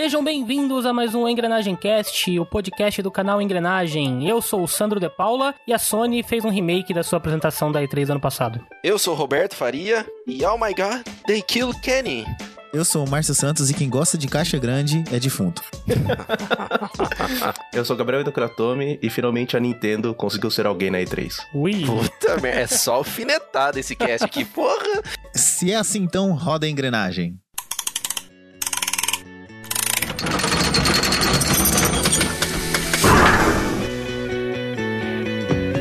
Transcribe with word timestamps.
Sejam 0.00 0.22
bem-vindos 0.22 0.86
a 0.86 0.92
mais 0.92 1.12
um 1.12 1.28
Engrenagem 1.28 1.74
Cast, 1.74 2.38
o 2.38 2.46
podcast 2.46 3.02
do 3.02 3.10
canal 3.10 3.42
Engrenagem. 3.42 4.28
Eu 4.28 4.40
sou 4.40 4.62
o 4.62 4.68
Sandro 4.68 5.00
De 5.00 5.10
Paula 5.10 5.52
e 5.66 5.74
a 5.74 5.78
Sony 5.78 6.22
fez 6.22 6.44
um 6.44 6.50
remake 6.50 6.94
da 6.94 7.02
sua 7.02 7.16
apresentação 7.16 7.72
da 7.72 7.82
E3 7.82 8.10
ano 8.10 8.20
passado. 8.20 8.64
Eu 8.84 8.96
sou 8.96 9.12
o 9.12 9.16
Roberto 9.16 9.56
Faria 9.56 10.06
e 10.24 10.44
oh 10.44 10.56
my 10.56 10.72
god, 10.72 11.02
they 11.26 11.42
killed 11.42 11.76
Kenny. 11.80 12.24
Eu 12.72 12.84
sou 12.84 13.04
o 13.04 13.10
Márcio 13.10 13.34
Santos 13.34 13.70
e 13.70 13.74
quem 13.74 13.90
gosta 13.90 14.16
de 14.16 14.28
caixa 14.28 14.56
grande 14.56 15.02
é 15.12 15.18
defunto. 15.18 15.64
Eu 17.74 17.84
sou 17.84 17.96
o 17.96 17.98
Gabriel 17.98 18.20
Educratomi 18.20 19.00
e 19.02 19.10
finalmente 19.10 19.56
a 19.56 19.60
Nintendo 19.60 20.14
conseguiu 20.14 20.48
ser 20.52 20.64
alguém 20.64 20.92
na 20.92 20.98
E3. 20.98 21.34
Ui! 21.52 21.84
Puta 21.84 22.40
merda, 22.40 22.60
é 22.60 22.66
só 22.68 22.94
alfinetada 22.94 23.80
esse 23.80 23.96
cast 23.96 24.24
aqui, 24.24 24.44
porra. 24.44 25.02
Se 25.34 25.72
é 25.72 25.74
assim, 25.76 26.04
então 26.04 26.34
roda 26.34 26.66
a 26.66 26.68
engrenagem. 26.68 27.36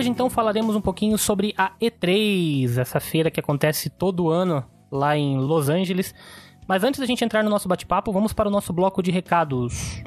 Hoje 0.00 0.08
então 0.08 0.30
falaremos 0.30 0.74
um 0.74 0.80
pouquinho 0.80 1.18
sobre 1.18 1.52
a 1.58 1.72
E3, 1.78 2.78
essa 2.78 2.98
feira 2.98 3.30
que 3.30 3.38
acontece 3.38 3.90
todo 3.90 4.30
ano 4.30 4.64
lá 4.90 5.14
em 5.14 5.36
Los 5.36 5.68
Angeles. 5.68 6.14
Mas 6.66 6.82
antes 6.82 6.98
da 6.98 7.04
gente 7.04 7.22
entrar 7.22 7.44
no 7.44 7.50
nosso 7.50 7.68
bate-papo, 7.68 8.10
vamos 8.10 8.32
para 8.32 8.48
o 8.48 8.50
nosso 8.50 8.72
bloco 8.72 9.02
de 9.02 9.10
recados. 9.10 10.02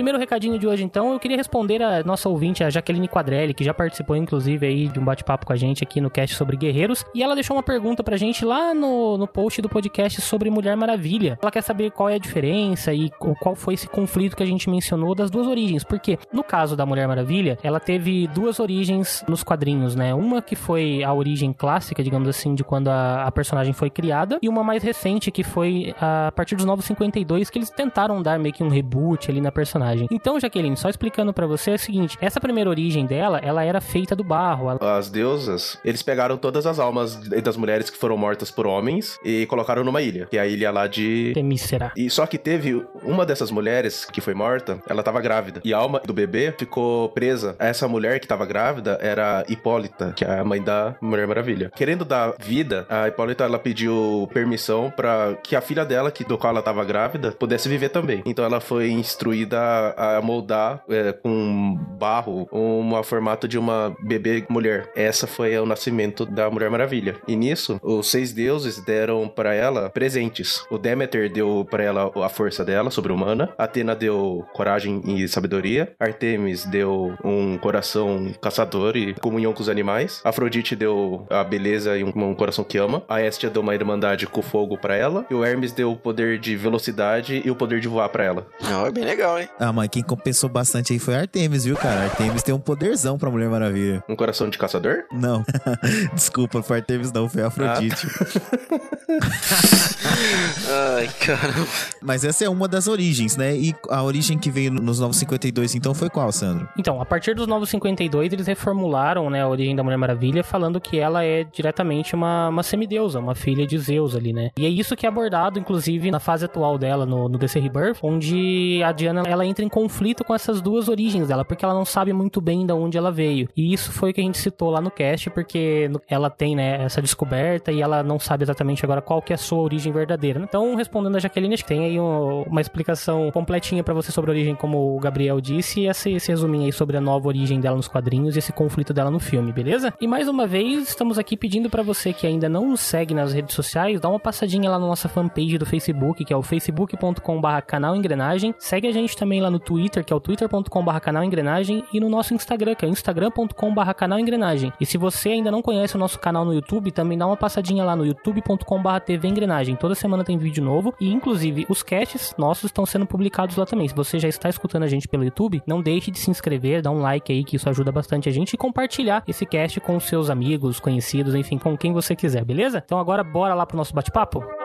Primeiro 0.00 0.18
recadinho 0.18 0.58
de 0.58 0.66
hoje, 0.66 0.82
então, 0.82 1.12
eu 1.12 1.20
queria 1.20 1.36
responder 1.36 1.82
a 1.82 2.02
nossa 2.02 2.26
ouvinte, 2.26 2.64
a 2.64 2.70
Jaqueline 2.70 3.06
Quadrelli, 3.06 3.52
que 3.52 3.62
já 3.62 3.74
participou, 3.74 4.16
inclusive, 4.16 4.66
aí 4.66 4.88
de 4.88 4.98
um 4.98 5.04
bate-papo 5.04 5.44
com 5.44 5.52
a 5.52 5.56
gente 5.56 5.84
aqui 5.84 6.00
no 6.00 6.08
cast 6.08 6.34
sobre 6.36 6.56
guerreiros. 6.56 7.04
E 7.14 7.22
ela 7.22 7.34
deixou 7.34 7.54
uma 7.54 7.62
pergunta 7.62 8.02
pra 8.02 8.16
gente 8.16 8.42
lá 8.42 8.72
no, 8.72 9.18
no 9.18 9.28
post 9.28 9.60
do 9.60 9.68
podcast 9.68 10.22
sobre 10.22 10.48
Mulher 10.48 10.74
Maravilha. 10.74 11.38
Ela 11.42 11.50
quer 11.50 11.60
saber 11.60 11.90
qual 11.90 12.08
é 12.08 12.14
a 12.14 12.18
diferença 12.18 12.94
e 12.94 13.10
qual 13.10 13.54
foi 13.54 13.74
esse 13.74 13.86
conflito 13.86 14.38
que 14.38 14.42
a 14.42 14.46
gente 14.46 14.70
mencionou 14.70 15.14
das 15.14 15.30
duas 15.30 15.46
origens. 15.46 15.84
Porque, 15.84 16.18
no 16.32 16.42
caso 16.42 16.74
da 16.74 16.86
Mulher 16.86 17.06
Maravilha, 17.06 17.58
ela 17.62 17.78
teve 17.78 18.26
duas 18.28 18.58
origens 18.58 19.22
nos 19.28 19.42
quadrinhos, 19.42 19.94
né? 19.94 20.14
Uma 20.14 20.40
que 20.40 20.56
foi 20.56 21.04
a 21.04 21.12
origem 21.12 21.52
clássica, 21.52 22.02
digamos 22.02 22.26
assim, 22.26 22.54
de 22.54 22.64
quando 22.64 22.88
a, 22.88 23.24
a 23.24 23.30
personagem 23.30 23.74
foi 23.74 23.90
criada, 23.90 24.38
e 24.40 24.48
uma 24.48 24.64
mais 24.64 24.82
recente 24.82 25.30
que 25.30 25.44
foi 25.44 25.94
a 26.00 26.32
partir 26.34 26.56
dos 26.56 26.64
Novos 26.64 26.86
52, 26.86 27.50
que 27.50 27.58
eles 27.58 27.68
tentaram 27.68 28.22
dar 28.22 28.38
meio 28.38 28.54
que 28.54 28.64
um 28.64 28.70
reboot 28.70 29.30
ali 29.30 29.42
na 29.42 29.52
personagem. 29.52 29.89
Então, 30.10 30.38
Jaqueline, 30.38 30.76
só 30.76 30.88
explicando 30.88 31.32
para 31.32 31.46
você 31.46 31.72
é 31.72 31.74
o 31.74 31.78
seguinte: 31.78 32.18
essa 32.20 32.40
primeira 32.40 32.70
origem 32.70 33.06
dela, 33.06 33.38
ela 33.42 33.64
era 33.64 33.80
feita 33.80 34.14
do 34.14 34.24
barro. 34.24 34.70
Ela... 34.70 34.98
As 34.98 35.10
deusas, 35.10 35.78
eles 35.84 36.02
pegaram 36.02 36.36
todas 36.36 36.66
as 36.66 36.78
almas 36.78 37.16
das 37.16 37.56
mulheres 37.56 37.90
que 37.90 37.96
foram 37.96 38.16
mortas 38.16 38.50
por 38.50 38.66
homens 38.66 39.18
e 39.24 39.46
colocaram 39.46 39.84
numa 39.84 40.02
ilha, 40.02 40.26
que 40.26 40.36
é 40.36 40.40
a 40.40 40.46
ilha 40.46 40.70
lá 40.70 40.86
de 40.86 41.32
Temícera. 41.34 41.92
E 41.96 42.08
só 42.10 42.26
que 42.26 42.38
teve 42.38 42.84
uma 43.02 43.24
dessas 43.24 43.50
mulheres 43.50 44.04
que 44.04 44.20
foi 44.20 44.34
morta, 44.34 44.80
ela 44.88 45.02
tava 45.02 45.20
grávida. 45.20 45.60
E 45.64 45.72
a 45.72 45.78
alma 45.78 46.00
do 46.04 46.12
bebê 46.12 46.54
ficou 46.56 47.08
presa. 47.10 47.56
Essa 47.58 47.88
mulher 47.88 48.20
que 48.20 48.26
tava 48.26 48.46
grávida 48.46 48.98
era 49.00 49.44
Hipólita, 49.48 50.12
que 50.14 50.24
é 50.24 50.40
a 50.40 50.44
mãe 50.44 50.62
da 50.62 50.94
Mulher 51.00 51.26
Maravilha. 51.26 51.70
Querendo 51.74 52.04
dar 52.04 52.34
vida, 52.38 52.86
a 52.88 53.08
Hipólita 53.08 53.44
ela 53.44 53.58
pediu 53.58 54.28
permissão 54.32 54.90
para 54.90 55.34
que 55.42 55.56
a 55.56 55.60
filha 55.60 55.84
dela, 55.84 56.10
que 56.10 56.24
do 56.24 56.36
qual 56.36 56.52
ela 56.52 56.62
tava 56.62 56.84
grávida, 56.84 57.32
pudesse 57.32 57.68
viver 57.68 57.88
também. 57.88 58.22
Então 58.24 58.44
ela 58.44 58.60
foi 58.60 58.90
instruída 58.90 59.60
a 59.96 60.20
moldar 60.22 60.82
é, 60.88 61.12
com 61.12 61.78
barro 61.98 62.48
um 62.52 63.02
formato 63.02 63.46
de 63.46 63.58
uma 63.58 63.94
bebê 64.02 64.44
mulher. 64.48 64.90
Essa 64.94 65.26
foi 65.26 65.56
o 65.58 65.66
nascimento 65.66 66.24
da 66.26 66.50
Mulher 66.50 66.70
Maravilha. 66.70 67.16
E 67.26 67.36
nisso, 67.36 67.78
os 67.82 68.10
seis 68.10 68.32
deuses 68.32 68.82
deram 68.84 69.28
para 69.28 69.54
ela 69.54 69.90
presentes. 69.90 70.64
O 70.70 70.78
Demeter 70.78 71.30
deu 71.30 71.66
para 71.68 71.84
ela 71.84 72.10
a 72.24 72.28
força 72.28 72.64
dela, 72.64 72.90
sobre-humana. 72.90 73.52
Atena 73.58 73.94
deu 73.94 74.44
coragem 74.52 75.02
e 75.06 75.28
sabedoria. 75.28 75.92
Artemis 75.98 76.64
deu 76.64 77.14
um 77.24 77.58
coração 77.58 78.32
caçador 78.40 78.96
e 78.96 79.14
comunhão 79.14 79.52
com 79.52 79.62
os 79.62 79.68
animais. 79.68 80.20
Afrodite 80.24 80.74
deu 80.74 81.26
a 81.30 81.44
beleza 81.44 81.96
e 81.96 82.04
um, 82.04 82.12
um 82.14 82.34
coração 82.34 82.64
que 82.64 82.78
ama. 82.78 83.02
A 83.08 83.22
Estia 83.22 83.50
deu 83.50 83.62
uma 83.62 83.74
irmandade 83.74 84.26
com 84.26 84.42
fogo 84.42 84.78
para 84.78 84.96
ela. 84.96 85.26
E 85.30 85.34
o 85.34 85.44
Hermes 85.44 85.72
deu 85.72 85.92
o 85.92 85.96
poder 85.96 86.38
de 86.38 86.56
velocidade 86.56 87.42
e 87.44 87.50
o 87.50 87.56
poder 87.56 87.80
de 87.80 87.88
voar 87.88 88.08
para 88.08 88.24
ela. 88.24 88.46
Não, 88.62 88.86
é 88.86 88.90
bem 88.90 89.04
legal, 89.04 89.38
hein? 89.38 89.48
Ah, 89.60 89.74
mas 89.74 89.90
quem 89.90 90.02
compensou 90.02 90.48
bastante 90.48 90.94
aí 90.94 90.98
foi 90.98 91.14
a 91.14 91.20
Artemis, 91.20 91.64
viu, 91.64 91.76
cara? 91.76 92.04
Artemis 92.04 92.42
tem 92.42 92.54
um 92.54 92.58
poderzão 92.58 93.18
pra 93.18 93.30
Mulher 93.30 93.50
Maravilha. 93.50 94.02
Um 94.08 94.16
coração 94.16 94.48
de 94.48 94.56
caçador? 94.56 95.04
Não. 95.12 95.44
Desculpa, 96.14 96.62
foi 96.62 96.78
a 96.78 96.80
Artemis 96.80 97.12
não, 97.12 97.28
foi 97.28 97.42
a 97.42 97.48
Afrodite. 97.48 98.06
Ai, 101.00 101.08
caramba. 101.18 101.66
Mas 102.02 102.24
essa 102.24 102.44
é 102.44 102.48
uma 102.48 102.68
das 102.68 102.86
origens, 102.86 103.34
né? 103.34 103.56
E 103.56 103.74
a 103.88 104.02
origem 104.02 104.38
que 104.38 104.50
veio 104.50 104.70
nos 104.70 105.00
Novos 105.00 105.16
52, 105.16 105.74
então, 105.74 105.94
foi 105.94 106.10
qual, 106.10 106.30
Sandro? 106.30 106.68
Então, 106.78 107.00
a 107.00 107.06
partir 107.06 107.34
dos 107.34 107.46
Novos 107.46 107.70
52, 107.70 108.34
eles 108.34 108.46
reformularam 108.46 109.30
né, 109.30 109.40
a 109.40 109.48
origem 109.48 109.74
da 109.74 109.82
Mulher 109.82 109.96
Maravilha, 109.96 110.44
falando 110.44 110.78
que 110.78 110.98
ela 110.98 111.24
é 111.24 111.44
diretamente 111.44 112.14
uma, 112.14 112.48
uma 112.48 112.62
semideusa, 112.62 113.18
uma 113.18 113.34
filha 113.34 113.66
de 113.66 113.78
Zeus 113.78 114.14
ali, 114.14 114.32
né? 114.34 114.50
E 114.58 114.66
é 114.66 114.68
isso 114.68 114.94
que 114.94 115.06
é 115.06 115.08
abordado, 115.08 115.58
inclusive, 115.58 116.10
na 116.10 116.20
fase 116.20 116.44
atual 116.44 116.76
dela, 116.76 117.06
no, 117.06 117.30
no 117.30 117.38
DC 117.38 117.58
Rebirth, 117.58 117.98
onde 118.02 118.82
a 118.84 118.92
Diana, 118.92 119.22
ela 119.26 119.46
entra 119.46 119.64
em 119.64 119.68
conflito 119.70 120.22
com 120.22 120.34
essas 120.34 120.60
duas 120.60 120.86
origens 120.86 121.28
dela, 121.28 121.46
porque 121.46 121.64
ela 121.64 121.72
não 121.72 121.86
sabe 121.86 122.12
muito 122.12 122.42
bem 122.42 122.66
de 122.66 122.74
onde 122.74 122.98
ela 122.98 123.10
veio. 123.10 123.48
E 123.56 123.72
isso 123.72 123.90
foi 123.90 124.10
o 124.10 124.14
que 124.14 124.20
a 124.20 124.24
gente 124.24 124.36
citou 124.36 124.68
lá 124.68 124.82
no 124.82 124.90
cast, 124.90 125.30
porque 125.30 125.90
ela 126.06 126.28
tem, 126.28 126.54
né, 126.54 126.84
essa 126.84 127.00
descoberta 127.00 127.72
e 127.72 127.80
ela 127.80 128.02
não 128.02 128.18
sabe 128.18 128.44
exatamente 128.44 128.84
agora 128.84 129.00
qual 129.00 129.22
que 129.22 129.32
é 129.32 129.36
a 129.36 129.38
sua 129.38 129.60
origem 129.60 129.90
verdadeira. 129.90 130.38
né? 130.38 130.46
Então, 130.46 130.74
respondendo 130.90 131.14
a 131.16 131.20
Jaqueline, 131.20 131.54
acho 131.54 131.62
que 131.62 131.68
tem 131.68 131.84
aí 131.84 132.00
um- 132.00 132.42
uma 132.42 132.60
explicação 132.60 133.30
completinha 133.30 133.84
pra 133.84 133.94
você 133.94 134.10
sobre 134.10 134.30
a 134.30 134.34
origem, 134.34 134.56
como 134.56 134.96
o 134.96 134.98
Gabriel 134.98 135.40
disse, 135.40 135.80
e 135.82 135.86
esse, 135.86 136.10
esse 136.12 136.28
resuminho 136.32 136.64
aí 136.66 136.72
sobre 136.72 136.96
a 136.96 137.00
nova 137.00 137.28
origem 137.28 137.60
dela 137.60 137.76
nos 137.76 137.86
quadrinhos 137.86 138.34
e 138.34 138.40
esse 138.40 138.52
conflito 138.52 138.92
dela 138.92 139.08
no 139.10 139.20
filme, 139.20 139.52
beleza? 139.52 139.94
E 140.00 140.06
mais 140.08 140.26
uma 140.26 140.48
vez, 140.48 140.88
estamos 140.88 141.16
aqui 141.16 141.36
pedindo 141.36 141.70
pra 141.70 141.82
você 141.84 142.12
que 142.12 142.26
ainda 142.26 142.48
não 142.48 142.70
nos 142.70 142.80
segue 142.80 143.14
nas 143.14 143.32
redes 143.32 143.54
sociais, 143.54 144.00
dá 144.00 144.08
uma 144.08 144.18
passadinha 144.18 144.68
lá 144.68 144.78
na 144.80 144.86
nossa 144.86 145.08
fanpage 145.08 145.58
do 145.58 145.64
Facebook, 145.64 146.24
que 146.24 146.32
é 146.32 146.36
o 146.36 146.42
facebook.com.br 146.42 147.60
canal 147.66 147.94
Engrenagem. 147.94 148.52
Segue 148.58 148.88
a 148.88 148.92
gente 148.92 149.16
também 149.16 149.40
lá 149.40 149.48
no 149.50 149.60
Twitter, 149.60 150.04
que 150.04 150.12
é 150.12 150.16
o 150.16 150.20
twitter.com.br 150.20 150.98
canal 151.00 151.22
Engrenagem, 151.22 151.84
e 151.92 152.00
no 152.00 152.08
nosso 152.08 152.34
Instagram, 152.34 152.74
que 152.74 152.84
é 152.84 152.88
instagram.com.br 152.88 153.92
canal 153.96 154.18
Engrenagem. 154.18 154.72
E 154.80 154.86
se 154.86 154.98
você 154.98 155.30
ainda 155.30 155.50
não 155.52 155.62
conhece 155.62 155.94
o 155.94 155.98
nosso 155.98 156.18
canal 156.18 156.44
no 156.44 156.52
YouTube, 156.52 156.90
também 156.90 157.16
dá 157.16 157.26
uma 157.26 157.36
passadinha 157.36 157.84
lá 157.84 157.94
no 157.94 158.04
youtube.com.br 158.04 158.98
TV 159.06 159.28
Engrenagem. 159.28 159.76
Toda 159.76 159.94
semana 159.94 160.24
tem 160.24 160.36
vídeo 160.36 160.64
novo 160.64 160.79
e, 161.00 161.12
inclusive, 161.12 161.66
os 161.68 161.82
casts 161.82 162.34
nossos 162.38 162.64
estão 162.64 162.86
sendo 162.86 163.06
publicados 163.06 163.56
lá 163.56 163.66
também. 163.66 163.88
Se 163.88 163.94
você 163.94 164.18
já 164.18 164.28
está 164.28 164.48
escutando 164.48 164.84
a 164.84 164.88
gente 164.88 165.08
pelo 165.08 165.24
YouTube, 165.24 165.62
não 165.66 165.82
deixe 165.82 166.10
de 166.10 166.18
se 166.18 166.30
inscrever, 166.30 166.82
dar 166.82 166.90
um 166.90 167.00
like 167.00 167.32
aí, 167.32 167.44
que 167.44 167.56
isso 167.56 167.68
ajuda 167.68 167.92
bastante 167.92 168.28
a 168.28 168.32
gente, 168.32 168.54
e 168.54 168.56
compartilhar 168.56 169.22
esse 169.26 169.44
cast 169.44 169.80
com 169.80 169.98
seus 170.00 170.30
amigos, 170.30 170.80
conhecidos, 170.80 171.34
enfim, 171.34 171.58
com 171.58 171.76
quem 171.76 171.92
você 171.92 172.16
quiser, 172.16 172.44
beleza? 172.44 172.82
Então 172.84 172.98
agora 172.98 173.22
bora 173.22 173.54
lá 173.54 173.66
pro 173.66 173.76
nosso 173.76 173.94
bate-papo? 173.94 174.59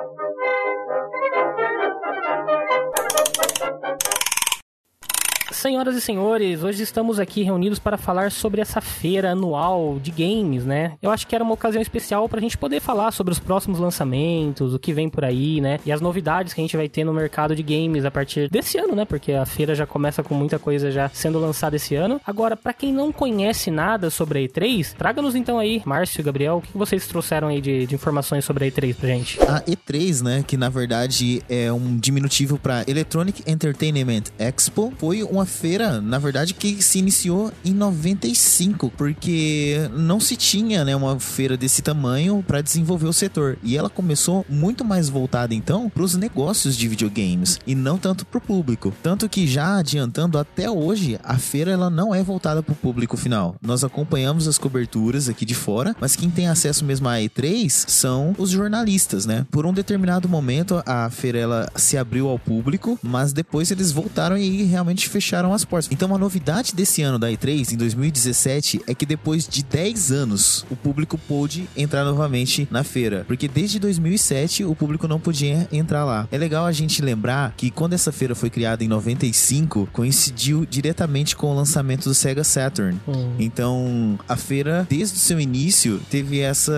Senhoras 5.55 5.95
e 5.95 6.01
senhores, 6.01 6.63
hoje 6.63 6.83
estamos 6.83 7.17
aqui 7.17 7.41
reunidos 7.41 7.79
para 7.79 7.97
falar 7.97 8.29
sobre 8.29 8.59
essa 8.59 8.81
feira 8.81 9.31
anual 9.31 9.97
de 10.01 10.11
games, 10.11 10.65
né? 10.65 10.93
Eu 11.01 11.09
acho 11.09 11.25
que 11.25 11.33
era 11.33 11.43
uma 11.43 11.53
ocasião 11.53 11.81
especial 11.81 12.27
para 12.27 12.39
a 12.39 12.41
gente 12.41 12.57
poder 12.57 12.81
falar 12.81 13.11
sobre 13.11 13.31
os 13.31 13.39
próximos 13.39 13.79
lançamentos, 13.79 14.73
o 14.73 14.79
que 14.79 14.93
vem 14.93 15.09
por 15.09 15.23
aí, 15.23 15.61
né? 15.61 15.79
E 15.85 15.93
as 15.93 16.01
novidades 16.01 16.53
que 16.53 16.59
a 16.59 16.63
gente 16.63 16.75
vai 16.75 16.89
ter 16.89 17.05
no 17.05 17.13
mercado 17.13 17.55
de 17.55 17.63
games 17.63 18.03
a 18.03 18.11
partir 18.11 18.49
desse 18.49 18.77
ano, 18.77 18.95
né? 18.95 19.05
Porque 19.05 19.31
a 19.31 19.45
feira 19.45 19.73
já 19.73 19.87
começa 19.87 20.21
com 20.21 20.35
muita 20.35 20.59
coisa 20.59 20.91
já 20.91 21.09
sendo 21.09 21.39
lançada 21.39 21.77
esse 21.77 21.95
ano. 21.95 22.19
Agora, 22.27 22.57
para 22.57 22.73
quem 22.73 22.93
não 22.93 23.11
conhece 23.11 23.71
nada 23.71 24.09
sobre 24.09 24.39
a 24.39 24.41
E3, 24.41 24.93
traga-nos 24.93 25.35
então 25.35 25.57
aí, 25.57 25.81
Márcio 25.85 26.19
e 26.19 26.23
Gabriel, 26.23 26.57
o 26.57 26.61
que 26.61 26.77
vocês 26.77 27.07
trouxeram 27.07 27.47
aí 27.47 27.61
de, 27.61 27.87
de 27.87 27.95
informações 27.95 28.43
sobre 28.43 28.65
a 28.65 28.71
E3 28.71 28.93
pra 28.93 29.07
gente? 29.07 29.41
A 29.41 29.61
E3, 29.61 30.21
né, 30.21 30.43
que 30.45 30.57
na 30.57 30.69
verdade 30.69 31.41
é 31.47 31.71
um 31.71 31.97
diminutivo 31.97 32.59
para 32.59 32.83
Electronic 32.87 33.41
Entertainment 33.49 34.23
Expo, 34.37 34.93
foi 34.97 35.23
uma 35.23 35.44
feira, 35.45 36.01
na 36.01 36.19
verdade, 36.19 36.53
que 36.53 36.81
se 36.81 36.99
iniciou 36.99 37.51
em 37.63 37.73
95, 37.73 38.91
porque 38.97 39.89
não 39.93 40.19
se 40.19 40.35
tinha, 40.35 40.83
né, 40.83 40.95
uma 40.95 41.19
feira 41.19 41.57
desse 41.57 41.81
tamanho 41.81 42.43
para 42.45 42.61
desenvolver 42.61 43.07
o 43.07 43.13
setor. 43.13 43.57
E 43.63 43.77
ela 43.77 43.89
começou 43.89 44.45
muito 44.49 44.83
mais 44.83 45.09
voltada 45.09 45.53
então 45.53 45.89
para 45.89 46.03
os 46.03 46.15
negócios 46.15 46.75
de 46.75 46.87
videogames 46.87 47.59
e 47.65 47.75
não 47.75 47.97
tanto 47.97 48.25
para 48.25 48.37
o 48.37 48.41
público. 48.41 48.93
Tanto 49.01 49.29
que 49.29 49.47
já 49.47 49.77
adiantando 49.77 50.37
até 50.37 50.69
hoje, 50.69 51.19
a 51.23 51.37
feira 51.37 51.71
ela 51.71 51.89
não 51.89 52.13
é 52.13 52.23
voltada 52.23 52.61
para 52.63 52.73
o 52.73 52.77
público 52.77 53.17
final. 53.17 53.55
Nós 53.61 53.83
acompanhamos 53.83 54.47
as 54.47 54.57
coberturas 54.57 55.29
aqui 55.29 55.45
de 55.45 55.55
fora, 55.55 55.95
mas 55.99 56.15
quem 56.15 56.29
tem 56.29 56.47
acesso 56.47 56.85
mesmo 56.85 57.07
à 57.07 57.15
E3 57.15 57.69
são 57.69 58.35
os 58.37 58.49
jornalistas, 58.49 59.25
né? 59.25 59.45
Por 59.51 59.65
um 59.65 59.73
determinado 59.73 60.27
momento 60.27 60.81
a 60.85 61.09
feira 61.09 61.37
ela 61.37 61.71
se 61.75 61.97
abriu 61.97 62.27
ao 62.27 62.39
público, 62.39 62.99
mas 63.01 63.33
depois 63.33 63.71
eles 63.71 63.91
voltaram 63.91 64.37
e 64.37 64.63
realmente 64.63 65.09
fecharam 65.09 65.34
as 65.53 65.65
portas. 65.65 65.91
Então 65.91 66.13
a 66.13 66.17
novidade 66.17 66.73
desse 66.73 67.01
ano 67.01 67.19
da 67.19 67.29
E3 67.29 67.73
em 67.73 67.77
2017 67.77 68.81
é 68.87 68.93
que 68.93 69.05
depois 69.05 69.47
de 69.47 69.63
10 69.63 70.11
anos 70.11 70.65
o 70.69 70.75
público 70.75 71.17
pôde 71.17 71.67
entrar 71.75 72.03
novamente 72.05 72.67
na 72.71 72.83
feira, 72.83 73.23
porque 73.27 73.47
desde 73.47 73.79
2007 73.79 74.63
o 74.63 74.75
público 74.75 75.07
não 75.07 75.19
podia 75.19 75.67
entrar 75.71 76.05
lá. 76.05 76.27
É 76.31 76.37
legal 76.37 76.65
a 76.65 76.71
gente 76.71 77.01
lembrar 77.01 77.53
que 77.57 77.71
quando 77.71 77.93
essa 77.93 78.11
feira 78.11 78.35
foi 78.35 78.49
criada 78.49 78.83
em 78.83 78.87
95, 78.87 79.89
coincidiu 79.91 80.65
diretamente 80.65 81.35
com 81.35 81.47
o 81.47 81.55
lançamento 81.55 82.05
do 82.05 82.13
Sega 82.13 82.43
Saturn. 82.43 82.99
Hum. 83.07 83.33
Então, 83.39 84.19
a 84.27 84.35
feira, 84.35 84.85
desde 84.89 85.17
o 85.17 85.19
seu 85.19 85.39
início, 85.39 85.99
teve 86.09 86.39
essa 86.39 86.73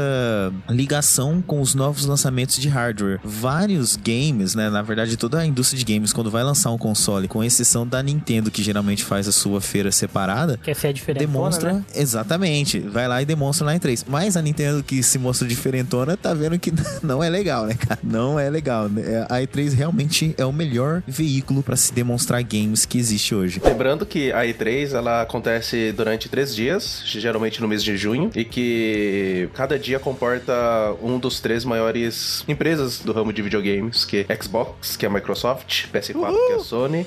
ligação 0.69 1.42
com 1.42 1.62
os 1.62 1.75
novos 1.75 2.06
lançamentos 2.06 2.57
de 2.57 2.69
hardware. 2.69 3.19
Vários 3.24 3.95
games, 3.95 4.56
né? 4.56 4.69
Na 4.69 4.81
verdade, 4.81 5.18
toda 5.18 5.39
a 5.39 5.45
indústria 5.45 5.83
de 5.83 5.94
games, 5.94 6.13
quando 6.13 6.31
vai 6.31 6.44
lançar 6.44 6.71
um 6.71 6.77
console, 6.77 7.27
com 7.27 7.44
exceção 7.44 7.86
da 7.86 8.01
Nintendo, 8.01 8.46
que 8.51 8.61
geralmente 8.63 9.03
faz 9.03 9.27
a 9.27 9.31
sua 9.31 9.61
feira 9.61 9.91
separada, 9.91 10.59
Quer 10.63 10.75
ser 10.75 10.88
a 10.88 10.91
diferença, 10.91 11.25
demonstra 11.25 11.73
né? 11.73 11.83
exatamente, 11.95 12.79
vai 12.79 13.07
lá 13.07 13.21
e 13.21 13.25
demonstra 13.25 13.65
lá 13.65 13.75
em 13.75 13.79
3. 13.79 14.05
Mas 14.07 14.35
a 14.38 14.41
Nintendo 14.41 14.83
que 14.83 15.01
se 15.03 15.17
mostra 15.17 15.47
diferentona 15.47 16.15
tá 16.17 16.33
vendo 16.33 16.57
que 16.59 16.71
não 17.03 17.23
é 17.23 17.29
legal, 17.29 17.65
né, 17.65 17.75
cara? 17.75 17.99
Não 18.03 18.39
é 18.39 18.49
legal. 18.49 18.89
né? 18.89 19.25
A 19.29 19.35
E3 19.41 19.73
realmente 19.73 20.33
é 20.38 20.45
o 20.45 20.51
melhor 20.53 21.03
veículo 21.07 21.61
pra 21.63 21.75
se 21.75 21.94
demonstrar 21.94 22.41
games 22.44 22.85
que 22.85 22.97
existe 22.97 23.33
hoje. 23.35 23.61
Lembrando 23.63 24.05
que 24.05 24.31
a 24.31 24.41
E3 24.44 24.93
ela 24.93 25.21
acontece 25.21 25.91
durante 25.91 26.29
três 26.29 26.55
dias, 26.55 27.01
geralmente 27.05 27.61
no 27.61 27.67
mês 27.67 27.83
de 27.83 27.95
junho, 27.97 28.29
e 28.35 28.43
que 28.43 29.50
cada 29.53 29.77
dia 29.79 30.00
comporta 30.00 30.53
um 31.01 31.17
dos 31.19 31.39
três 31.39 31.63
maiores 31.65 32.43
empresas 32.47 33.00
do 33.00 33.11
ramo 33.13 33.31
de 33.31 33.41
videogames, 33.41 34.05
que 34.05 34.25
é 34.27 34.35
Xbox, 34.41 34.95
que 34.95 35.05
é 35.05 35.09
a 35.09 35.11
Microsoft, 35.11 35.85
PS4, 35.93 36.33
que 36.47 36.53
é 36.53 36.55
a 36.55 36.59
Sony, 36.59 37.05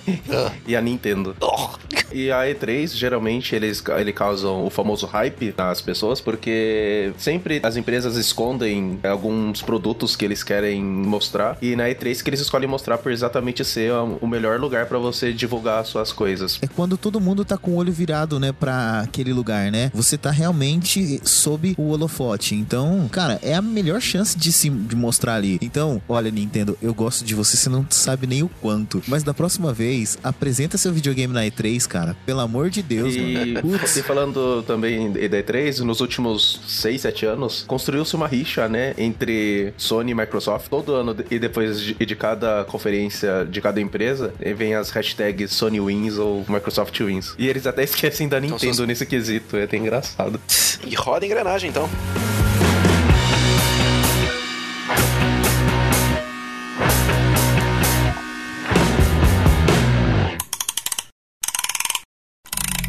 e 0.66 0.76
a 0.76 0.80
Nintendo. 0.80 1.19
E 2.12 2.30
a 2.30 2.40
E3, 2.40 2.92
geralmente, 2.94 3.54
eles 3.54 3.82
ele 3.96 4.12
causam 4.12 4.64
o 4.66 4.70
famoso 4.70 5.06
hype 5.06 5.54
nas 5.56 5.80
pessoas, 5.80 6.20
porque 6.20 7.12
sempre 7.16 7.60
as 7.62 7.76
empresas 7.76 8.16
escondem 8.16 8.98
alguns 9.08 9.62
produtos 9.62 10.16
que 10.16 10.24
eles 10.24 10.42
querem 10.42 10.82
mostrar, 10.82 11.56
e 11.62 11.76
na 11.76 11.84
E3 11.84 12.20
que 12.22 12.30
eles 12.30 12.40
escolhem 12.40 12.68
mostrar 12.68 12.98
por 12.98 13.12
exatamente 13.12 13.64
ser 13.64 13.92
o 13.92 14.26
melhor 14.26 14.58
lugar 14.58 14.86
pra 14.86 14.98
você 14.98 15.32
divulgar 15.32 15.84
suas 15.86 16.12
coisas. 16.12 16.58
É 16.60 16.66
quando 16.66 16.96
todo 16.96 17.20
mundo 17.20 17.44
tá 17.44 17.56
com 17.56 17.72
o 17.72 17.76
olho 17.76 17.92
virado, 17.92 18.40
né, 18.40 18.52
pra 18.52 19.00
aquele 19.00 19.32
lugar, 19.32 19.70
né? 19.70 19.90
Você 19.94 20.18
tá 20.18 20.30
realmente 20.30 21.20
sob 21.24 21.74
o 21.78 21.90
holofote. 21.90 22.54
Então, 22.54 23.08
cara, 23.10 23.38
é 23.42 23.54
a 23.54 23.62
melhor 23.62 24.00
chance 24.00 24.36
de 24.36 24.52
se 24.52 24.68
de 24.68 24.96
mostrar 24.96 25.34
ali. 25.34 25.58
Então, 25.62 26.00
olha, 26.08 26.30
Nintendo, 26.30 26.76
eu 26.82 26.92
gosto 26.92 27.24
de 27.24 27.34
você, 27.34 27.56
você 27.56 27.68
não 27.68 27.86
sabe 27.88 28.26
nem 28.26 28.42
o 28.42 28.50
quanto. 28.60 29.02
Mas 29.06 29.22
da 29.22 29.34
próxima 29.34 29.72
vez, 29.72 30.18
apresenta 30.22 30.78
seu 30.78 30.92
videogame 31.10 31.32
na 31.34 31.42
E3, 31.44 31.86
cara. 31.86 32.16
Pelo 32.24 32.40
amor 32.40 32.70
de 32.70 32.82
Deus, 32.82 33.14
E, 33.14 33.20
mano. 33.54 33.78
Putz. 33.78 33.96
e 33.96 34.02
falando 34.02 34.62
também 34.66 35.10
da 35.12 35.20
E3, 35.42 35.80
nos 35.80 36.00
últimos 36.00 36.60
6, 36.66 37.00
7 37.00 37.26
anos, 37.26 37.64
construiu-se 37.66 38.14
uma 38.16 38.26
rixa, 38.26 38.68
né, 38.68 38.94
entre 38.96 39.72
Sony 39.76 40.12
e 40.12 40.14
Microsoft. 40.14 40.68
Todo 40.68 40.94
ano, 40.94 41.16
e 41.30 41.38
depois 41.38 41.80
de, 41.80 41.94
de 41.94 42.16
cada 42.16 42.64
conferência 42.64 43.46
de 43.50 43.60
cada 43.60 43.80
empresa, 43.80 44.32
eh, 44.40 44.52
vem 44.54 44.74
as 44.74 44.90
hashtags 44.90 45.50
Sony 45.52 45.80
Wins 45.80 46.16
ou 46.18 46.44
Microsoft 46.48 46.98
Wins. 47.00 47.34
E 47.38 47.48
eles 47.48 47.66
até 47.66 47.82
esquecem 47.84 48.28
da 48.28 48.40
Nintendo 48.40 48.74
são- 48.74 48.86
nesse 48.86 49.06
quesito, 49.06 49.56
é 49.56 49.64
até 49.64 49.76
engraçado. 49.76 50.40
E 50.86 50.94
roda 50.94 51.24
a 51.24 51.26
engrenagem, 51.26 51.70
então. 51.70 51.88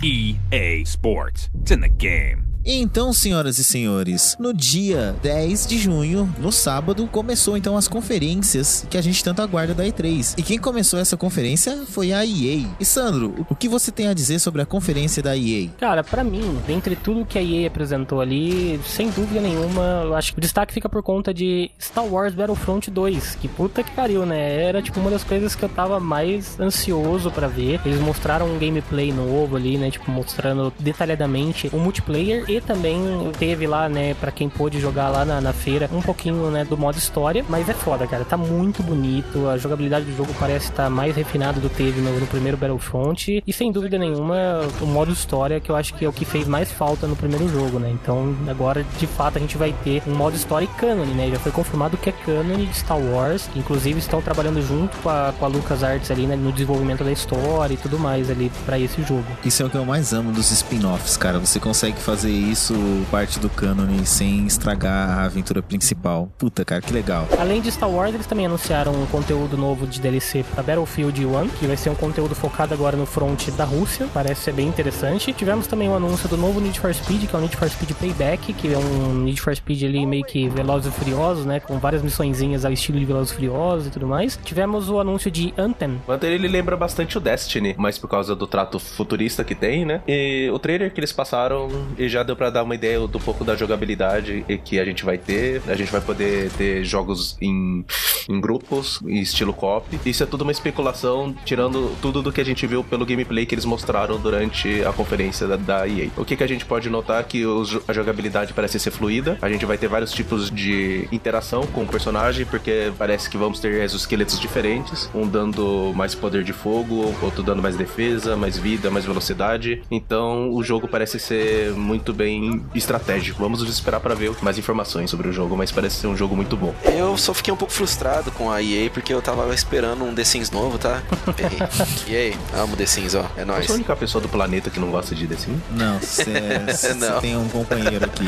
EA 0.03 0.81
Sports. 0.83 1.51
It's 1.53 1.69
in 1.69 1.81
the 1.81 1.87
game. 1.87 2.51
Então, 2.63 3.11
senhoras 3.11 3.57
e 3.57 3.63
senhores, 3.63 4.37
no 4.39 4.53
dia 4.53 5.15
10 5.23 5.65
de 5.65 5.79
junho, 5.79 6.31
no 6.37 6.51
sábado, 6.51 7.07
começou 7.07 7.57
então 7.57 7.75
as 7.75 7.87
conferências 7.87 8.85
que 8.87 8.99
a 8.99 9.01
gente 9.01 9.23
tanto 9.23 9.41
aguarda 9.41 9.73
da 9.73 9.83
E3. 9.83 10.35
E 10.37 10.43
quem 10.43 10.59
começou 10.59 10.99
essa 10.99 11.17
conferência 11.17 11.85
foi 11.87 12.13
a 12.13 12.23
EA. 12.23 12.67
E 12.79 12.85
Sandro, 12.85 13.47
o 13.49 13.55
que 13.55 13.67
você 13.67 13.91
tem 13.91 14.07
a 14.07 14.13
dizer 14.13 14.37
sobre 14.37 14.61
a 14.61 14.65
conferência 14.65 15.23
da 15.23 15.35
EA? 15.35 15.69
Cara, 15.79 16.03
pra 16.03 16.23
mim, 16.23 16.59
dentre 16.67 16.95
tudo 16.95 17.25
que 17.25 17.39
a 17.39 17.43
EA 17.43 17.67
apresentou 17.67 18.21
ali, 18.21 18.79
sem 18.85 19.09
dúvida 19.09 19.41
nenhuma, 19.41 20.03
eu 20.05 20.15
acho 20.15 20.31
que 20.33 20.37
o 20.37 20.41
destaque 20.41 20.71
fica 20.71 20.87
por 20.87 21.01
conta 21.01 21.33
de 21.33 21.71
Star 21.81 22.05
Wars 22.05 22.35
Battlefront 22.35 22.91
2, 22.91 23.35
que 23.41 23.47
puta 23.47 23.81
que 23.81 23.91
pariu, 23.91 24.23
né? 24.23 24.63
Era 24.63 24.83
tipo 24.83 24.99
uma 24.99 25.09
das 25.09 25.23
coisas 25.23 25.55
que 25.55 25.63
eu 25.63 25.69
tava 25.69 25.99
mais 25.99 26.59
ansioso 26.59 27.31
pra 27.31 27.47
ver. 27.47 27.81
Eles 27.83 27.99
mostraram 27.99 28.53
um 28.53 28.59
gameplay 28.59 29.11
novo 29.11 29.55
ali, 29.55 29.79
né? 29.79 29.89
Tipo, 29.91 30.09
mostrando 30.09 30.71
detalhadamente 30.79 31.69
o 31.73 31.77
multiplayer 31.77 32.49
e 32.49 32.61
também 32.61 33.01
teve 33.37 33.67
lá, 33.67 33.89
né, 33.89 34.13
pra 34.13 34.31
quem 34.31 34.49
pôde 34.49 34.79
jogar 34.79 35.09
lá 35.09 35.25
na, 35.25 35.41
na 35.41 35.53
feira, 35.53 35.89
um 35.91 36.01
pouquinho, 36.01 36.49
né, 36.49 36.63
do 36.63 36.77
modo 36.77 36.97
história. 36.97 37.43
Mas 37.49 37.67
é 37.67 37.73
foda, 37.73 38.07
cara. 38.07 38.23
Tá 38.23 38.37
muito 38.37 38.81
bonito. 38.81 39.49
A 39.49 39.57
jogabilidade 39.57 40.05
do 40.05 40.15
jogo 40.15 40.33
parece 40.39 40.69
estar 40.69 40.89
mais 40.89 41.15
refinada 41.15 41.59
do 41.59 41.69
que 41.69 41.81
teve 41.81 41.99
no, 41.99 42.19
no 42.19 42.27
primeiro 42.27 42.57
Battlefront. 42.57 43.43
E 43.45 43.53
sem 43.53 43.71
dúvida 43.71 43.97
nenhuma, 43.97 44.61
o 44.79 44.85
modo 44.85 45.11
história, 45.11 45.59
que 45.59 45.71
eu 45.71 45.75
acho 45.75 45.95
que 45.95 46.05
é 46.05 46.09
o 46.09 46.13
que 46.13 46.23
fez 46.23 46.47
mais 46.47 46.71
falta 46.71 47.07
no 47.07 47.15
primeiro 47.15 47.47
jogo, 47.49 47.79
né? 47.79 47.89
Então 47.89 48.35
agora, 48.47 48.85
de 48.99 49.07
fato, 49.07 49.37
a 49.37 49.41
gente 49.41 49.57
vai 49.57 49.73
ter 49.83 50.03
um 50.07 50.13
modo 50.13 50.35
história 50.35 50.67
canon, 50.77 51.05
né? 51.05 51.29
Já 51.31 51.39
foi 51.39 51.51
confirmado 51.51 51.97
que 51.97 52.09
é 52.09 52.13
canon 52.13 52.57
de 52.57 52.77
Star 52.77 52.99
Wars. 52.99 53.49
Inclusive, 53.55 53.97
estão 53.97 54.21
trabalhando 54.21 54.61
junto 54.61 54.95
com 54.99 55.09
a, 55.09 55.33
com 55.37 55.45
a 55.45 55.47
LucasArts 55.47 56.11
ali, 56.11 56.27
né? 56.27 56.35
No 56.35 56.51
desenvolvimento 56.51 57.03
da 57.03 57.11
história 57.11 57.73
e 57.73 57.77
tudo 57.77 57.97
mais 57.97 58.29
ali 58.29 58.51
pra 58.63 58.77
esse 58.77 59.01
jogo. 59.01 59.25
Isso 59.43 59.63
é 59.63 59.65
o 59.65 59.69
que 59.69 59.77
eu 59.77 59.80
mais 59.85 60.13
amo 60.13 60.31
dos 60.31 60.51
spin-offs, 60.51 61.17
cara. 61.17 61.39
Você 61.39 61.59
consegue 61.59 61.99
fazer 61.99 62.31
isso 62.31 62.73
parte 63.09 63.39
do 63.39 63.49
cânone 63.49 64.05
sem 64.05 64.45
estragar 64.45 65.19
a 65.19 65.23
aventura 65.25 65.61
principal. 65.61 66.29
Puta, 66.37 66.63
cara, 66.63 66.81
que 66.81 66.93
legal. 66.93 67.27
Além 67.39 67.61
de 67.61 67.71
Star 67.71 67.89
Wars, 67.89 68.13
eles 68.13 68.25
também 68.25 68.45
anunciaram 68.45 68.93
um 68.93 69.05
conteúdo 69.07 69.57
novo 69.57 69.87
de 69.87 69.99
DLC 69.99 70.43
para 70.43 70.63
Battlefield 70.63 71.25
1, 71.25 71.47
que 71.49 71.67
vai 71.67 71.77
ser 71.77 71.89
um 71.89 71.95
conteúdo 71.95 72.35
focado 72.35 72.73
agora 72.73 72.95
no 72.97 73.05
front 73.05 73.49
da 73.51 73.63
Rússia, 73.63 74.07
parece 74.13 74.41
ser 74.41 74.53
bem 74.53 74.67
interessante. 74.67 75.33
Tivemos 75.33 75.67
também 75.67 75.89
o 75.89 75.95
anúncio 75.95 76.27
do 76.27 76.37
novo 76.37 76.59
Need 76.59 76.79
for 76.79 76.93
Speed, 76.93 77.27
que 77.27 77.35
é 77.35 77.39
o 77.39 77.41
Need 77.41 77.55
for 77.55 77.69
Speed 77.69 77.91
Payback, 77.93 78.53
que 78.53 78.73
é 78.73 78.77
um 78.77 79.13
Need 79.23 79.41
for 79.41 79.55
Speed 79.55 79.83
ali 79.83 80.05
meio 80.05 80.23
que 80.23 80.49
Velozes 80.49 80.93
e 80.93 80.97
Furiosos, 80.97 81.45
né, 81.45 81.59
com 81.59 81.79
várias 81.79 82.01
missõezinhas 82.01 82.65
ao 82.65 82.71
estilo 82.71 82.99
de 82.99 83.05
Velozes 83.05 83.31
e 83.31 83.35
Furiosos 83.35 83.87
e 83.87 83.89
tudo 83.89 84.07
mais. 84.07 84.39
Tivemos 84.43 84.89
o 84.89 84.99
anúncio 84.99 85.31
de 85.31 85.53
Anthem, 85.57 86.01
O 86.07 86.13
Hunter, 86.13 86.31
ele 86.31 86.47
lembra 86.47 86.75
bastante 86.75 87.17
o 87.17 87.21
Destiny, 87.21 87.75
mas 87.77 87.97
por 87.97 88.07
causa 88.07 88.35
do 88.35 88.47
trato 88.47 88.79
futurista 88.79 89.43
que 89.43 89.55
tem, 89.55 89.70
né? 89.85 90.01
E 90.07 90.49
o 90.53 90.59
trailer 90.59 90.91
que 90.93 90.99
eles 90.99 91.11
passaram 91.11 91.67
e 91.97 92.07
já 92.07 92.23
deu 92.23 92.35
pra 92.35 92.49
dar 92.49 92.63
uma 92.63 92.75
ideia 92.75 92.99
do 93.07 93.19
pouco 93.19 93.43
da 93.43 93.55
jogabilidade 93.55 94.43
que 94.65 94.79
a 94.79 94.85
gente 94.85 95.03
vai 95.03 95.17
ter. 95.17 95.61
A 95.67 95.75
gente 95.75 95.91
vai 95.91 96.01
poder 96.01 96.49
ter 96.51 96.83
jogos 96.83 97.37
em, 97.41 97.85
em 98.29 98.41
grupos, 98.41 98.99
em 99.05 99.19
estilo 99.19 99.53
co-op. 99.53 99.85
Isso 100.05 100.23
é 100.23 100.25
tudo 100.25 100.41
uma 100.43 100.51
especulação, 100.51 101.33
tirando 101.45 101.95
tudo 102.01 102.21
do 102.21 102.31
que 102.31 102.41
a 102.41 102.45
gente 102.45 102.65
viu 102.67 102.83
pelo 102.83 103.05
gameplay 103.05 103.45
que 103.45 103.55
eles 103.55 103.65
mostraram 103.65 104.19
durante 104.19 104.83
a 104.83 104.91
conferência 104.93 105.47
da, 105.47 105.55
da 105.55 105.87
EA. 105.87 106.09
O 106.17 106.25
que, 106.25 106.35
que 106.35 106.43
a 106.43 106.47
gente 106.47 106.65
pode 106.65 106.89
notar 106.89 107.21
é 107.21 107.23
que 107.23 107.45
os- 107.45 107.79
a 107.87 107.93
jogabilidade 107.93 108.53
parece 108.53 108.79
ser 108.79 108.91
fluida. 108.91 109.37
A 109.41 109.49
gente 109.49 109.65
vai 109.65 109.77
ter 109.77 109.87
vários 109.87 110.11
tipos 110.11 110.49
de 110.51 111.07
interação 111.11 111.65
com 111.67 111.83
o 111.83 111.87
personagem, 111.87 112.45
porque 112.45 112.91
parece 112.97 113.29
que 113.29 113.37
vamos 113.37 113.59
ter 113.59 113.81
exoesqueletos 113.83 114.39
diferentes, 114.39 115.09
um 115.13 115.27
dando 115.27 115.91
mais 115.95 116.13
poder 116.15 116.43
de 116.43 116.53
fogo, 116.53 117.13
outro 117.21 117.41
dando 117.43 117.61
mais 117.61 117.75
defesa, 117.75 118.35
mais 118.35 118.57
vida, 118.57 118.89
mais 118.89 119.05
velocidade. 119.05 119.60
Qualidade. 119.61 119.81
Então 119.91 120.51
o 120.53 120.63
jogo 120.63 120.87
parece 120.87 121.19
ser 121.19 121.71
muito 121.73 122.13
bem 122.13 122.61
estratégico. 122.73 123.41
Vamos 123.41 123.61
esperar 123.63 123.99
para 123.99 124.15
ver 124.15 124.31
mais 124.41 124.57
informações 124.57 125.09
sobre 125.09 125.27
o 125.27 125.33
jogo, 125.33 125.55
mas 125.55 125.71
parece 125.71 125.97
ser 125.97 126.07
um 126.07 126.17
jogo 126.17 126.35
muito 126.35 126.57
bom. 126.57 126.73
Eu 126.83 127.17
só 127.17 127.33
fiquei 127.33 127.53
um 127.53 127.57
pouco 127.57 127.73
frustrado 127.73 128.31
com 128.31 128.51
a 128.51 128.61
EA 128.61 128.89
porque 128.89 129.13
eu 129.13 129.21
tava 129.21 129.53
esperando 129.53 130.03
um 130.03 130.13
The 130.13 130.23
Sims 130.23 130.51
novo, 130.51 130.77
tá? 130.77 131.01
EA, 132.07 132.33
amo 132.61 132.75
The 132.75 132.85
Sims, 132.85 133.15
ó. 133.15 133.25
É 133.37 133.45
nóis. 133.45 133.65
sou 133.65 133.73
a 133.73 133.77
única 133.77 133.95
pessoa 133.95 134.21
do 134.21 134.29
planeta 134.29 134.69
que 134.69 134.79
não 134.79 134.89
gosta 134.89 135.13
de 135.15 135.27
The 135.27 135.35
Sims. 135.35 135.59
Não, 135.71 135.99
você 135.99 136.93
Não. 136.95 137.19
tem 137.21 137.37
um 137.37 137.47
companheiro 137.49 138.03
aqui. 138.05 138.25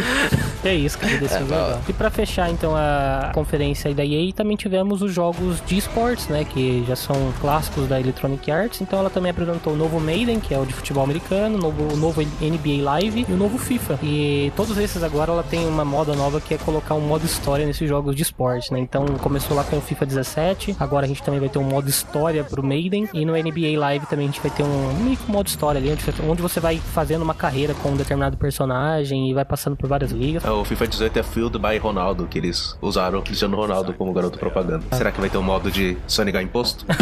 É 0.64 0.74
isso, 0.76 0.98
cara, 0.98 1.14
É, 1.14 1.18
jogo 1.28 1.46
vai 1.46 1.58
lá. 1.60 1.66
legal. 1.68 1.82
E 1.88 1.94
pra 1.94 2.10
fechar, 2.10 2.50
então, 2.50 2.76
a 2.76 3.32
conferência 3.34 3.88
aí 3.90 3.94
da 3.96 4.06
EA, 4.06 4.32
também 4.34 4.56
tivemos 4.56 5.02
os 5.02 5.14
jogos 5.14 5.62
de 5.66 5.78
esportes, 5.78 6.28
né, 6.28 6.44
que 6.46 6.84
já 6.88 6.96
são 6.96 7.34
clássicos 7.42 7.88
da 7.88 8.00
Electronic 8.00 8.50
Arts. 8.52 8.82
Então 8.82 9.00
ela 9.00 9.10
também 9.10 9.32
apresentou 9.32 9.74
o 9.74 9.76
novo 9.76 10.00
Maiden, 10.00 10.40
que 10.40 10.54
é 10.54 10.60
o 10.60 10.66
de 10.66 10.74
futebol 10.74 11.04
americano, 11.04 11.23
o 11.32 11.58
novo, 11.58 11.94
o 11.94 11.98
novo 11.98 12.22
NBA 12.22 12.84
Live 12.84 13.26
e 13.28 13.32
o 13.34 13.38
novo 13.38 13.58
FIFA. 13.58 14.00
E 14.04 14.52
todos 14.56 14.78
esses 14.78 15.02
agora 15.04 15.32
ela 15.32 15.44
tem 15.44 15.66
uma 15.68 15.84
moda 15.86 16.14
nova 16.16 16.40
que 16.42 16.54
é 16.54 16.58
colocar 16.58 16.94
um 16.96 17.02
modo 17.02 17.26
história 17.26 17.66
nesses 17.66 17.88
jogos 17.90 18.16
de 18.16 18.22
esporte, 18.24 18.72
né? 18.74 18.80
Então 18.80 19.06
começou 19.22 19.56
lá 19.56 19.64
com 19.64 19.78
o 19.78 19.82
FIFA 19.82 20.06
17, 20.06 20.76
agora 20.80 21.06
a 21.06 21.08
gente 21.08 21.24
também 21.24 21.40
vai 21.40 21.50
ter 21.50 21.60
um 21.60 21.64
modo 21.64 21.90
história 21.90 22.44
pro 22.44 22.64
Maiden 22.64 23.08
e 23.14 23.26
no 23.26 23.34
NBA 23.34 23.78
Live 23.80 24.06
também 24.08 24.28
a 24.28 24.32
gente 24.32 24.42
vai 24.42 24.52
ter 24.52 24.64
um 24.64 24.94
meio 25.04 25.18
que 25.18 25.30
um 25.30 25.34
modo 25.34 25.48
história 25.48 25.80
ali, 25.80 25.90
onde 26.28 26.42
você- 26.42 26.60
vai 26.60 26.78
fazendo 26.78 27.22
uma 27.24 27.34
carreira 27.34 27.74
com 27.74 27.90
um 27.90 27.96
determinado 27.98 28.38
personagem 28.38 29.30
e 29.30 29.34
vai 29.34 29.44
passando 29.44 29.76
por 29.76 29.88
várias 29.90 30.12
ligas. 30.12 30.44
É, 30.46 30.50
O 30.50 30.64
FIFA 30.64 30.88
18 30.88 31.20
é 31.20 31.24
Field 31.24 31.58
by 31.60 31.78
Ronaldo, 31.78 32.26
que 32.28 32.38
eles 32.38 32.78
usaram 32.82 33.20
o 33.20 33.22
Cristiano 33.22 33.58
Ronaldo 33.58 33.94
como 33.94 34.14
garoto 34.14 34.38
propaganda. 34.40 34.84
Será 34.94 35.12
que 35.12 35.20
vai 35.20 35.30
ter 35.30 35.38
um 35.38 35.44
modo 35.44 35.70
de 35.72 35.98
sonegar 36.08 36.42
imposto? 36.44 36.86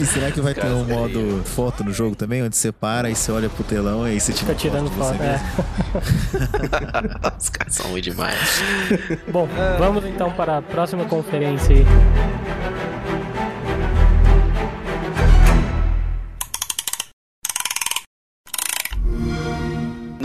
E 0.00 0.04
será 0.06 0.30
que 0.30 0.40
vai 0.40 0.54
ter 0.54 0.66
um 0.66 0.84
modo 0.84 1.42
foto 1.66 1.82
no 1.82 1.92
jogo 1.92 2.14
também, 2.14 2.44
onde 2.44 2.56
você 2.56 2.70
para 2.70 3.10
e 3.10 3.16
você 3.16 3.32
olha 3.32 3.48
pro 3.48 3.64
telão 3.64 4.06
e 4.06 4.12
aí 4.12 4.20
você 4.20 4.32
tira 4.32 4.54
Fica 4.54 4.70
tirando 4.70 4.88
foto 4.88 5.12
de 5.12 5.18
você 5.18 5.38
foto. 5.38 6.04
É. 7.24 7.32
Os 7.36 7.48
caras 7.48 7.74
são 7.74 7.90
ruins 7.90 8.04
demais. 8.04 8.62
Bom, 9.32 9.48
vamos 9.76 10.04
então 10.04 10.30
para 10.30 10.58
a 10.58 10.62
próxima 10.62 11.04
conferência 11.06 11.74
aí. 11.74 11.84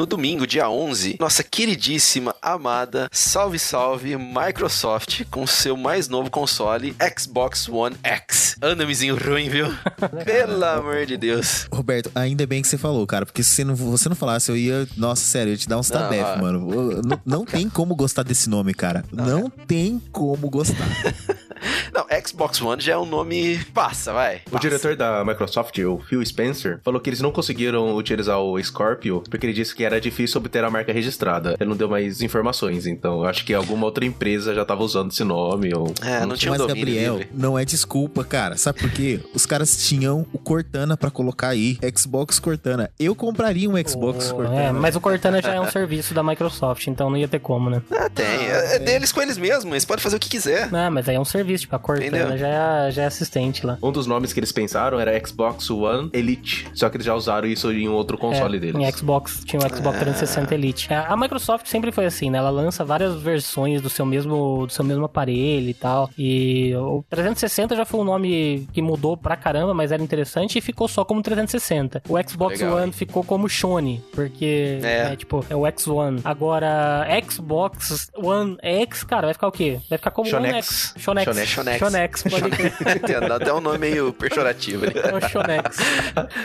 No 0.02 0.08
domingo, 0.08 0.48
dia 0.48 0.68
11, 0.68 1.18
nossa 1.20 1.44
queridíssima, 1.44 2.34
amada, 2.42 3.08
salve 3.12 3.60
salve, 3.60 4.18
Microsoft 4.18 5.26
com 5.30 5.46
seu 5.46 5.78
mais 5.78 6.10
novo 6.10 6.28
console, 6.32 6.96
Xbox 7.16 7.70
One 7.70 7.96
X. 8.02 8.56
Anda-mezinho 8.60 9.16
ruim, 9.16 9.48
viu? 9.48 9.68
Pelo 10.26 10.66
amor 10.66 11.06
de 11.06 11.18
Deus. 11.18 11.68
Roberto, 11.72 12.10
ainda 12.16 12.48
bem 12.48 12.64
que 12.64 12.68
você 12.68 12.80
falou, 12.80 13.06
cara, 13.06 13.28
porque 13.28 13.44
se 13.44 13.64
não, 13.64 13.76
você 13.76 14.10
não 14.10 14.16
falasse, 14.16 14.50
eu 14.50 14.58
ia. 14.58 14.88
Nossa, 14.98 15.24
sério, 15.24 15.52
eu 15.52 15.54
ia 15.54 15.58
te 15.60 15.70
dar 15.70 15.78
uns 15.78 15.92
Não, 15.92 16.00
tabef, 16.00 16.24
ah. 16.24 16.38
mano. 16.38 17.02
Não, 17.06 17.22
não 17.24 17.46
tem 17.46 17.70
como 17.70 17.94
gostar 17.94 18.24
desse 18.24 18.50
nome, 18.50 18.74
cara. 18.74 19.06
Não 19.12 19.52
tem 19.52 20.02
como 20.12 20.50
gostar. 20.50 20.88
Não, 21.94 22.06
Xbox 22.26 22.62
One 22.62 22.82
já 22.82 22.94
é 22.94 22.98
um 22.98 23.06
nome. 23.06 23.60
Passa, 23.74 24.14
vai. 24.14 24.42
O 24.48 24.52
Passa. 24.52 24.62
diretor 24.62 24.96
da 24.96 25.24
Microsoft, 25.26 25.78
o 25.80 26.00
Phil 26.08 26.26
Spencer, 26.26 26.80
falou 26.84 27.00
que 27.00 27.10
eles 27.10 27.22
não 27.22 27.32
conseguiram 27.32 27.96
utilizar 27.96 28.40
o 28.40 28.62
Scorpio 28.64 29.24
porque 29.30 29.46
ele 29.46 29.54
disse 29.54 29.76
que 29.76 29.84
era 29.84 30.00
difícil 30.02 30.40
obter 30.40 30.64
a 30.64 30.70
marca 30.70 30.92
registrada. 30.94 31.56
Ele 31.60 31.70
não 31.70 31.78
deu 31.78 31.90
mais 31.90 32.22
informações, 32.22 32.86
então 32.88 33.20
eu 33.22 33.26
acho 33.26 33.46
que 33.46 33.54
alguma 33.54 33.86
outra 33.86 34.06
empresa 34.06 34.54
já 34.54 34.64
tava 34.66 34.84
usando 34.84 35.12
esse 35.12 35.24
nome 35.24 35.74
ou... 35.74 35.94
É, 36.04 36.26
não 36.26 36.36
tinha 36.36 36.52
um 36.54 36.58
Mas, 36.58 36.68
Gabriel, 36.68 37.18
livre. 37.18 37.30
não 37.34 37.58
é 37.60 37.66
desculpa, 37.66 38.24
cara. 38.24 38.58
Sabe 38.58 38.80
por 38.80 38.90
quê? 38.90 39.20
Os 39.34 39.46
caras 39.46 39.78
tinham 39.88 40.26
o 40.34 40.38
Cortana 40.40 40.96
pra 40.98 41.12
colocar 41.12 41.50
aí. 41.50 41.78
Xbox 41.96 42.40
Cortana. 42.40 42.90
Eu 43.00 43.16
compraria 43.16 43.70
um 43.70 43.76
Xbox 43.88 44.32
O- 44.32 44.36
Cortana. 44.36 44.62
é, 44.62 44.72
mas 44.72 44.96
o 44.96 45.02
Cortana 45.02 45.42
já 45.42 45.54
é 45.54 45.60
um 45.60 45.70
serviço 45.72 46.14
da 46.14 46.24
Microsoft, 46.24 46.88
então 46.88 47.10
não 47.10 47.18
ia 47.18 47.28
ter 47.28 47.40
como, 47.40 47.70
né? 47.70 47.82
Ah, 47.92 48.10
tem. 48.10 48.26
É, 48.26 48.76
é 48.76 48.80
deles 48.80 49.12
com 49.12 49.22
eles 49.22 49.38
mesmos. 49.38 49.72
Eles 49.74 49.86
podem 49.86 50.02
fazer 50.04 50.16
o 50.16 50.20
que 50.20 50.30
quiser. 50.30 50.72
Não, 50.72 50.90
mas 50.92 51.08
aí 51.08 51.16
é 51.16 51.20
um 51.20 51.26
serviço, 51.26 51.51
tipo, 51.60 51.76
a 51.76 51.80
Cortana 51.80 52.38
já 52.38 52.48
é, 52.88 52.92
já 52.92 53.04
é 53.04 53.06
assistente 53.06 53.66
lá. 53.66 53.78
Um 53.82 53.92
dos 53.92 54.08
nomes 54.08 54.34
que 54.34 54.40
eles 54.40 54.52
pensaram 54.52 55.00
era 55.00 55.12
Xbox 55.26 55.70
One 55.70 56.10
Elite, 56.14 56.68
só 56.74 56.90
que 56.90 56.98
eles 56.98 57.06
já 57.06 57.14
usaram 57.16 57.48
isso 57.48 57.72
em 57.72 57.88
um 57.90 57.94
outro 57.94 58.18
console 58.18 58.58
É, 58.58 58.60
deles. 58.60 58.76
Em 58.82 58.92
Xbox, 58.92 59.44
tinha 59.46 59.60
o 59.60 59.64
Xbox 59.64 60.00
360 60.00 60.54
Elite. 60.54 60.88
É, 60.92 60.98
A 60.98 61.16
Microsoft 61.18 61.68
sempre 61.68 61.92
foi 61.92 62.06
assim, 62.06 62.30
né? 62.30 62.38
Ela 62.38 62.50
lança 62.50 62.84
várias 62.84 63.16
versões 63.22 63.82
do 63.82 63.90
seu 63.90 64.06
mesmo, 64.06 64.66
do 64.68 64.72
seu 64.74 64.84
mesmo 64.86 65.06
aparelho 65.06 65.70
e 65.70 65.74
tal. 65.74 66.10
E 66.18 66.74
o 66.76 67.04
360 67.10 67.76
já 67.76 67.86
foi 67.86 68.00
um 68.00 68.04
nome 68.04 68.68
que 68.74 68.82
mudou 68.82 69.16
pra 69.18 69.36
caramba, 69.36 69.74
mas 69.74 69.92
era 69.92 70.02
interessante 70.02 70.58
e 70.58 70.62
ficou 70.62 70.88
só 70.88 71.04
como 71.06 71.22
360. 71.22 72.04
O 72.10 72.18
Xbox 72.30 72.60
Legal, 72.60 72.78
One 72.78 72.86
hein? 72.88 72.92
ficou 72.92 73.24
como 73.24 73.50
Sony, 73.50 74.02
porque 74.14 74.80
É. 74.84 75.14
é. 75.14 75.16
tipo, 75.16 75.46
é 75.50 75.56
o 75.56 75.62
X1. 75.62 76.22
Agora, 76.24 77.06
Xbox 77.30 78.10
One 78.16 78.58
X, 78.62 79.04
cara, 79.04 79.28
vai 79.28 79.34
ficar 79.34 79.48
o 79.48 79.52
quê? 79.52 79.80
Vai 79.90 79.98
ficar 79.98 80.12
como 80.12 80.28
One 80.28 80.32
Shonex. 80.48 80.66
X. 80.68 80.94
Shonex. 80.98 81.26
Shonex. 81.34 81.50
Shonex. 81.50 81.80
Shonex, 81.80 82.24
pode 82.24 82.50
crer. 82.50 83.00
Tem 83.02 83.16
até 83.16 83.54
um 83.54 83.60
nome 83.62 83.78
meio 83.78 84.14
pejorativo 84.14 84.86
ali. 84.86 84.94
É 84.98 85.16
o 85.16 85.30
Shonex. 85.30 85.78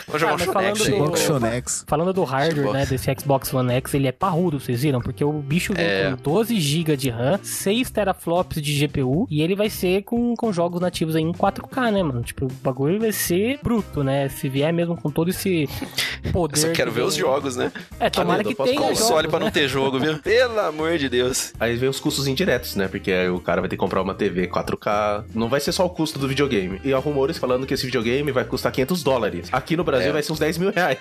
Vamos 0.07 0.21
jogar 0.21 0.33
Ah, 0.33 0.35
um 0.35 0.39
Shonex 0.39 0.53
falando 0.53 1.45
aí. 1.47 1.61
do-. 1.61 1.85
Falando 1.87 2.13
do 2.13 2.25
hardware, 2.25 2.57
Xbox. 2.67 2.73
né, 2.79 2.87
desse 2.87 3.15
Xbox 3.21 3.55
One 3.55 3.73
X, 3.75 3.95
ele 3.95 4.09
é 4.09 4.13
parrudo, 4.13 4.59
vocês 4.61 4.83
viram? 4.83 5.01
Porque 5.01 5.25
o 5.25 5.33
bicho 5.33 5.73
vem 5.75 5.85
É. 5.85 6.11
com 6.11 6.17
12 6.23 6.59
GB 6.61 6.97
de 6.97 7.11
RAM, 7.11 7.39
6 7.43 7.91
teraflops 7.91 8.61
de 8.63 8.87
GPU 8.87 9.27
e 9.31 9.43
ele 9.43 9.55
vai 9.55 9.69
ser 9.71 10.03
com, 10.03 10.35
com 10.35 10.53
jogos 10.53 10.81
nativos 10.81 11.17
aí 11.17 11.23
em 11.23 11.33
4K, 11.33 11.91
né, 11.93 12.03
mano? 12.03 12.23
Tipo, 12.23 12.47
o 12.47 12.49
bagulho 12.63 13.01
vai 13.01 13.13
ser 13.13 13.59
bruto, 13.63 14.03
né? 14.05 14.29
Se 14.29 14.49
vier 14.49 14.73
mesmo 14.73 14.97
com 14.97 15.11
todo 15.11 15.31
esse 15.31 15.69
poder. 16.33 16.57
Eu 16.57 16.61
só 16.69 16.73
quero 16.73 16.91
que 16.91 16.95
ver 16.95 17.01
vem- 17.01 17.09
os 17.09 17.15
jogos, 17.15 17.57
né? 17.57 17.73
É, 18.01 18.09
tomara 18.11 18.43
que 18.45 18.55
tenha. 18.55 18.81
Console 18.81 19.09
jogos, 19.09 19.27
pra 19.31 19.39
não 19.39 19.47
né? 19.47 19.53
ter 19.53 19.69
jogo, 19.69 19.99
viu? 19.99 20.19
Pelo 20.23 20.61
amor 20.61 20.99
de 20.99 21.09
Deus. 21.09 21.53
Aí 21.59 21.77
vem 21.77 21.89
os 21.89 22.01
custos 22.01 22.27
indiretos, 22.27 22.77
né? 22.77 22.89
Porque 22.89 23.11
aí 23.13 23.29
o 23.29 23.41
cara 23.41 23.61
vai 23.61 23.69
ter 23.69 23.77
que 23.77 23.81
comprar 23.81 24.03
uma 24.03 24.15
TV 24.15 24.47
4K. 24.77 25.25
Não 25.35 25.49
vai 25.49 25.61
ser 25.61 25.73
só 25.73 25.85
o 25.87 25.91
custo 25.91 26.19
do 26.19 26.29
videogame. 26.29 26.81
E 26.85 26.93
há 26.93 26.99
rumores 26.99 27.39
falando 27.39 27.67
que 27.67 27.75
esse 27.75 27.85
videogame 27.87 28.31
vai 28.33 28.45
custar 28.45 28.73
500 28.73 29.03
dólares. 29.03 29.49
Aqui 29.53 29.77
no 29.77 29.85
Brasil 29.85 30.11
É. 30.11 30.13
vai 30.13 30.23
ser 30.23 30.33
uns 30.33 30.39
10 30.39 30.59
mil 30.59 30.71
reais. 30.71 30.99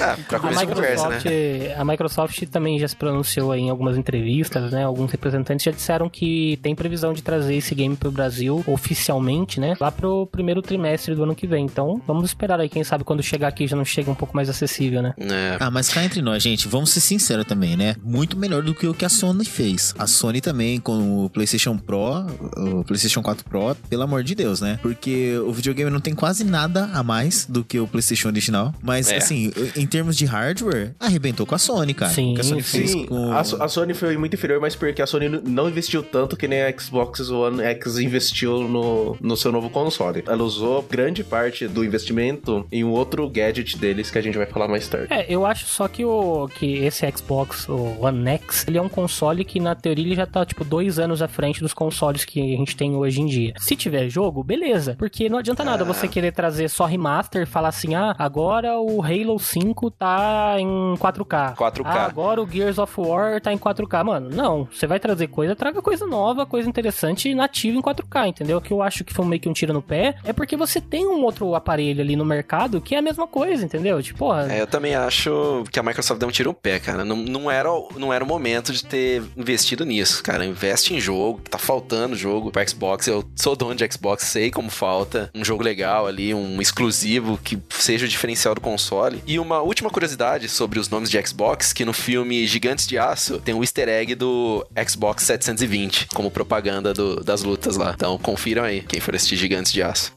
Ah, 0.00 0.16
pra 0.28 0.38
A 0.38 0.40
começar 0.40 0.62
a 0.62 0.66
conversa, 0.66 1.04
Microsoft, 1.08 1.24
né? 1.26 1.74
a 1.76 1.84
Microsoft 1.84 2.42
também 2.46 2.78
já 2.78 2.88
se 2.88 2.96
pronunciou 2.96 3.52
aí 3.52 3.60
em 3.62 3.70
algumas 3.70 3.96
entrevistas, 3.96 4.72
né? 4.72 4.84
Alguns 4.84 5.10
representantes 5.10 5.64
já 5.64 5.70
disseram 5.70 6.08
que 6.08 6.58
tem 6.62 6.74
previsão 6.74 7.12
de 7.12 7.22
trazer 7.22 7.54
esse 7.56 7.74
game 7.74 7.96
pro 7.96 8.10
Brasil 8.10 8.62
oficialmente, 8.66 9.60
né? 9.60 9.74
Lá 9.80 9.90
pro 9.90 10.26
primeiro 10.26 10.62
trimestre 10.62 11.14
do 11.14 11.22
ano 11.24 11.34
que 11.34 11.46
vem. 11.46 11.64
Então, 11.64 12.00
vamos 12.06 12.24
esperar 12.30 12.60
aí. 12.60 12.68
Quem 12.68 12.84
sabe 12.84 13.04
quando 13.04 13.22
chegar 13.22 13.48
aqui 13.48 13.66
já 13.66 13.76
não 13.76 13.84
chega 13.84 14.10
um 14.10 14.14
pouco 14.14 14.34
mais 14.36 14.48
acessível, 14.48 15.02
né? 15.02 15.14
É. 15.18 15.56
Ah, 15.60 15.70
mas 15.70 15.88
cá 15.88 16.04
entre 16.04 16.22
nós, 16.22 16.42
gente, 16.42 16.68
vamos 16.68 16.90
ser 16.90 17.00
sinceros 17.00 17.46
também, 17.46 17.76
né? 17.76 17.94
Muito 18.02 18.36
melhor 18.36 18.62
do 18.62 18.74
que 18.74 18.86
o 18.86 18.94
que 18.94 19.04
a 19.04 19.08
Sony 19.08 19.44
fez. 19.44 19.94
A 19.98 20.06
Sony 20.06 20.40
também, 20.40 20.78
com 20.80 21.24
o 21.24 21.30
PlayStation 21.30 21.77
Pro, 21.78 22.26
o 22.56 22.84
PlayStation 22.84 23.22
4 23.22 23.44
Pro, 23.44 23.74
pelo 23.88 24.02
amor 24.02 24.22
de 24.22 24.34
Deus, 24.34 24.60
né? 24.60 24.78
Porque 24.82 25.36
o 25.38 25.52
videogame 25.52 25.90
não 25.90 26.00
tem 26.00 26.14
quase 26.14 26.44
nada 26.44 26.90
a 26.92 27.02
mais 27.02 27.46
do 27.46 27.64
que 27.64 27.78
o 27.78 27.86
PlayStation 27.86 28.28
original. 28.28 28.74
Mas, 28.82 29.10
É. 29.10 29.16
assim, 29.16 29.50
em 29.76 29.86
termos 29.86 30.16
de 30.16 30.24
hardware, 30.24 30.94
arrebentou 30.98 31.46
com 31.46 31.54
a 31.54 31.58
Sony, 31.58 31.94
cara. 31.94 32.12
Sim, 32.12 32.32
O 32.32 32.34
que 32.34 32.40
a 32.40 32.44
Sony 32.44 32.62
sim. 32.62 33.06
com. 33.06 33.32
a, 33.32 33.40
a 33.40 33.68
Sony 33.68 33.94
foi 33.94 34.16
muito 34.16 34.34
inferior, 34.34 34.60
mas 34.60 34.74
porque 34.76 35.00
a 35.02 35.06
Sony 35.06 35.28
não 35.28 35.68
investiu 35.68 36.02
tanto 36.02 36.36
que 36.36 36.46
nem 36.48 36.62
a 36.62 36.78
Xbox 36.78 37.30
One 37.30 37.62
X 37.62 37.98
investiu 37.98 38.68
no, 38.68 39.16
no 39.20 39.36
seu 39.36 39.50
novo 39.52 39.70
console. 39.70 40.22
Ela 40.26 40.42
usou 40.42 40.82
grande 40.82 41.22
parte 41.24 41.66
do 41.68 41.84
investimento 41.84 42.66
em 42.70 42.84
um 42.84 42.90
outro 42.90 43.28
gadget 43.28 43.76
deles 43.78 44.10
que 44.10 44.18
a 44.18 44.22
gente 44.22 44.36
vai 44.36 44.46
falar 44.46 44.68
mais 44.68 44.86
tarde. 44.88 45.12
É, 45.12 45.26
eu 45.28 45.44
acho 45.46 45.66
só 45.66 45.88
que 45.88 46.04
o 46.04 46.48
que 46.48 46.78
esse 46.78 47.06
Xbox, 47.16 47.68
o 47.68 47.96
One 48.00 48.28
X, 48.30 48.64
ele 48.66 48.78
é 48.78 48.82
um 48.82 48.88
console 48.88 49.44
que 49.44 49.60
na 49.60 49.74
teoria 49.74 50.04
ele 50.04 50.14
já 50.14 50.26
tá 50.26 50.44
tipo 50.44 50.64
dois 50.64 50.98
anos 50.98 51.20
à 51.22 51.28
frente 51.28 51.62
dos 51.68 51.74
consoles 51.74 52.24
que 52.24 52.40
a 52.54 52.56
gente 52.56 52.74
tem 52.76 52.94
hoje 52.96 53.20
em 53.20 53.26
dia. 53.26 53.52
Se 53.58 53.76
tiver 53.76 54.08
jogo, 54.08 54.42
beleza, 54.42 54.96
porque 54.98 55.28
não 55.28 55.38
adianta 55.38 55.62
nada 55.62 55.84
você 55.84 56.08
querer 56.08 56.32
trazer 56.32 56.68
só 56.68 56.84
remaster, 56.86 57.46
falar 57.46 57.68
assim, 57.68 57.94
ah, 57.94 58.14
agora 58.18 58.78
o 58.78 59.02
Halo 59.02 59.38
5 59.38 59.90
tá 59.90 60.56
em 60.58 60.94
4K. 60.98 61.54
4K. 61.56 61.82
Ah, 61.84 62.04
agora 62.06 62.42
o 62.42 62.48
Gears 62.50 62.78
of 62.78 62.92
War 63.00 63.40
tá 63.40 63.52
em 63.52 63.58
4K, 63.58 64.04
mano. 64.04 64.30
Não, 64.30 64.66
você 64.72 64.86
vai 64.86 64.98
trazer 64.98 65.28
coisa, 65.28 65.54
traga 65.54 65.82
coisa 65.82 66.06
nova, 66.06 66.46
coisa 66.46 66.68
interessante 66.68 67.28
e 67.28 67.34
nativa 67.34 67.76
em 67.76 67.82
4K, 67.82 68.28
entendeu? 68.28 68.58
O 68.58 68.60
que 68.60 68.72
eu 68.72 68.82
acho 68.82 69.04
que 69.04 69.12
foi 69.12 69.24
meio 69.26 69.40
que 69.40 69.48
um 69.48 69.52
tiro 69.52 69.72
no 69.72 69.82
pé 69.82 70.16
é 70.24 70.32
porque 70.32 70.56
você 70.56 70.80
tem 70.80 71.06
um 71.06 71.22
outro 71.24 71.54
aparelho 71.54 72.00
ali 72.00 72.16
no 72.16 72.24
mercado 72.24 72.80
que 72.80 72.94
é 72.94 72.98
a 72.98 73.02
mesma 73.02 73.26
coisa, 73.26 73.64
entendeu? 73.64 74.02
Tipo, 74.02 74.18
porra, 74.20 74.52
É, 74.52 74.60
eu 74.60 74.66
também 74.66 74.94
acho 74.94 75.64
que 75.70 75.78
a 75.78 75.82
Microsoft 75.82 76.18
deu 76.18 76.28
um 76.28 76.32
tiro 76.32 76.48
no 76.50 76.54
pé, 76.54 76.78
cara. 76.78 77.04
Não, 77.04 77.16
não, 77.16 77.50
era, 77.50 77.70
o- 77.72 77.88
não 77.98 78.12
era 78.12 78.24
o 78.24 78.26
momento 78.26 78.72
de 78.72 78.84
ter 78.84 79.22
investido 79.36 79.84
nisso, 79.84 80.22
cara. 80.22 80.44
Investe 80.44 80.94
em 80.94 81.00
jogo, 81.00 81.40
que 81.44 81.50
tá 81.58 81.64
faltando 81.66 82.16
jogo 82.16 82.50
pro 82.50 82.68
Xbox. 82.68 83.06
Eu 83.06 83.24
sou 83.36 83.54
dono 83.56 83.74
de 83.74 83.86
Xbox, 83.92 84.24
sei 84.24 84.50
como 84.50 84.70
falta. 84.70 85.30
Um 85.34 85.44
jogo 85.44 85.62
legal 85.62 86.06
ali, 86.06 86.32
um 86.32 86.60
exclusivo 86.60 87.38
que 87.42 87.58
seja 87.70 88.06
o 88.06 88.08
diferencial 88.08 88.54
do 88.54 88.60
console. 88.60 89.22
E 89.26 89.38
uma 89.38 89.60
última 89.60 89.90
curiosidade 89.90 90.48
sobre 90.48 90.78
os 90.78 90.88
nomes 90.88 91.10
de 91.10 91.20
Xbox, 91.26 91.72
que 91.72 91.84
no 91.84 91.92
filme 91.92 92.46
Gigantes 92.46 92.86
de 92.86 92.96
Aço 92.98 93.38
tem 93.38 93.54
o 93.54 93.62
easter 93.62 93.88
egg 93.88 94.14
do 94.14 94.66
Xbox 94.88 95.24
720, 95.24 96.06
como 96.14 96.30
propaganda 96.30 96.94
do- 96.94 97.22
das 97.22 97.42
lutas 97.42 97.76
lá. 97.76 97.92
Então 97.94 98.16
confiram 98.18 98.62
aí, 98.64 98.82
quem 98.82 99.00
for 99.00 99.14
assistir 99.14 99.36
Gigantes 99.36 99.72
de 99.72 99.82
Aço. 99.82 100.12